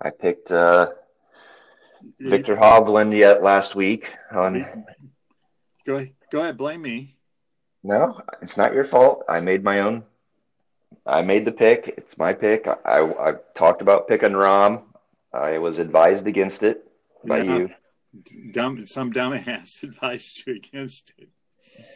I 0.00 0.10
picked 0.10 0.50
uh, 0.50 0.90
Viktor 2.20 2.56
Hovland 2.56 3.16
yet 3.16 3.42
last 3.42 3.74
week 3.74 4.12
on. 4.30 4.66
Go 5.86 5.96
ahead. 5.96 6.12
Go 6.30 6.40
ahead. 6.40 6.56
Blame 6.56 6.82
me. 6.82 7.16
No, 7.82 8.20
it's 8.40 8.56
not 8.56 8.74
your 8.74 8.84
fault. 8.84 9.24
I 9.28 9.40
made 9.40 9.64
my 9.64 9.80
own. 9.80 10.04
I 11.06 11.22
made 11.22 11.44
the 11.44 11.52
pick. 11.52 11.94
It's 11.96 12.16
my 12.16 12.32
pick. 12.32 12.66
I, 12.66 12.76
I, 12.84 13.30
I 13.30 13.34
talked 13.54 13.82
about 13.82 14.08
picking 14.08 14.32
Rahm. 14.32 14.82
I 15.32 15.58
was 15.58 15.78
advised 15.78 16.26
against 16.26 16.62
it 16.62 16.86
by 17.24 17.42
yeah. 17.42 17.56
you. 17.56 17.70
Dumb, 18.52 18.86
some 18.86 19.12
dumbass 19.12 19.82
advised 19.82 20.44
you 20.46 20.54
against 20.56 21.12
it. 21.18 21.28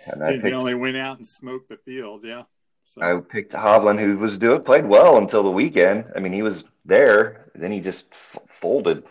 And 0.07 0.25
I 0.25 0.39
picked, 0.39 0.55
only 0.55 0.75
went 0.75 0.97
out 0.97 1.19
and 1.19 1.27
smoked 1.27 1.69
the 1.69 1.77
field. 1.77 2.25
Yeah. 2.25 2.45
So. 2.85 3.03
I 3.03 3.21
picked 3.21 3.53
Hovland, 3.53 3.99
who 3.99 4.17
was 4.17 4.39
doing 4.39 4.63
played 4.63 4.87
well 4.87 5.19
until 5.19 5.43
the 5.43 5.51
weekend. 5.51 6.05
I 6.15 6.21
mean, 6.21 6.33
he 6.33 6.43
was 6.43 6.65
there, 6.85 7.51
then 7.55 7.73
he 7.73 7.81
just 7.81 8.07
f- 8.13 8.43
folded. 8.61 9.03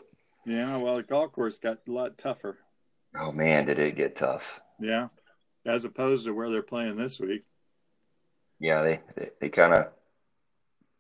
Yeah, 0.45 0.77
well, 0.77 0.95
the 0.95 1.03
golf 1.03 1.34
course 1.34 1.58
got 1.58 1.79
a 1.88 1.91
lot 1.91 2.17
tougher. 2.17 2.58
Oh 3.19 3.31
man, 3.31 3.65
did 3.65 3.79
it 3.79 3.97
get 3.97 4.15
tough? 4.15 4.62
Yeah, 4.79 5.10
as 5.65 5.84
opposed 5.84 6.25
to 6.25 6.34
where 6.34 6.49
they're 6.49 6.62
playing 6.62 6.95
this 6.95 7.19
week. 7.19 7.43
Yeah, 8.60 8.82
they 8.82 9.00
they, 9.15 9.30
they 9.41 9.50
kind 9.50 9.74
of 9.74 9.88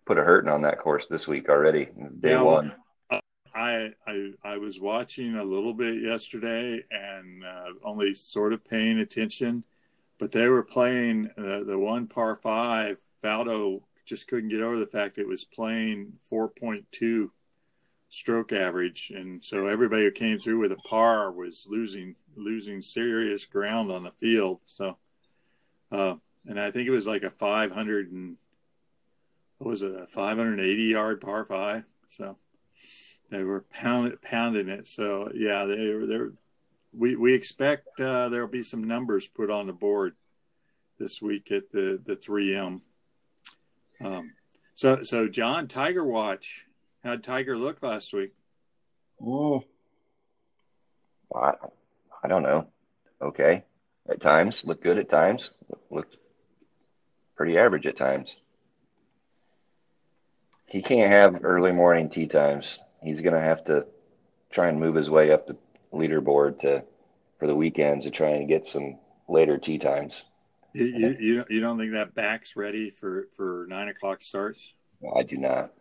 put 0.05 0.17
a 0.17 0.23
hurting 0.23 0.49
on 0.49 0.61
that 0.63 0.79
course 0.79 1.07
this 1.07 1.27
week 1.27 1.49
already. 1.49 1.85
Day 2.19 2.31
yeah, 2.31 2.41
one. 2.41 2.73
I 3.09 3.19
I 3.53 3.93
I 4.07 4.31
I 4.43 4.57
was 4.57 4.79
watching 4.79 5.35
a 5.35 5.43
little 5.43 5.73
bit 5.73 6.01
yesterday 6.01 6.83
and 6.91 7.43
uh, 7.43 7.69
only 7.83 8.13
sort 8.13 8.53
of 8.53 8.63
paying 8.63 8.99
attention, 8.99 9.63
but 10.19 10.31
they 10.31 10.47
were 10.47 10.63
playing 10.63 11.29
uh, 11.37 11.63
the 11.63 11.77
one 11.77 12.07
par 12.07 12.35
five. 12.35 12.97
Faldo 13.23 13.81
just 14.05 14.27
couldn't 14.27 14.49
get 14.49 14.61
over 14.61 14.77
the 14.77 14.85
fact 14.85 15.17
it 15.17 15.27
was 15.27 15.43
playing 15.43 16.13
4.2 16.31 17.31
stroke 18.09 18.53
average, 18.53 19.11
and 19.15 19.43
so 19.43 19.67
everybody 19.67 20.03
who 20.03 20.11
came 20.11 20.39
through 20.39 20.59
with 20.59 20.71
a 20.71 20.77
par 20.77 21.31
was 21.31 21.65
losing 21.69 22.15
losing 22.35 22.81
serious 22.81 23.45
ground 23.45 23.91
on 23.91 24.03
the 24.03 24.11
field. 24.11 24.59
So, 24.65 24.97
uh, 25.91 26.15
and 26.47 26.59
I 26.59 26.71
think 26.71 26.87
it 26.87 26.91
was 26.91 27.07
like 27.07 27.23
a 27.23 27.29
500 27.29 28.11
and 28.11 28.37
what 29.57 29.69
was 29.69 29.83
it, 29.83 29.95
a 29.95 30.07
580 30.07 30.83
yard 30.83 31.21
par 31.21 31.45
five. 31.45 31.83
So 32.07 32.37
they 33.29 33.43
were 33.43 33.65
pounding 33.71 34.69
it. 34.69 34.87
So 34.87 35.31
yeah, 35.33 35.65
they 35.65 35.93
were. 35.93 36.33
We 36.97 37.15
we 37.15 37.33
expect 37.33 37.99
uh, 37.99 38.29
there'll 38.29 38.47
be 38.47 38.63
some 38.63 38.85
numbers 38.85 39.27
put 39.27 39.49
on 39.49 39.67
the 39.67 39.73
board 39.73 40.15
this 40.97 41.21
week 41.21 41.51
at 41.51 41.69
the 41.71 41.99
the 42.03 42.15
3M. 42.15 42.81
Um, 44.01 44.33
so 44.73 45.03
so 45.03 45.27
John 45.27 45.67
Tiger 45.67 46.05
Watch. 46.05 46.67
How'd 47.03 47.23
Tiger 47.23 47.57
look 47.57 47.83
last 47.83 48.13
week? 48.13 48.33
Oh, 49.23 49.63
I, 51.35 51.53
I 52.23 52.27
don't 52.27 52.41
know. 52.41 52.67
Okay, 53.21 53.63
at 54.09 54.21
times 54.21 54.63
looked 54.65 54.83
good. 54.83 54.97
At 54.97 55.09
times 55.09 55.51
looked 55.91 56.17
pretty 57.35 57.57
average. 57.57 57.85
At 57.85 57.97
times 57.97 58.35
he 60.67 60.81
can't 60.81 61.11
have 61.11 61.43
early 61.43 61.71
morning 61.71 62.09
tee 62.09 62.27
times. 62.27 62.79
He's 63.01 63.21
gonna 63.21 63.41
have 63.41 63.63
to 63.65 63.85
try 64.51 64.67
and 64.67 64.79
move 64.79 64.95
his 64.95 65.09
way 65.09 65.31
up 65.31 65.47
the 65.47 65.57
leaderboard 65.93 66.59
to 66.61 66.83
for 67.39 67.47
the 67.47 67.55
weekends 67.55 68.05
to 68.05 68.11
try 68.11 68.29
and 68.29 68.47
get 68.47 68.67
some 68.67 68.97
later 69.27 69.57
tee 69.57 69.77
times. 69.77 70.25
You, 70.73 70.85
you, 70.85 71.15
you, 71.19 71.45
you 71.49 71.59
don't 71.61 71.77
think 71.77 71.93
that 71.93 72.15
back's 72.15 72.55
ready 72.57 72.89
for, 72.89 73.29
for 73.31 73.65
nine 73.69 73.87
o'clock 73.87 74.21
starts? 74.21 74.73
I 75.15 75.23
do 75.23 75.37
not. 75.37 75.71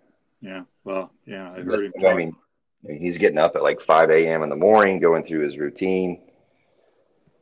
Yeah. 0.41 0.63
Well, 0.85 1.13
yeah, 1.27 1.51
I 1.51 1.61
heard 1.63 1.93
him. 1.93 2.07
I 2.07 2.15
mean, 2.15 2.37
he's 2.87 3.19
getting 3.19 3.39
up 3.39 3.57
at 3.57 3.63
like 3.63 3.81
5 3.81 4.11
a.m. 4.11 4.43
in 4.43 4.51
the 4.51 4.57
morning, 4.57 5.01
going 5.01 5.25
through 5.25 5.45
his 5.47 5.57
routine. 5.57 6.23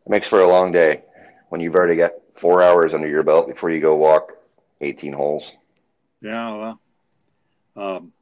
It 0.06 0.10
makes 0.10 0.26
for 0.26 0.40
a 0.40 0.48
long 0.48 0.72
day 0.72 1.02
when 1.52 1.60
you've 1.60 1.74
already 1.74 1.96
got 1.96 2.12
four 2.36 2.62
hours 2.62 2.94
under 2.94 3.06
your 3.06 3.22
belt 3.22 3.46
before 3.46 3.68
you 3.68 3.78
go 3.78 3.94
walk 3.94 4.32
18 4.80 5.12
holes. 5.12 5.52
Yeah. 6.22 6.56
Well, 6.56 6.80
um, 7.76 8.12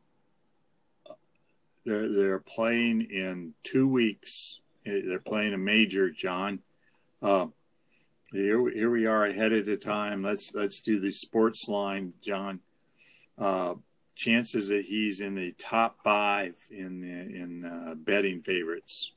they're, 1.86 2.12
they're 2.12 2.40
playing 2.40 3.02
in 3.02 3.54
two 3.62 3.86
weeks. 3.86 4.58
They're 4.84 5.20
playing 5.20 5.54
a 5.54 5.58
major, 5.58 6.10
John. 6.10 6.58
Um, 7.22 7.52
here, 8.32 8.68
here 8.68 8.90
we 8.90 9.06
are 9.06 9.26
ahead 9.26 9.52
of 9.52 9.64
the 9.64 9.76
time. 9.76 10.24
Let's 10.24 10.52
let's 10.52 10.80
do 10.80 10.98
the 10.98 11.12
sports 11.12 11.68
line, 11.68 12.14
John. 12.20 12.58
Uh, 13.38 13.74
chances 14.16 14.70
that 14.70 14.86
he's 14.86 15.20
in 15.20 15.36
the 15.36 15.52
top 15.52 15.98
five 16.02 16.54
in 16.68 17.04
in 17.04 17.64
uh, 17.64 17.94
betting 17.94 18.42
favorites 18.42 19.12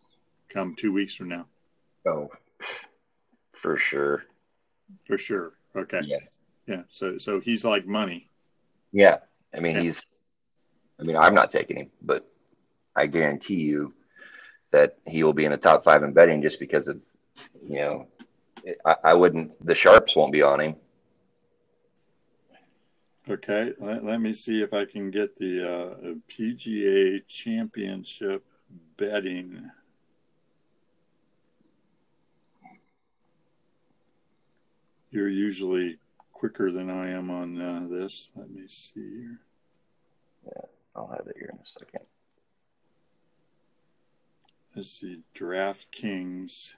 come 0.49 0.75
two 0.75 0.93
weeks 0.93 1.15
from 1.15 1.29
now. 1.29 1.47
Oh, 2.05 2.29
for 3.63 3.77
sure. 3.77 4.25
For 5.05 5.17
sure. 5.17 5.53
Okay. 5.75 6.01
Yeah. 6.03 6.17
Yeah. 6.67 6.83
So 6.91 7.17
so 7.17 7.39
he's 7.39 7.63
like 7.63 7.87
money. 7.87 8.29
Yeah. 8.91 9.17
I 9.55 9.59
mean, 9.61 9.75
Yeah. 9.77 9.81
he's. 9.83 10.05
I 10.99 11.03
mean, 11.03 11.17
I'm 11.17 11.33
not 11.33 11.49
taking 11.49 11.77
him, 11.77 11.89
but 12.01 12.29
I 12.95 13.07
guarantee 13.07 13.55
you 13.71 13.93
that 14.71 14.97
he 15.07 15.23
will 15.23 15.33
be 15.33 15.45
in 15.45 15.51
the 15.51 15.57
top 15.57 15.83
five 15.83 16.03
in 16.03 16.13
betting 16.13 16.41
just 16.41 16.59
because 16.59 16.87
of, 16.87 16.99
you 17.67 17.77
know, 17.77 18.07
I, 18.85 18.95
I 19.05 19.13
wouldn't. 19.15 19.65
The 19.65 19.73
sharps 19.75 20.15
won't 20.15 20.31
be 20.33 20.43
on 20.43 20.59
him. 20.61 20.75
Okay. 23.29 23.73
Let, 23.79 24.03
let 24.03 24.19
me 24.21 24.33
see 24.33 24.61
if 24.61 24.73
I 24.73 24.85
can 24.85 25.09
get 25.09 25.35
the 25.37 25.53
uh, 25.63 26.13
PGA 26.29 27.25
Championship 27.27 28.43
betting. 28.97 29.69
You're 35.13 35.29
usually 35.29 35.99
quicker 36.31 36.71
than 36.71 36.89
I 36.89 37.11
am 37.11 37.29
on 37.29 37.61
uh, 37.61 37.87
this. 37.87 38.31
Let 38.35 38.49
me 38.49 38.63
see 38.65 38.99
here. 38.99 39.39
Yeah, 40.43 40.65
I'll 40.95 41.07
have 41.07 41.27
it 41.27 41.35
here 41.37 41.51
in 41.53 41.59
a 41.59 41.79
second. 41.79 42.07
Let's 44.75 44.89
see. 44.89 45.19
DraftKings. 45.35 46.73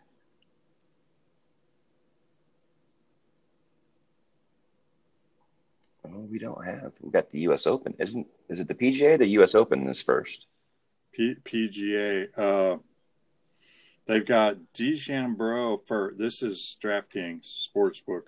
Oh, 6.05 6.27
we 6.29 6.37
don't 6.37 6.65
have. 6.65 6.91
We 6.99 7.11
got 7.11 7.31
the 7.31 7.39
U.S. 7.39 7.65
Open. 7.65 7.95
Isn't 7.99 8.27
is 8.49 8.59
it 8.59 8.67
the 8.67 8.75
PGA? 8.75 9.17
The 9.17 9.27
U.S. 9.27 9.55
Open 9.55 9.87
is 9.87 10.01
first. 10.01 10.45
P- 11.13 11.37
PGA. 11.45 12.27
Uh, 12.37 12.79
they've 14.05 14.25
got 14.25 14.57
DeChambeau 14.73 15.85
for 15.85 16.13
this 16.17 16.41
is 16.41 16.77
DraftKings 16.81 17.45
Sportsbook. 17.69 18.27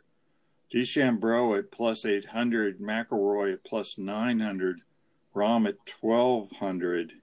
DeChambeau 0.73 1.57
at 1.57 1.71
plus 1.71 2.05
800, 2.05 2.79
McIlroy 2.79 3.53
at 3.53 3.63
plus 3.63 3.97
900, 3.97 4.81
Rahm 5.33 5.67
at 5.67 5.77
1200, 6.01 7.13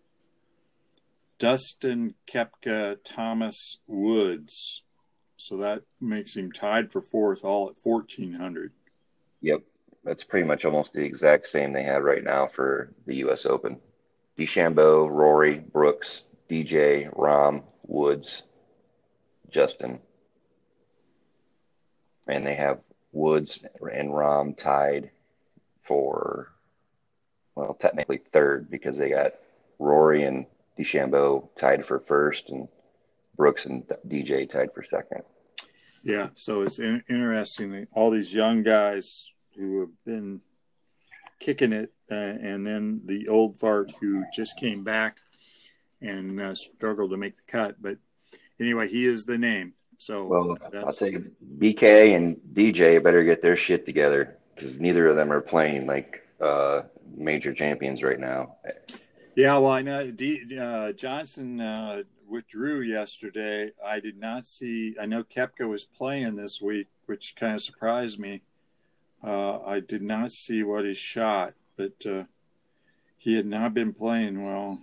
Dustin 1.39 2.15
Koepka, 2.27 2.99
Thomas 3.05 3.79
Woods. 3.87 4.83
So 5.37 5.59
that 5.59 5.83
makes 6.01 6.37
him 6.37 6.53
tied 6.53 6.91
for 6.91 7.03
fourth, 7.03 7.45
all 7.45 7.69
at 7.69 7.77
1400. 7.83 8.73
Yep, 9.43 9.61
that's 10.05 10.25
pretty 10.25 10.47
much 10.47 10.65
almost 10.65 10.95
the 10.95 11.03
exact 11.03 11.51
same 11.51 11.73
they 11.73 11.83
have 11.83 12.03
right 12.03 12.25
now 12.25 12.47
for 12.47 12.95
the 13.07 13.17
U.S. 13.17 13.45
Open. 13.45 13.79
DeChambeau, 14.39 15.11
Rory, 15.11 15.59
Brooks, 15.59 16.23
DJ, 16.51 17.13
Rahm, 17.15 17.63
Woods, 17.87 18.43
Justin, 19.51 20.01
and 22.27 22.45
they 22.47 22.55
have 22.55 22.81
Woods 23.13 23.59
and 23.81 24.11
Rahm 24.11 24.57
tied 24.59 25.11
for 25.87 26.51
well, 27.55 27.75
technically 27.75 28.21
third 28.33 28.71
because 28.71 28.97
they 28.97 29.11
got 29.11 29.35
Rory 29.79 30.25
and 30.25 30.47
DeChambeau 30.79 31.49
tied 31.59 31.87
for 31.87 32.01
first, 32.01 32.49
and 32.51 32.69
Brooks 33.37 33.67
and 33.67 33.87
DJ 34.09 34.49
tied 34.49 34.73
for 34.75 34.83
second. 34.83 35.23
Yeah, 36.03 36.29
so 36.35 36.63
it's 36.63 36.79
in- 36.79 37.05
interesting. 37.09 37.87
All 37.93 38.11
these 38.11 38.35
young 38.35 38.63
guys 38.63 39.31
who 39.57 39.81
have 39.81 40.05
been 40.05 40.43
kicking 41.41 41.73
it, 41.73 41.93
uh, 42.11 42.15
and 42.15 42.67
then 42.67 43.03
the 43.05 43.29
old 43.29 43.59
fart 43.59 43.93
who 44.01 44.25
just 44.35 44.59
came 44.59 44.83
back 44.83 45.19
and 46.05 46.41
uh, 46.41 46.55
struggled 46.55 47.11
to 47.11 47.17
make 47.17 47.37
the 47.37 47.43
cut. 47.47 47.77
But 47.81 47.99
anyway, 48.61 48.89
he 48.89 49.07
is 49.07 49.25
the 49.25 49.39
name. 49.39 49.75
So 49.99 50.27
Well, 50.27 50.59
I'll 50.77 50.93
tell 50.93 51.09
you, 51.09 51.31
BK 51.59 52.15
and 52.15 52.37
DJ 52.53 53.03
better 53.03 53.25
get 53.25 53.43
their 53.43 53.57
shit 53.57 53.87
together 53.87 54.37
because 54.55 54.79
neither 54.79 55.09
of 55.09 55.17
them 55.17 55.33
are 55.33 55.41
playing 55.41 55.87
like 55.87 56.23
uh, 56.41 56.83
major 57.17 57.55
champions 57.55 58.03
right 58.03 58.19
now. 58.19 58.57
Yeah, 59.37 59.57
well, 59.59 59.73
I 59.73 59.83
know 59.83 60.11
D, 60.11 60.59
uh, 60.61 60.93
Johnson 60.93 61.61
uh, 61.61 62.03
withdrew 62.29 62.83
yesterday. 62.83 63.73
I 63.85 64.01
did 64.01 64.19
not 64.19 64.47
see. 64.47 64.95
I 65.01 65.07
know 65.07 65.25
Koepka 65.25 65.69
was 65.69 65.85
playing 65.85 66.37
this 66.37 66.61
week, 66.61 66.89
which 67.07 67.35
kind 67.37 67.55
of 67.55 67.63
surprised 67.63 68.19
me. 68.19 68.43
Uh, 69.23 69.61
I 69.61 69.81
did 69.81 70.03
not 70.03 70.33
see 70.33 70.63
what 70.63 70.85
he 70.85 70.95
shot, 70.95 71.55
but 71.77 72.05
uh, 72.05 72.25
he 73.17 73.35
had 73.35 73.47
not 73.47 73.73
been 73.73 73.93
playing 73.93 74.45
well. 74.45 74.79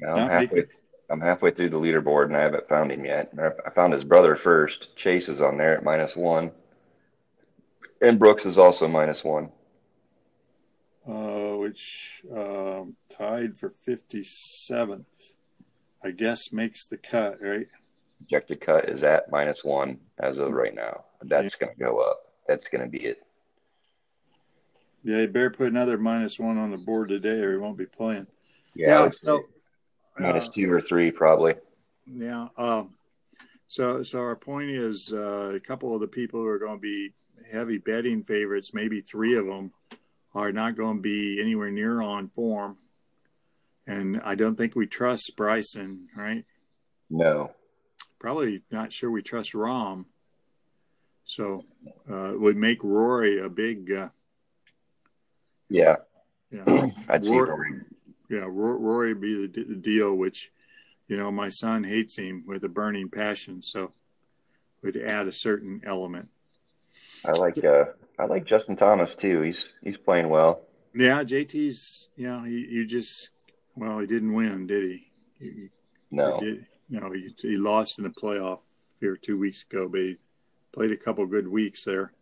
Now, 0.00 0.10
I'm 0.12 0.16
Not 0.18 0.30
halfway. 0.30 0.60
making- 0.60 0.74
I'm 1.10 1.20
halfway 1.22 1.50
through 1.52 1.70
the 1.70 1.80
leaderboard 1.80 2.26
and 2.26 2.36
I 2.36 2.40
haven't 2.42 2.68
found 2.68 2.92
him 2.92 3.04
yet. 3.06 3.32
I 3.64 3.70
found 3.70 3.94
his 3.94 4.04
brother 4.04 4.36
first. 4.36 4.94
Chase 4.94 5.28
is 5.30 5.40
on 5.40 5.56
there 5.56 5.74
at 5.78 5.82
minus 5.82 6.14
one, 6.14 6.50
and 8.02 8.18
Brooks 8.18 8.44
is 8.44 8.58
also 8.58 8.86
minus 8.88 9.24
one. 9.24 9.50
uh, 11.08 11.56
which 11.56 12.22
um, 12.36 12.94
tied 13.08 13.56
for 13.58 13.70
57th. 13.88 15.06
I 16.04 16.10
guess 16.10 16.52
makes 16.52 16.84
the 16.86 16.98
cut, 16.98 17.40
right? 17.40 17.66
Projected 18.18 18.60
cut 18.60 18.90
is 18.90 19.02
at 19.02 19.30
minus 19.30 19.64
one 19.64 19.98
as 20.18 20.36
of 20.36 20.52
right 20.52 20.74
now. 20.74 21.04
That's 21.22 21.54
going 21.54 21.72
to 21.72 21.78
go 21.82 21.98
up. 22.00 22.20
That's 22.46 22.68
going 22.68 22.82
to 22.84 22.90
be 22.90 22.98
it. 23.06 23.22
Yeah, 25.02 25.20
you 25.20 25.28
better 25.28 25.48
put 25.50 25.68
another 25.68 25.96
minus 25.96 26.38
one 26.38 26.58
on 26.58 26.70
the 26.70 26.76
board 26.76 27.08
today, 27.08 27.40
or 27.40 27.52
he 27.52 27.56
won't 27.58 27.78
be 27.78 27.86
playing. 27.86 28.26
Yeah, 28.74 28.98
I 28.98 29.02
would 29.04 29.14
say 29.14 29.20
so 29.24 29.44
minus 30.18 30.48
uh, 30.48 30.52
two 30.52 30.72
or 30.72 30.80
three 30.80 31.10
probably. 31.10 31.54
yeah. 32.06 32.48
Um, 32.56 32.94
so, 33.66 34.02
so 34.02 34.20
our 34.20 34.36
point 34.36 34.70
is, 34.70 35.12
uh, 35.12 35.52
a 35.54 35.60
couple 35.60 35.94
of 35.94 36.00
the 36.00 36.08
people 36.08 36.40
who 36.40 36.46
are 36.46 36.58
going 36.58 36.78
to 36.78 36.80
be 36.80 37.12
heavy 37.52 37.78
betting 37.78 38.24
favorites, 38.24 38.72
maybe 38.72 39.00
three 39.00 39.36
of 39.36 39.46
them, 39.46 39.72
are 40.34 40.52
not 40.52 40.74
going 40.74 40.96
to 40.96 41.02
be 41.02 41.40
anywhere 41.40 41.70
near 41.70 42.00
on 42.00 42.28
form, 42.28 42.76
and 43.86 44.20
I 44.24 44.34
don't 44.34 44.56
think 44.56 44.74
we 44.74 44.86
trust 44.86 45.34
Bryson, 45.36 46.08
right? 46.16 46.44
No. 47.10 47.52
Probably 48.18 48.62
not 48.70 48.92
sure 48.92 49.10
we 49.10 49.22
trust 49.22 49.52
Rahm. 49.52 50.04
So 51.24 51.64
uh, 52.10 52.32
it 52.32 52.40
would 52.40 52.56
make 52.56 52.82
Rory 52.82 53.38
a 53.38 53.48
big. 53.48 53.92
Uh, 53.92 54.08
yeah. 55.68 55.96
Yeah. 56.50 56.88
I'd 57.08 57.24
Rory. 57.26 57.80
Yeah, 58.28 58.40
Ro- 58.40 58.78
Rory 58.78 59.12
would 59.12 59.20
be 59.20 59.46
the, 59.46 59.64
the 59.64 59.74
deal, 59.74 60.14
which, 60.14 60.50
you 61.06 61.16
know, 61.16 61.30
my 61.30 61.48
son 61.48 61.84
hates 61.84 62.16
him 62.16 62.44
with 62.46 62.64
a 62.64 62.68
burning 62.68 63.08
passion. 63.08 63.62
So 63.62 63.92
would 64.82 64.96
add 64.96 65.26
a 65.26 65.32
certain 65.32 65.80
element. 65.84 66.28
I 67.24 67.32
like 67.32 67.64
uh 67.64 67.86
I 68.18 68.26
like 68.26 68.44
Justin 68.44 68.76
Thomas 68.76 69.16
too. 69.16 69.40
He's 69.42 69.66
he's 69.82 69.96
playing 69.96 70.28
well. 70.28 70.62
Yeah, 70.94 71.22
JT's. 71.22 72.08
Yeah, 72.16 72.44
he 72.44 72.66
you 72.70 72.86
just 72.86 73.30
well, 73.76 73.98
he 73.98 74.06
didn't 74.06 74.34
win, 74.34 74.66
did 74.66 74.84
he? 74.84 75.10
he 75.38 75.68
No. 76.10 76.38
He 76.38 76.46
did, 76.46 76.66
no, 76.90 77.12
he, 77.12 77.34
he 77.42 77.56
lost 77.56 77.98
in 77.98 78.04
the 78.04 78.10
playoff 78.10 78.60
here 78.98 79.16
two 79.16 79.38
weeks 79.38 79.62
ago, 79.62 79.88
but 79.88 80.00
he 80.00 80.16
played 80.72 80.90
a 80.90 80.96
couple 80.96 81.26
good 81.26 81.46
weeks 81.46 81.84
there. 81.84 82.12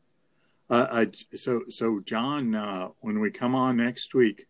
Uh, 0.69 0.87
I, 0.91 1.37
so 1.37 1.63
so 1.69 2.01
John, 2.01 2.55
uh, 2.55 2.89
when 3.01 3.21
we 3.21 3.31
come 3.31 3.55
on 3.55 3.77
next 3.77 4.15
week, 4.15 4.47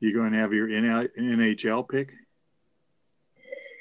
you 0.00 0.14
going 0.14 0.32
to 0.32 0.38
have 0.38 0.52
your 0.52 0.68
NHL 0.68 1.88
pick? 1.88 2.12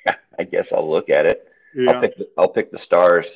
I 0.39 0.43
guess 0.43 0.71
I'll 0.71 0.89
look 0.89 1.09
at 1.09 1.25
it. 1.25 1.47
Yeah, 1.75 1.91
I'll 1.91 2.01
pick 2.01 2.17
the, 2.17 2.29
I'll 2.37 2.49
pick 2.49 2.71
the 2.71 2.79
stars. 2.79 3.27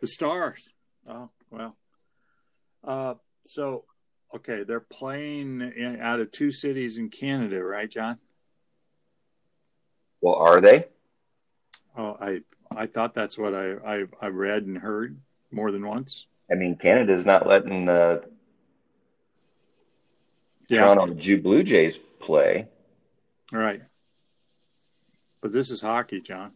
the 0.00 0.06
Stars. 0.06 0.72
Oh 1.08 1.30
well. 1.50 1.76
Uh, 2.84 3.14
so 3.44 3.84
okay, 4.34 4.62
they're 4.62 4.80
playing 4.80 5.60
in, 5.60 6.00
out 6.00 6.20
of 6.20 6.30
two 6.30 6.50
cities 6.50 6.98
in 6.98 7.10
Canada, 7.10 7.62
right, 7.62 7.90
John? 7.90 8.18
Well, 10.20 10.36
are 10.36 10.60
they? 10.60 10.86
Oh, 11.96 12.16
I 12.20 12.42
I 12.70 12.86
thought 12.86 13.14
that's 13.14 13.38
what 13.38 13.54
I 13.54 13.72
I, 13.72 14.04
I 14.20 14.28
read 14.28 14.64
and 14.64 14.78
heard 14.78 15.18
more 15.50 15.72
than 15.72 15.86
once. 15.86 16.26
I 16.50 16.54
mean, 16.54 16.76
Canada's 16.76 17.26
not 17.26 17.48
letting 17.48 17.88
uh, 17.88 18.20
Yeah. 20.68 20.80
Toronto 20.80 21.14
Jew 21.14 21.40
Blue 21.40 21.62
Jays 21.62 21.96
play. 22.20 22.68
All 23.52 23.58
right. 23.58 23.82
But 25.40 25.52
this 25.52 25.70
is 25.70 25.80
hockey, 25.80 26.20
John. 26.20 26.52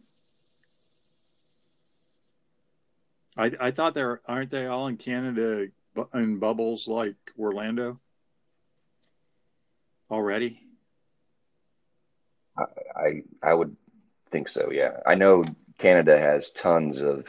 I 3.37 3.51
I 3.59 3.71
thought 3.71 3.93
they're 3.93 4.21
aren't 4.25 4.49
they 4.49 4.65
all 4.65 4.87
in 4.87 4.97
Canada 4.97 5.67
in 6.13 6.39
bubbles 6.39 6.87
like 6.87 7.15
Orlando 7.39 7.99
already? 10.09 10.59
I 12.57 13.23
I 13.41 13.53
would 13.53 13.75
think 14.29 14.49
so. 14.49 14.71
Yeah, 14.71 14.97
I 15.05 15.15
know 15.15 15.45
Canada 15.77 16.17
has 16.17 16.49
tons 16.49 17.01
of 17.01 17.25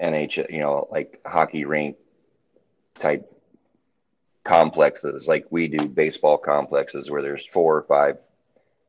NHL, 0.00 0.50
you 0.50 0.60
know, 0.60 0.88
like 0.90 1.20
hockey 1.24 1.64
rink 1.64 1.96
type 2.94 3.31
complexes, 4.44 5.28
like 5.28 5.46
we 5.50 5.68
do 5.68 5.88
baseball 5.88 6.38
complexes 6.38 7.10
where 7.10 7.22
there's 7.22 7.46
four 7.46 7.76
or 7.76 7.82
five 7.82 8.18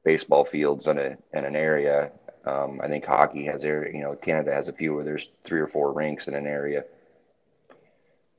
baseball 0.04 0.46
fields 0.46 0.88
in 0.88 0.98
a 0.98 1.18
in 1.34 1.46
an 1.46 1.56
area. 1.56 2.12
Um, 2.46 2.82
I 2.84 2.88
think 2.88 3.06
hockey 3.06 3.46
has 3.46 3.64
area, 3.64 3.94
you 3.96 4.02
know, 4.02 4.16
Canada 4.16 4.54
has 4.54 4.68
a 4.68 4.74
few 4.74 4.94
where 4.96 5.06
there's 5.06 5.30
three 5.44 5.62
or 5.62 5.68
four 5.68 5.94
rinks 5.94 6.28
in 6.28 6.36
an 6.36 6.46
area, 6.46 6.84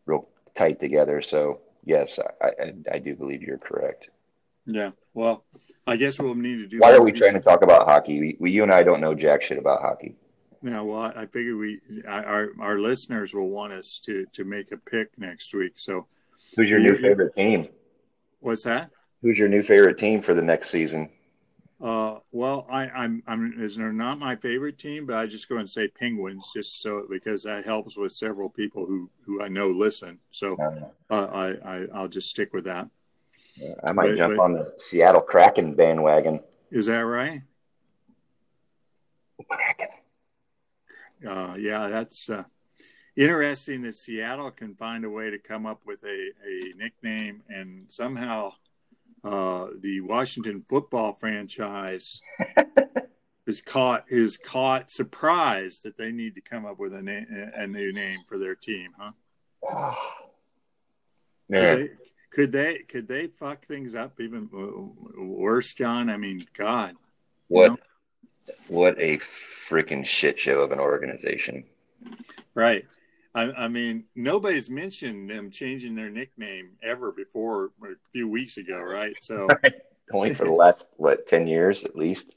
real 0.05 0.29
tight 0.55 0.81
together. 0.81 1.23
So 1.23 1.61
yes, 1.85 2.19
I 2.41 2.47
I, 2.47 2.73
I 2.93 2.99
do 2.99 3.15
believe 3.15 3.43
you're 3.43 3.59
correct. 3.59 4.09
Yeah. 4.67 4.91
Well, 5.13 5.45
I 5.87 5.97
guess 5.97 6.19
we'll 6.19 6.35
need 6.35 6.57
to 6.57 6.67
do. 6.67 6.79
Why 6.79 6.95
are 6.95 7.03
we 7.03 7.13
trying 7.13 7.35
to 7.35 7.41
talk 7.41 7.63
about 7.63 7.87
hockey? 7.87 8.19
We, 8.21 8.37
we 8.41 8.51
you 8.51 8.63
and 8.63 8.73
I 8.73 8.83
don't 8.83 9.01
know 9.01 9.15
jack 9.15 9.43
shit 9.43 9.59
about 9.59 9.83
hockey. 9.83 10.17
Yeah, 10.63 10.81
well, 10.81 11.03
I 11.03 11.23
I 11.23 11.27
figure 11.27 11.57
we 11.57 11.81
our 12.07 12.51
our 12.59 12.79
listeners 12.79 13.35
will 13.35 13.51
want 13.51 13.73
us 13.73 14.01
to 14.05 14.27
to 14.33 14.45
make 14.45 14.73
a 14.73 14.79
pick 14.79 15.19
next 15.19 15.55
week. 15.55 15.75
So 15.77 16.07
Who's 16.57 16.71
your 16.71 16.79
You- 16.79 16.93
new 16.93 16.99
favorite 16.99 17.35
team? 17.35 17.69
what's 18.41 18.65
that? 18.65 18.91
Who's 19.23 19.39
your 19.39 19.49
new 19.49 19.63
favorite 19.63 19.99
team 19.99 20.21
for 20.21 20.35
the 20.35 20.43
next 20.43 20.69
season? 20.71 21.09
Uh, 21.81 22.19
well, 22.31 22.67
I, 22.71 22.89
I'm 22.89 23.23
I'm 23.27 23.61
is 23.61 23.77
not 23.79 24.19
my 24.19 24.37
favorite 24.37 24.79
team, 24.79 25.07
but 25.07 25.17
I 25.17 25.27
just 25.27 25.49
go 25.49 25.57
and 25.57 25.69
say 25.69 25.89
Penguins 25.89 26.51
just 26.55 26.81
so 26.81 27.07
because 27.11 27.43
that 27.45 27.65
helps 27.65 27.97
with 27.97 28.13
several 28.13 28.49
people 28.49 28.87
who 28.87 29.11
who 29.27 29.43
I 29.43 29.49
know 29.49 29.69
listen. 29.71 30.19
So 30.31 30.57
Uh, 31.11 31.15
I 31.27 31.47
I 31.77 31.87
I'll 31.93 32.09
just 32.09 32.29
stick 32.31 32.53
with 32.53 32.65
that. 32.65 32.89
I 33.83 33.93
might 33.93 34.11
But- 34.11 34.17
jump 34.17 34.37
but- 34.37 34.43
on 34.43 34.53
the 34.53 34.75
Seattle 34.79 35.21
Kraken 35.21 35.75
bandwagon. 35.75 36.41
Is 36.71 36.87
that 36.87 37.01
right? 37.01 37.43
Kraken. 39.49 39.89
Uh, 41.27 41.55
yeah, 41.59 41.89
that's 41.89 42.29
uh, 42.31 42.45
interesting 43.17 43.83
that 43.83 43.95
Seattle 43.95 44.51
can 44.51 44.75
find 44.75 45.05
a 45.05 45.11
way 45.11 45.31
to 45.31 45.39
come 45.39 45.67
up 45.67 45.81
with 45.87 46.03
a, 46.05 46.31
a 46.47 46.77
nickname, 46.77 47.43
and 47.49 47.87
somehow 47.89 48.53
uh, 49.23 49.69
the 49.79 50.01
Washington 50.01 50.65
football 50.69 51.13
franchise 51.13 52.21
is 53.47 53.61
caught 53.61 54.05
is 54.09 54.37
caught 54.37 54.91
surprised 54.91 55.83
that 55.83 55.97
they 55.97 56.13
need 56.13 56.35
to 56.35 56.41
come 56.41 56.67
up 56.67 56.79
with 56.79 56.93
a, 56.95 57.03
na- 57.03 57.51
a 57.55 57.67
new 57.67 57.93
name 57.93 58.21
for 58.27 58.39
their 58.39 58.55
team, 58.55 58.91
huh? 58.99 59.95
Could 61.51 61.79
they, 61.79 61.89
could 62.31 62.53
they 62.53 62.79
could 62.79 63.09
they 63.09 63.27
fuck 63.27 63.67
things 63.67 63.95
up 63.95 64.19
even 64.21 64.49
worse, 65.17 65.75
John? 65.75 66.09
I 66.09 66.17
mean, 66.17 66.47
God, 66.55 66.97
what 67.49 67.73
know? 67.73 67.77
what 68.69 68.99
a 68.99 69.21
freaking 69.69 70.05
shit 70.05 70.39
show 70.39 70.61
of 70.61 70.73
an 70.73 70.81
organization. 70.81 71.65
right? 72.55 72.87
I, 73.35 73.51
I 73.53 73.69
mean, 73.69 74.05
nobody's 74.15 74.71
mentioned 74.71 75.29
them 75.29 75.51
changing 75.51 75.97
their 75.97 76.11
nickname 76.11 76.73
ever 76.83 77.11
before 77.11 77.73
a 77.83 77.95
few 78.13 78.29
weeks 78.29 78.57
ago, 78.59 78.81
right? 78.81 79.17
So, 79.21 79.49
Only 80.13 80.35
for 80.35 80.45
the 80.45 80.53
last 80.53 80.89
what 80.97 81.27
ten 81.27 81.47
years 81.47 81.85
at 81.85 81.97
least. 81.97 82.35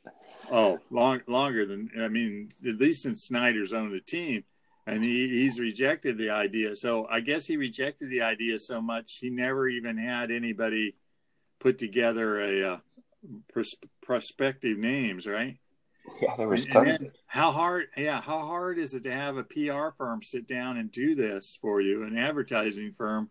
oh, 0.51 0.79
long 0.89 1.21
longer 1.27 1.65
than 1.65 1.89
I 1.99 2.07
mean, 2.07 2.49
at 2.67 2.77
least 2.77 3.03
since 3.03 3.25
Snyder's 3.25 3.73
owned 3.73 3.93
the 3.93 3.99
team, 3.99 4.43
and 4.87 5.03
he, 5.03 5.27
he's 5.27 5.59
rejected 5.59 6.17
the 6.17 6.31
idea. 6.31 6.75
So, 6.75 7.07
I 7.07 7.19
guess 7.19 7.45
he 7.45 7.57
rejected 7.57 8.09
the 8.09 8.21
idea 8.21 8.57
so 8.57 8.81
much 8.81 9.19
he 9.21 9.29
never 9.29 9.67
even 9.67 9.97
had 9.97 10.31
anybody 10.31 10.95
put 11.59 11.77
together 11.77 12.39
a 12.39 12.73
uh, 12.73 12.77
pros- 13.51 13.75
prospective 14.01 14.77
names, 14.77 15.27
right? 15.27 15.57
Yeah, 16.21 16.35
there 16.35 16.47
was 16.47 16.65
tons. 16.65 16.97
how 17.27 17.51
hard, 17.51 17.87
yeah, 17.95 18.21
how 18.21 18.39
hard 18.39 18.79
is 18.79 18.93
it 18.93 19.03
to 19.03 19.11
have 19.11 19.37
a 19.37 19.43
PR 19.43 19.89
firm 19.97 20.23
sit 20.23 20.47
down 20.47 20.77
and 20.77 20.91
do 20.91 21.13
this 21.15 21.57
for 21.61 21.79
you, 21.81 22.03
an 22.03 22.17
advertising 22.17 22.91
firm, 22.93 23.29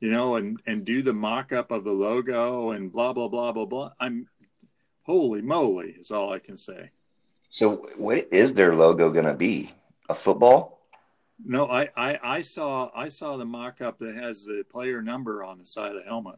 you 0.00 0.10
know, 0.10 0.36
and 0.36 0.60
and 0.66 0.84
do 0.84 1.02
the 1.02 1.12
mock 1.12 1.52
up 1.52 1.70
of 1.70 1.84
the 1.84 1.92
logo 1.92 2.70
and 2.72 2.90
blah 2.92 3.12
blah 3.12 3.28
blah 3.28 3.52
blah 3.52 3.66
blah. 3.66 3.92
I'm 4.00 4.28
holy 5.04 5.40
moly 5.42 5.90
is 6.00 6.10
all 6.10 6.32
I 6.32 6.40
can 6.40 6.56
say. 6.56 6.90
so 7.48 7.88
what 7.96 8.26
is 8.32 8.52
their 8.54 8.74
logo 8.74 9.10
going 9.10 9.26
to 9.26 9.34
be? 9.34 9.72
A 10.08 10.14
football? 10.14 10.76
No, 11.44 11.66
I, 11.66 11.90
I 11.96 12.18
I 12.22 12.40
saw 12.40 12.90
I 12.94 13.08
saw 13.08 13.36
the 13.36 13.44
mock 13.44 13.80
up 13.80 13.98
that 13.98 14.14
has 14.14 14.44
the 14.44 14.64
player 14.70 15.02
number 15.02 15.44
on 15.44 15.58
the 15.58 15.66
side 15.66 15.94
of 15.94 16.02
the 16.02 16.08
helmet. 16.08 16.36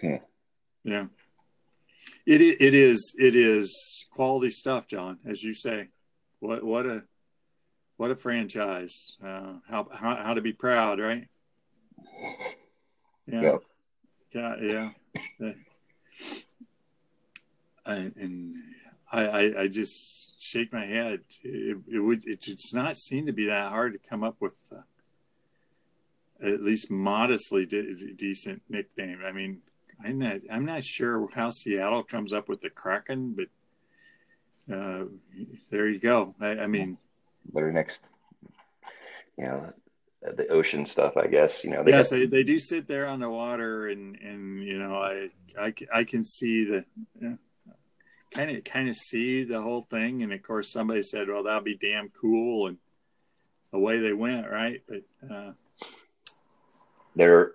Hmm. 0.00 0.16
Yeah. 0.84 1.06
It 2.28 2.42
it 2.42 2.74
is 2.74 3.14
it 3.18 3.34
is 3.34 4.04
quality 4.10 4.50
stuff, 4.50 4.86
John, 4.86 5.18
as 5.26 5.42
you 5.42 5.54
say. 5.54 5.88
What 6.40 6.62
what 6.62 6.84
a 6.84 7.04
what 7.96 8.10
a 8.10 8.16
franchise. 8.16 9.16
Uh, 9.24 9.54
how, 9.66 9.88
how 9.90 10.14
how 10.16 10.34
to 10.34 10.42
be 10.42 10.52
proud, 10.52 11.00
right? 11.00 11.26
Yeah. 13.26 13.56
Yeah, 14.32 14.56
yeah. 14.60 14.90
Yeah. 15.40 15.52
I, 17.86 17.94
and 17.94 18.56
I, 19.10 19.24
I 19.24 19.60
I 19.62 19.68
just 19.68 20.38
shake 20.38 20.70
my 20.70 20.84
head. 20.84 21.20
It, 21.42 21.78
it 21.90 21.98
would 21.98 22.26
it 22.26 22.42
does 22.42 22.74
not 22.74 22.98
seem 22.98 23.24
to 23.24 23.32
be 23.32 23.46
that 23.46 23.70
hard 23.70 23.94
to 23.94 23.98
come 24.06 24.22
up 24.22 24.36
with 24.38 24.56
uh, 24.70 24.82
at 26.46 26.62
least 26.62 26.90
modestly 26.90 27.64
de- 27.64 28.12
decent 28.12 28.60
nickname. 28.68 29.22
I 29.24 29.32
mean, 29.32 29.62
I'm 30.04 30.18
not 30.18 30.40
I'm 30.50 30.64
not 30.64 30.84
sure 30.84 31.28
how 31.34 31.50
Seattle 31.50 32.02
comes 32.02 32.32
up 32.32 32.48
with 32.48 32.60
the 32.60 32.70
Kraken, 32.70 33.34
but 33.34 34.74
uh, 34.74 35.04
there 35.70 35.88
you 35.88 35.98
go. 35.98 36.34
I, 36.40 36.60
I 36.60 36.66
mean, 36.66 36.98
Their 37.52 37.72
next, 37.72 38.00
you 39.36 39.44
know, 39.44 39.72
the 40.22 40.46
ocean 40.48 40.86
stuff. 40.86 41.16
I 41.16 41.26
guess 41.26 41.64
you 41.64 41.70
know. 41.70 41.82
They 41.82 41.92
yes, 41.92 42.10
got- 42.10 42.16
they, 42.16 42.26
they 42.26 42.42
do 42.42 42.58
sit 42.58 42.86
there 42.86 43.06
on 43.06 43.20
the 43.20 43.30
water, 43.30 43.88
and 43.88 44.16
and 44.16 44.62
you 44.62 44.78
know, 44.78 44.94
I 44.96 45.30
I, 45.58 45.74
I 45.92 46.04
can 46.04 46.24
see 46.24 46.64
the. 46.64 46.84
Kind 48.30 48.54
of, 48.54 48.62
kind 48.62 48.90
of 48.90 48.94
see 48.94 49.42
the 49.44 49.62
whole 49.62 49.86
thing, 49.88 50.22
and 50.22 50.34
of 50.34 50.42
course, 50.42 50.70
somebody 50.70 51.02
said, 51.02 51.28
"Well, 51.28 51.44
that'll 51.44 51.62
be 51.62 51.74
damn 51.74 52.10
cool," 52.10 52.66
and 52.66 52.76
away 53.72 54.00
they 54.00 54.12
went, 54.12 54.50
right? 54.50 54.82
But 54.86 55.02
uh, 55.34 55.52
they're 57.16 57.52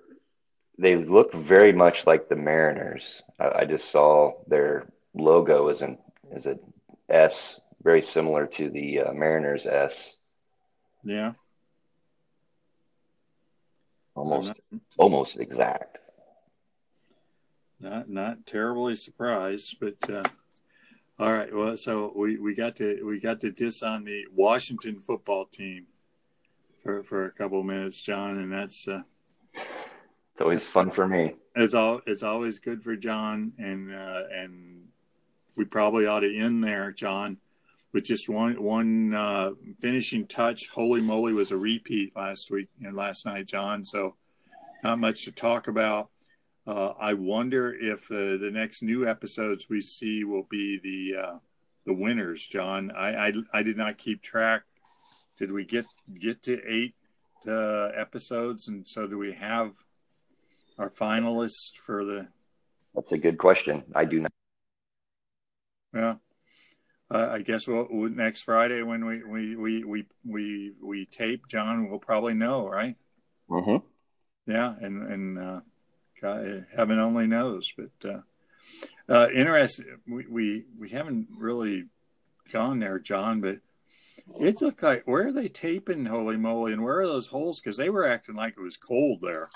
they 0.78 0.96
look 0.96 1.34
very 1.34 1.74
much 1.74 2.06
like 2.06 2.30
the 2.30 2.36
Mariners. 2.36 3.22
I, 3.40 3.50
I 3.60 3.66
just 3.66 3.90
saw 3.90 4.34
their 4.48 4.88
logo 5.14 5.70
is 5.70 5.82
an 5.82 5.98
is 6.32 6.46
a 6.46 6.58
S, 7.10 7.62
very 7.84 8.02
similar 8.02 8.48
to 8.48 8.70
the 8.70 9.02
uh, 9.02 9.14
Mariners 9.14 9.66
S. 9.66 10.16
Yeah. 11.04 11.34
Almost, 14.16 14.48
not, 14.72 14.82
almost 14.98 15.40
exact. 15.40 15.98
Not 17.80 18.10
not 18.10 18.46
terribly 18.46 18.96
surprised, 18.96 19.78
but 19.80 20.10
uh, 20.10 20.24
all 21.20 21.34
right. 21.34 21.54
Well, 21.54 21.76
so 21.78 22.14
we, 22.16 22.38
we 22.38 22.56
got 22.56 22.76
to 22.78 23.04
we 23.04 23.20
got 23.20 23.42
to 23.42 23.52
diss 23.52 23.84
on 23.84 24.06
the 24.06 24.26
Washington 24.34 25.00
football 25.00 25.46
team 25.46 25.88
for 26.84 27.04
for 27.04 27.26
a 27.26 27.32
couple 27.32 27.60
of 27.60 27.66
minutes, 27.66 28.02
John, 28.02 28.38
and 28.38 28.52
that's 28.52 28.88
uh, 28.88 29.02
it's 30.34 30.42
always 30.42 30.66
fun 30.66 30.90
for 30.90 31.08
me. 31.08 31.36
It's 31.56 31.76
all 31.76 32.02
it's 32.08 32.24
always 32.24 32.58
good 32.58 32.84
for 32.84 32.96
John, 32.96 33.54
and 33.60 33.94
uh, 33.94 34.24
and 34.34 34.88
we 35.56 35.66
probably 35.66 36.08
ought 36.08 36.22
to 36.22 36.36
end 36.36 36.64
there, 36.64 36.92
John, 36.92 37.38
with 37.94 38.06
just 38.06 38.28
one 38.28 38.62
one 38.62 39.14
uh, 39.14 39.52
finishing 39.80 40.26
touch. 40.26 40.72
Holey 40.72 41.04
Moley, 41.04 41.34
was 41.34 41.52
a 41.52 41.58
repeat 41.58 42.16
last 42.16 42.50
week 42.50 42.70
and 42.84 42.96
last 42.96 43.26
night, 43.26 43.46
John. 43.46 43.86
So 43.86 44.16
not 44.84 44.98
much 44.98 45.26
to 45.26 45.32
talk 45.32 45.68
about. 45.68 46.10
Uh, 46.66 46.94
I 47.00 47.14
wonder 47.14 47.74
if 47.74 48.10
uh, 48.10 48.38
the 48.38 48.50
next 48.52 48.82
new 48.82 49.08
episodes 49.08 49.68
we 49.70 49.82
see 49.82 50.24
will 50.24 50.48
be 50.50 50.80
the 50.80 51.22
uh, 51.22 51.38
the 51.86 51.94
winners, 51.94 52.48
John. 52.48 52.92
I, 52.92 53.28
I, 53.28 53.34
I 53.54 53.64
did 53.64 53.78
not 53.78 53.98
keep 53.98 54.24
track. 54.24 54.64
Did 55.38 55.52
we 55.52 55.64
get 55.64 55.86
get 56.20 56.42
to 56.44 56.60
eight 56.66 56.96
uh, 57.48 57.90
episodes, 57.96 58.68
and 58.68 58.88
so 58.88 59.06
do 59.06 59.18
we 59.20 59.34
have 59.34 59.74
our 60.78 60.90
finalists 60.90 61.76
for 61.86 62.06
the? 62.06 62.28
That's 62.96 63.12
a 63.12 63.18
good 63.18 63.38
question. 63.38 63.84
I 63.96 64.06
do 64.06 64.22
not. 64.22 64.32
Yeah, 65.94 66.16
uh, 67.12 67.30
I 67.32 67.42
guess 67.42 67.68
we'll, 67.68 67.88
next 68.10 68.44
Friday 68.44 68.82
when 68.82 69.06
we 69.06 69.24
we 69.24 69.56
we 69.56 69.84
we 69.84 70.06
we 70.26 70.72
we 70.82 71.06
tape, 71.06 71.48
John, 71.48 71.90
we'll 71.90 72.00
probably 72.00 72.34
know, 72.34 72.68
right? 72.68 72.96
Mm-hmm. 73.50 74.52
Yeah, 74.52 74.74
and 74.80 75.12
and 75.12 75.40
uh, 75.40 75.62
God, 76.22 76.66
heaven 76.76 77.00
only 77.00 77.28
knows, 77.28 77.72
but 77.78 78.10
uh, 78.10 78.22
uh, 79.08 79.28
interesting. 79.34 80.00
We, 80.08 80.26
we 80.28 80.66
we 80.80 80.90
haven't 80.90 81.28
really 81.38 81.86
gone 82.52 82.80
there, 82.80 83.00
John, 83.00 83.42
but 83.42 83.60
it 84.40 84.62
looked 84.62 84.82
like 84.82 85.04
where 85.06 85.28
are 85.28 85.32
they 85.32 85.50
taping? 85.50 86.06
Holy 86.06 86.38
moly! 86.38 86.74
And 86.74 86.84
where 86.84 87.00
are 87.00 87.08
those 87.08 87.28
holes? 87.28 87.60
Because 87.60 87.78
they 87.78 87.90
were 87.90 88.08
acting 88.08 88.36
like 88.36 88.56
it 88.58 88.62
was 88.62 88.78
cold 88.78 89.20
there. 89.22 89.50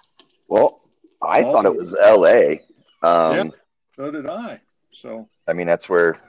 Well, 0.47 0.81
I 1.21 1.43
thought 1.43 1.65
it 1.65 1.75
was 1.75 1.93
L.A. 1.93 2.63
Um, 3.01 3.35
yeah, 3.35 3.49
so 3.95 4.11
did 4.11 4.29
I. 4.29 4.61
So 4.91 5.27
I 5.47 5.53
mean, 5.53 5.67
that's 5.67 5.89
where 5.89 6.19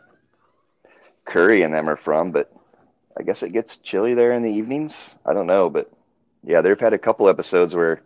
Curry 1.24 1.62
and 1.62 1.72
them 1.74 1.89
are 1.89 1.97
from, 1.97 2.32
but 2.32 2.53
I 3.18 3.22
guess 3.22 3.43
it 3.43 3.53
gets 3.53 3.76
chilly 3.78 4.14
there 4.14 4.32
in 4.32 4.43
the 4.43 4.51
evenings. 4.51 5.14
I 5.26 5.32
don't 5.34 5.47
know, 5.47 5.68
but 5.70 5.91
yeah, 6.45 6.61
they've 6.61 6.78
had 6.78 6.93
a 6.93 6.99
couple 6.99 7.28
episodes 7.28 7.74
where 7.74 8.03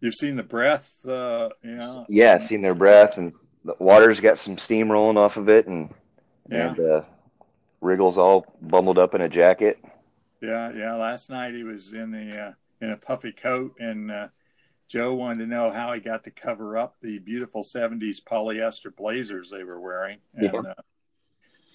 you've 0.00 0.14
seen 0.14 0.36
the 0.36 0.42
breath. 0.42 1.04
Uh, 1.06 1.50
yeah, 1.62 2.04
yeah, 2.08 2.38
seen 2.38 2.62
their 2.62 2.74
breath, 2.74 3.18
and 3.18 3.32
the 3.64 3.74
water's 3.78 4.20
got 4.20 4.38
some 4.38 4.58
steam 4.58 4.90
rolling 4.90 5.16
off 5.16 5.36
of 5.36 5.48
it, 5.48 5.66
and 5.66 5.90
yeah. 6.48 6.68
and 6.68 6.80
uh, 6.80 7.02
Riggle's 7.80 8.18
all 8.18 8.46
bundled 8.60 8.98
up 8.98 9.14
in 9.14 9.20
a 9.20 9.28
jacket. 9.28 9.78
Yeah, 10.40 10.72
yeah. 10.72 10.94
Last 10.94 11.30
night 11.30 11.54
he 11.54 11.64
was 11.64 11.92
in 11.92 12.10
the 12.10 12.38
uh, 12.38 12.52
in 12.80 12.90
a 12.90 12.96
puffy 12.96 13.32
coat, 13.32 13.74
and 13.78 14.10
uh, 14.10 14.28
Joe 14.88 15.14
wanted 15.14 15.40
to 15.40 15.46
know 15.46 15.70
how 15.70 15.92
he 15.92 16.00
got 16.00 16.24
to 16.24 16.30
cover 16.30 16.76
up 16.76 16.96
the 17.00 17.18
beautiful 17.18 17.62
'70s 17.62 18.22
polyester 18.22 18.94
blazers 18.94 19.50
they 19.50 19.64
were 19.64 19.80
wearing, 19.80 20.18
and 20.34 20.52
yeah. 20.52 20.72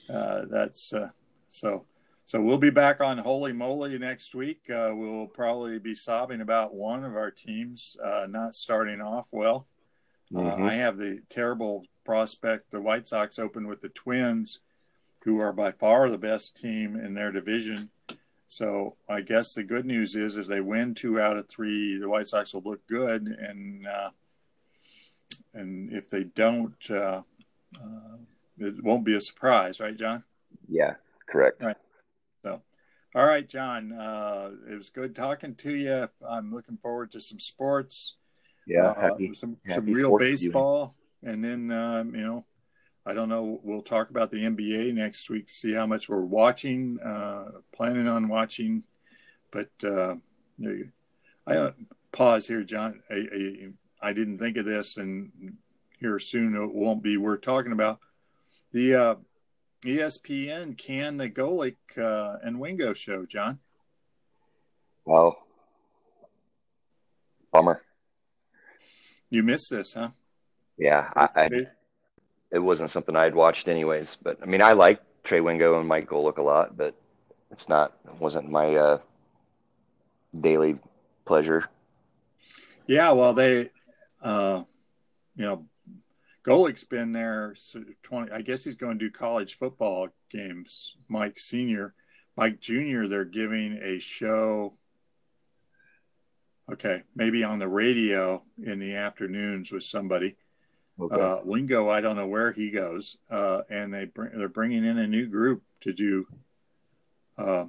uh, 0.09 0.13
uh, 0.13 0.45
that's 0.49 0.93
uh, 0.93 1.09
so. 1.49 1.85
So 2.25 2.41
we'll 2.41 2.57
be 2.57 2.69
back 2.69 3.01
on 3.01 3.19
Holey 3.19 3.53
Moley 3.53 3.99
next 3.99 4.33
week. 4.33 4.69
Uh, 4.69 4.91
we'll 4.93 5.27
probably 5.27 5.77
be 5.77 5.93
sobbing 5.93 6.39
about 6.39 6.73
one 6.73 7.03
of 7.03 7.17
our 7.17 7.29
teams 7.29 7.97
uh, 8.01 8.27
not 8.29 8.55
starting 8.55 9.01
off 9.01 9.27
well. 9.33 9.67
Mm-hmm. 10.31 10.63
I 10.63 10.75
have 10.75 10.97
the 10.97 11.21
terrible 11.29 11.83
prospect 12.05 12.71
the 12.71 12.79
White 12.79 13.07
Sox 13.07 13.37
open 13.37 13.67
with 13.67 13.81
the 13.81 13.89
Twins, 13.89 14.59
who 15.25 15.39
are 15.39 15.51
by 15.51 15.73
far 15.73 16.09
the 16.09 16.17
best 16.17 16.55
team 16.55 16.95
in 16.95 17.13
their 17.13 17.31
division 17.31 17.89
so 18.53 18.97
I 19.09 19.21
guess 19.21 19.55
the 19.55 19.63
good 19.63 19.83
news 19.83 20.15
is 20.15 20.37
if 20.37 20.45
they 20.45 20.61
win 20.61 20.93
two 20.93 21.19
out 21.19 21.37
of 21.37 21.49
three, 21.49 21.97
the 21.97 22.07
White 22.07 22.27
Sox 22.27 22.53
will 22.53 22.61
look 22.61 22.85
good, 22.85 23.25
and 23.25 23.87
uh, 23.87 24.11
and 25.55 25.91
if 25.91 26.07
they 26.07 26.23
don't, 26.23 26.75
uh, 26.87 27.23
uh, 27.75 28.17
it 28.59 28.83
won't 28.83 29.05
be 29.05 29.15
a 29.15 29.21
surprise, 29.21 29.79
right, 29.79 29.97
John? 29.97 30.23
Yeah, 30.69 30.93
correct. 31.25 31.61
All 31.61 31.69
right. 31.69 31.77
So, 32.43 32.61
all 33.15 33.25
right, 33.25 33.49
John. 33.49 33.91
Uh, 33.91 34.51
it 34.69 34.75
was 34.75 34.91
good 34.91 35.15
talking 35.15 35.55
to 35.55 35.73
you. 35.73 36.07
I'm 36.23 36.53
looking 36.53 36.77
forward 36.77 37.09
to 37.13 37.19
some 37.19 37.39
sports. 37.39 38.17
Yeah, 38.67 38.89
uh, 38.89 39.01
happy, 39.01 39.33
some 39.33 39.57
happy 39.65 39.77
some 39.77 39.93
real 39.93 40.15
baseball, 40.19 40.93
viewing. 41.23 41.43
and 41.43 41.43
then 41.43 41.75
um, 41.75 42.13
you 42.13 42.21
know 42.21 42.45
I 43.05 43.13
don't 43.13 43.29
know. 43.29 43.59
We'll 43.63 43.81
talk 43.81 44.09
about 44.09 44.31
the 44.31 44.43
NBA 44.43 44.93
next 44.93 45.29
week, 45.29 45.49
see 45.49 45.73
how 45.73 45.85
much 45.85 46.07
we're 46.07 46.21
watching, 46.21 46.99
uh, 47.01 47.59
planning 47.75 48.07
on 48.07 48.29
watching. 48.29 48.83
But 49.51 49.71
uh, 49.83 50.15
I 51.45 51.55
uh, 51.55 51.71
pause 52.11 52.47
here, 52.47 52.63
John. 52.63 53.03
I, 53.09 53.15
I, 53.15 54.09
I, 54.09 54.13
didn't 54.13 54.39
think 54.39 54.55
of 54.55 54.65
this, 54.65 54.95
and 54.95 55.57
here 55.99 56.17
soon 56.17 56.55
it 56.55 56.73
won't 56.73 57.03
be 57.03 57.17
worth 57.17 57.41
talking 57.41 57.73
about. 57.73 57.99
The 58.71 58.95
uh, 58.95 59.15
ESPN 59.83 60.77
can 60.77 61.17
the 61.17 61.29
Golic 61.29 61.75
uh, 61.97 62.37
and 62.41 62.59
Wingo 62.59 62.93
show, 62.93 63.25
John. 63.25 63.59
Well, 65.05 65.37
bummer. 67.51 67.81
You 69.29 69.43
missed 69.43 69.69
this, 69.69 69.93
huh? 69.93 70.09
Yeah, 70.77 71.09
I, 71.15 71.27
I 71.35 71.49
it 72.53 72.59
wasn't 72.59 72.91
something 72.91 73.15
I 73.15 73.23
had 73.23 73.35
watched 73.35 73.67
anyways. 73.67 74.15
But 74.21 74.37
I 74.41 74.45
mean, 74.45 74.61
I 74.61 74.73
like 74.73 75.01
Trey 75.23 75.41
Wingo 75.41 75.79
and 75.79 75.87
Mike 75.87 76.07
Golic 76.07 76.37
a 76.37 76.41
lot, 76.41 76.77
but 76.77 76.93
it's 77.51 77.67
not 77.67 77.93
it 78.05 78.19
wasn't 78.19 78.49
my 78.49 78.75
uh, 78.75 78.99
daily 80.39 80.77
pleasure. 81.25 81.65
Yeah, 82.85 83.11
well, 83.11 83.33
they, 83.33 83.69
uh, 84.21 84.63
you 85.35 85.45
know, 85.45 85.65
Golic's 86.45 86.83
been 86.83 87.11
there 87.11 87.55
twenty. 88.03 88.31
I 88.31 88.41
guess 88.41 88.63
he's 88.63 88.75
going 88.75 88.99
to 88.99 89.05
do 89.05 89.11
college 89.11 89.55
football 89.57 90.09
games. 90.29 90.95
Mike 91.07 91.39
Senior, 91.39 91.95
Mike 92.37 92.59
Junior. 92.59 93.07
They're 93.07 93.25
giving 93.25 93.79
a 93.81 93.97
show. 93.97 94.75
Okay, 96.71 97.03
maybe 97.15 97.43
on 97.43 97.59
the 97.59 97.67
radio 97.67 98.43
in 98.63 98.79
the 98.79 98.95
afternoons 98.95 99.71
with 99.71 99.83
somebody 99.83 100.37
Okay. 100.99 101.19
Uh, 101.19 101.37
Wingo, 101.43 101.89
I 101.89 102.01
don't 102.01 102.15
know 102.15 102.27
where 102.27 102.51
he 102.51 102.69
goes, 102.69 103.17
uh, 103.29 103.61
and 103.69 103.93
they 103.93 104.05
bring, 104.05 104.37
they're 104.37 104.47
bringing 104.47 104.85
in 104.85 104.99
a 104.99 105.07
new 105.07 105.25
group 105.25 105.63
to 105.81 105.91
do 105.91 106.27
uh, 107.37 107.65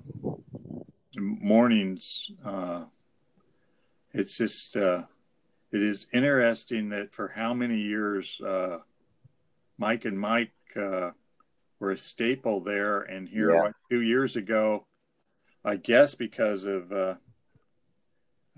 mornings. 1.17 2.31
Uh, 2.45 2.85
it's 4.13 4.37
just 4.37 4.77
uh, 4.77 5.05
it 5.73 5.83
is 5.83 6.07
interesting 6.13 6.91
that 6.91 7.15
for 7.15 7.29
how 7.29 7.55
many 7.55 7.79
years 7.79 8.41
uh, 8.41 8.79
Mike 9.79 10.05
and 10.05 10.19
Mike 10.19 10.53
uh 10.77 11.11
were 11.81 11.91
a 11.91 11.97
staple 11.97 12.61
there, 12.61 13.01
and 13.01 13.29
here 13.29 13.55
yeah. 13.55 13.71
two 13.91 14.01
years 14.03 14.37
ago, 14.37 14.87
I 15.65 15.77
guess 15.77 16.15
because 16.15 16.67
of 16.67 16.93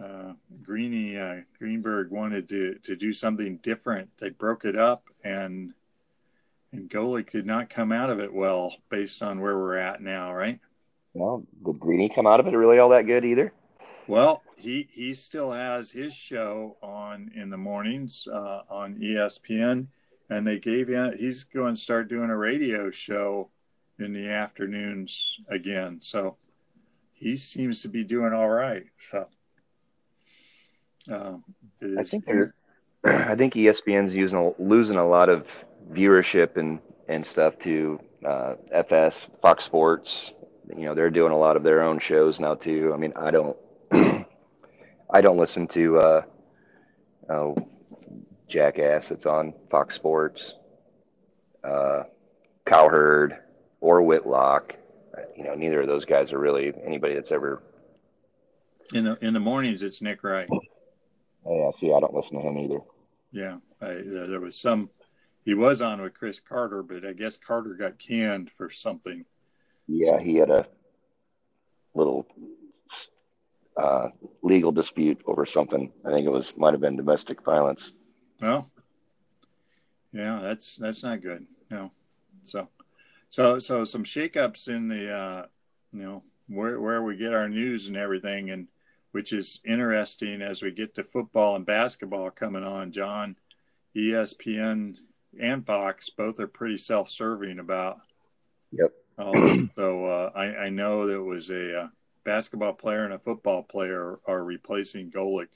uh, 0.03 0.33
Greeny 0.63 1.17
uh, 1.17 1.37
Greenberg 1.59 2.11
wanted 2.11 2.49
to 2.49 2.79
to 2.85 2.97
do 2.97 3.13
something 3.13 3.59
different. 3.59 4.11
They 4.19 4.31
broke 4.31 4.65
it 4.65 4.77
up, 4.77 5.05
and 5.25 5.73
and 6.73 6.91
Golic 6.91 7.29
could 7.29 7.47
not 7.47 7.71
come 7.71 7.93
out 7.93 8.11
of 8.11 8.21
it 8.21 8.33
well, 8.33 8.75
based 8.91 9.23
on 9.23 9.41
where 9.41 9.57
we're 9.57 9.77
at 9.77 10.03
now, 10.03 10.35
right? 10.35 10.61
Well, 11.15 11.45
did 11.65 11.81
Greeny 11.81 12.11
come 12.11 12.27
out 12.27 12.41
of 12.41 12.47
it 12.47 12.55
really 12.55 12.79
all 12.79 12.91
that 12.91 13.07
good 13.07 13.25
either? 13.25 13.53
Well, 14.07 14.43
he 14.57 14.89
he 14.93 15.15
still 15.15 15.53
has 15.53 15.93
his 15.93 16.15
show 16.15 16.77
on 16.83 17.31
in 17.35 17.51
the 17.51 17.57
mornings 17.57 18.29
uh, 18.31 18.63
on 18.69 18.97
ESPN, 18.97 19.87
and 20.29 20.47
they 20.47 20.59
gave 20.59 20.89
him 20.89 21.17
he's 21.19 21.45
going 21.45 21.75
to 21.75 21.81
start 21.81 22.09
doing 22.09 22.31
a 22.31 22.37
radio 22.37 22.91
show 22.91 23.51
in 23.99 24.13
the 24.13 24.29
afternoons 24.29 25.41
again. 25.49 26.01
So 26.03 26.37
he 27.13 27.37
seems 27.37 27.81
to 27.83 27.89
be 27.89 28.05
doing 28.05 28.35
all 28.35 28.51
right. 28.51 28.85
So 29.11 29.29
um, 31.11 31.45
I 31.99 32.03
think 32.03 32.25
they're, 32.25 32.55
I 33.05 33.35
think 33.35 33.55
ESPN's 33.55 34.15
using 34.15 34.55
losing 34.59 34.97
a 34.97 35.07
lot 35.07 35.29
of 35.29 35.47
viewership 35.93 36.57
and 36.57 36.81
and 37.09 37.25
stuff 37.25 37.59
to 37.61 38.01
uh, 38.25 38.55
FS, 38.73 39.31
Fox 39.41 39.65
Sports. 39.65 40.33
You 40.77 40.87
know, 40.87 40.95
they're 40.95 41.11
doing 41.11 41.33
a 41.33 41.39
lot 41.39 41.57
of 41.57 41.63
their 41.63 41.83
own 41.83 41.99
shows 41.99 42.41
now 42.41 42.55
too. 42.55 42.93
I 42.93 42.97
mean, 42.97 43.13
I 43.15 43.31
don't, 43.31 43.57
I 43.93 45.21
don't 45.21 45.37
listen 45.37 45.69
to 45.69 45.99
uh, 45.99 46.23
oh, 47.31 47.57
Jackass. 48.49 49.11
It's 49.11 49.27
on 49.27 49.55
Fox 49.71 49.95
Sports. 49.95 50.55
Uh, 51.63 52.05
Cowherd 52.65 53.39
or 53.81 54.03
Whitlock. 54.03 54.75
You 55.37 55.45
know, 55.45 55.55
neither 55.55 55.81
of 55.81 55.87
those 55.87 56.05
guys 56.05 56.33
are 56.33 56.39
really 56.39 56.73
anybody 56.85 57.15
that's 57.15 57.33
ever. 57.33 57.63
In 58.93 59.05
the 59.05 59.25
in 59.25 59.35
the 59.35 59.41
mornings, 59.41 59.83
it's 59.83 60.03
Nick 60.03 60.23
Wright. 60.23 60.49
Oh, 61.47 61.57
yeah, 61.57 61.79
see, 61.79 61.93
I 61.93 62.01
don't 62.01 62.15
listen 62.15 62.41
to 62.41 62.47
him 62.47 62.59
either. 62.59 62.81
Yeah, 63.31 63.59
I, 63.81 63.87
uh, 63.87 64.27
there 64.27 64.41
was 64.41 64.59
some. 64.59 64.91
He 65.45 65.55
was 65.55 65.81
on 65.81 66.01
with 66.01 66.15
Cris 66.15 66.41
Carter, 66.41 66.83
but 66.83 67.07
I 67.07 67.13
guess 67.13 67.37
Carter 67.37 67.75
got 67.75 67.99
canned 67.99 68.51
for 68.51 68.69
something. 68.69 69.25
Yeah, 69.87 70.19
he 70.19 70.37
had 70.37 70.51
a 70.51 70.67
little 71.95 72.27
uh, 73.77 74.09
legal 74.43 74.73
dispute 74.73 75.21
over 75.27 75.47
something. 75.47 75.93
I 76.05 76.11
think 76.11 76.27
it 76.27 76.31
was 76.33 76.53
might 76.57 76.75
have 76.75 76.81
been 76.81 76.97
domestic 76.97 77.43
violence. 77.45 77.93
Well, 78.41 78.71
yeah, 80.13 80.41
that's 80.43 80.77
that's 80.77 81.03
not 81.03 81.23
good. 81.23 81.47
No, 81.71 81.93
so 82.43 82.69
so 83.29 83.59
so 83.59 83.85
some 83.85 84.05
shakeups 84.05 84.69
in 84.69 84.89
the 84.89 85.15
uh, 85.15 85.47
you 85.93 86.03
know 86.03 86.23
where 86.49 86.81
where 86.81 87.03
we 87.03 87.17
get 87.17 87.35
our 87.35 87.49
news 87.49 87.87
and 87.87 87.97
everything, 87.97 88.51
and 88.51 88.67
which 89.17 89.33
is 89.33 89.63
interesting 89.65 90.43
as 90.43 90.61
we 90.61 90.71
get 90.71 90.95
to 90.95 91.03
football 91.03 91.57
and 91.57 91.65
basketball 91.65 92.31
coming 92.31 92.63
on. 92.63 92.93
John, 92.93 93.37
ESPN 93.97 94.97
and 95.41 95.67
Fox 95.67 96.11
both 96.11 96.39
are 96.39 96.47
pretty 96.47 96.77
self-serving 96.77 97.59
about. 97.59 98.01
Yep. 98.73 98.93
Um, 99.17 99.71
so 99.75 100.05
uh, 100.05 100.33
I, 100.35 100.65
I 100.65 100.69
know 100.69 101.07
there 101.07 101.23
was 101.23 101.49
a 101.49 101.85
uh, 101.85 101.89
basketball 102.25 102.75
player 102.75 103.07
and 103.07 103.15
a 103.15 103.19
football 103.19 103.63
player 103.63 104.19
are 104.27 104.45
replacing 104.45 105.11
Golic 105.11 105.49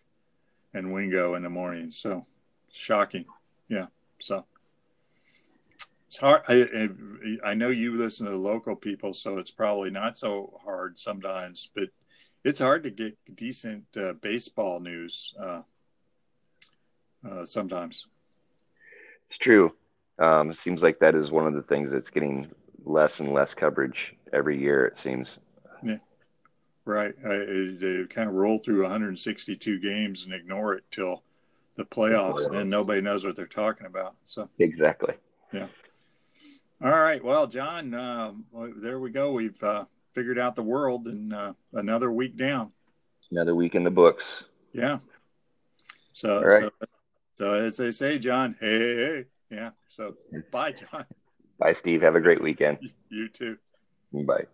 and 0.72 0.90
Wingo 0.90 1.34
in 1.34 1.42
the 1.42 1.50
morning. 1.50 1.90
So 1.90 2.24
shocking. 2.72 3.26
Yeah. 3.68 3.88
So 4.22 4.46
it's 6.06 6.16
hard. 6.16 6.44
I, 6.48 6.88
I 7.44 7.52
know 7.52 7.68
you 7.68 7.98
listen 7.98 8.24
to 8.24 8.32
the 8.32 8.38
local 8.38 8.74
people, 8.74 9.12
so 9.12 9.36
it's 9.36 9.50
probably 9.50 9.90
not 9.90 10.16
so 10.16 10.58
hard 10.64 10.98
sometimes, 10.98 11.68
but 11.74 11.90
it's 12.44 12.58
hard 12.58 12.84
to 12.84 12.90
get 12.90 13.16
decent 13.34 13.84
uh, 13.96 14.14
baseball 14.14 14.80
news 14.80 15.34
uh, 15.38 15.62
uh, 17.28 17.44
sometimes. 17.44 18.06
It's 19.28 19.38
true. 19.38 19.72
Um, 20.18 20.50
it 20.50 20.58
seems 20.58 20.82
like 20.82 20.98
that 21.00 21.14
is 21.14 21.30
one 21.30 21.46
of 21.46 21.54
the 21.54 21.62
things 21.62 21.90
that's 21.90 22.10
getting 22.10 22.50
less 22.84 23.20
and 23.20 23.32
less 23.32 23.54
coverage 23.54 24.14
every 24.32 24.60
year. 24.60 24.86
It 24.86 24.98
seems. 24.98 25.38
Yeah. 25.82 25.98
Right. 26.84 27.14
I, 27.24 27.76
they 27.78 28.04
kind 28.08 28.28
of 28.28 28.34
roll 28.34 28.58
through 28.58 28.82
162 28.82 29.78
games 29.78 30.24
and 30.24 30.34
ignore 30.34 30.74
it 30.74 30.84
till 30.90 31.22
the 31.76 31.84
playoffs, 31.84 32.46
and 32.46 32.54
then 32.54 32.68
nobody 32.68 33.00
knows 33.00 33.24
what 33.24 33.36
they're 33.36 33.46
talking 33.46 33.86
about. 33.86 34.14
So 34.24 34.50
exactly. 34.58 35.14
Yeah. 35.52 35.68
All 36.82 36.90
right. 36.90 37.22
Well, 37.22 37.46
John, 37.46 37.94
uh, 37.94 38.32
there 38.76 38.98
we 38.98 39.10
go. 39.10 39.32
We've 39.32 39.62
uh, 39.62 39.84
figured 40.14 40.38
out 40.38 40.56
the 40.56 40.62
world, 40.62 41.06
and 41.06 41.32
uh, 41.32 41.52
another 41.72 42.10
week 42.10 42.36
down. 42.36 42.72
Another 43.30 43.54
week 43.54 43.74
in 43.74 43.84
the 43.84 43.90
books. 43.90 44.44
Yeah. 44.72 44.98
So, 46.12 46.42
right. 46.42 46.62
so, 46.62 46.86
so 47.36 47.54
as 47.54 47.76
they 47.76 47.90
say, 47.90 48.18
John. 48.18 48.56
Hey, 48.60 48.78
hey, 48.78 48.96
hey. 48.96 49.24
Yeah. 49.50 49.70
So, 49.88 50.14
bye, 50.50 50.72
John. 50.72 51.04
Bye, 51.58 51.72
Steve. 51.72 52.02
Have 52.02 52.16
a 52.16 52.20
great 52.20 52.42
weekend. 52.42 52.78
You 53.08 53.28
too. 53.28 53.56
Bye. 54.12 54.46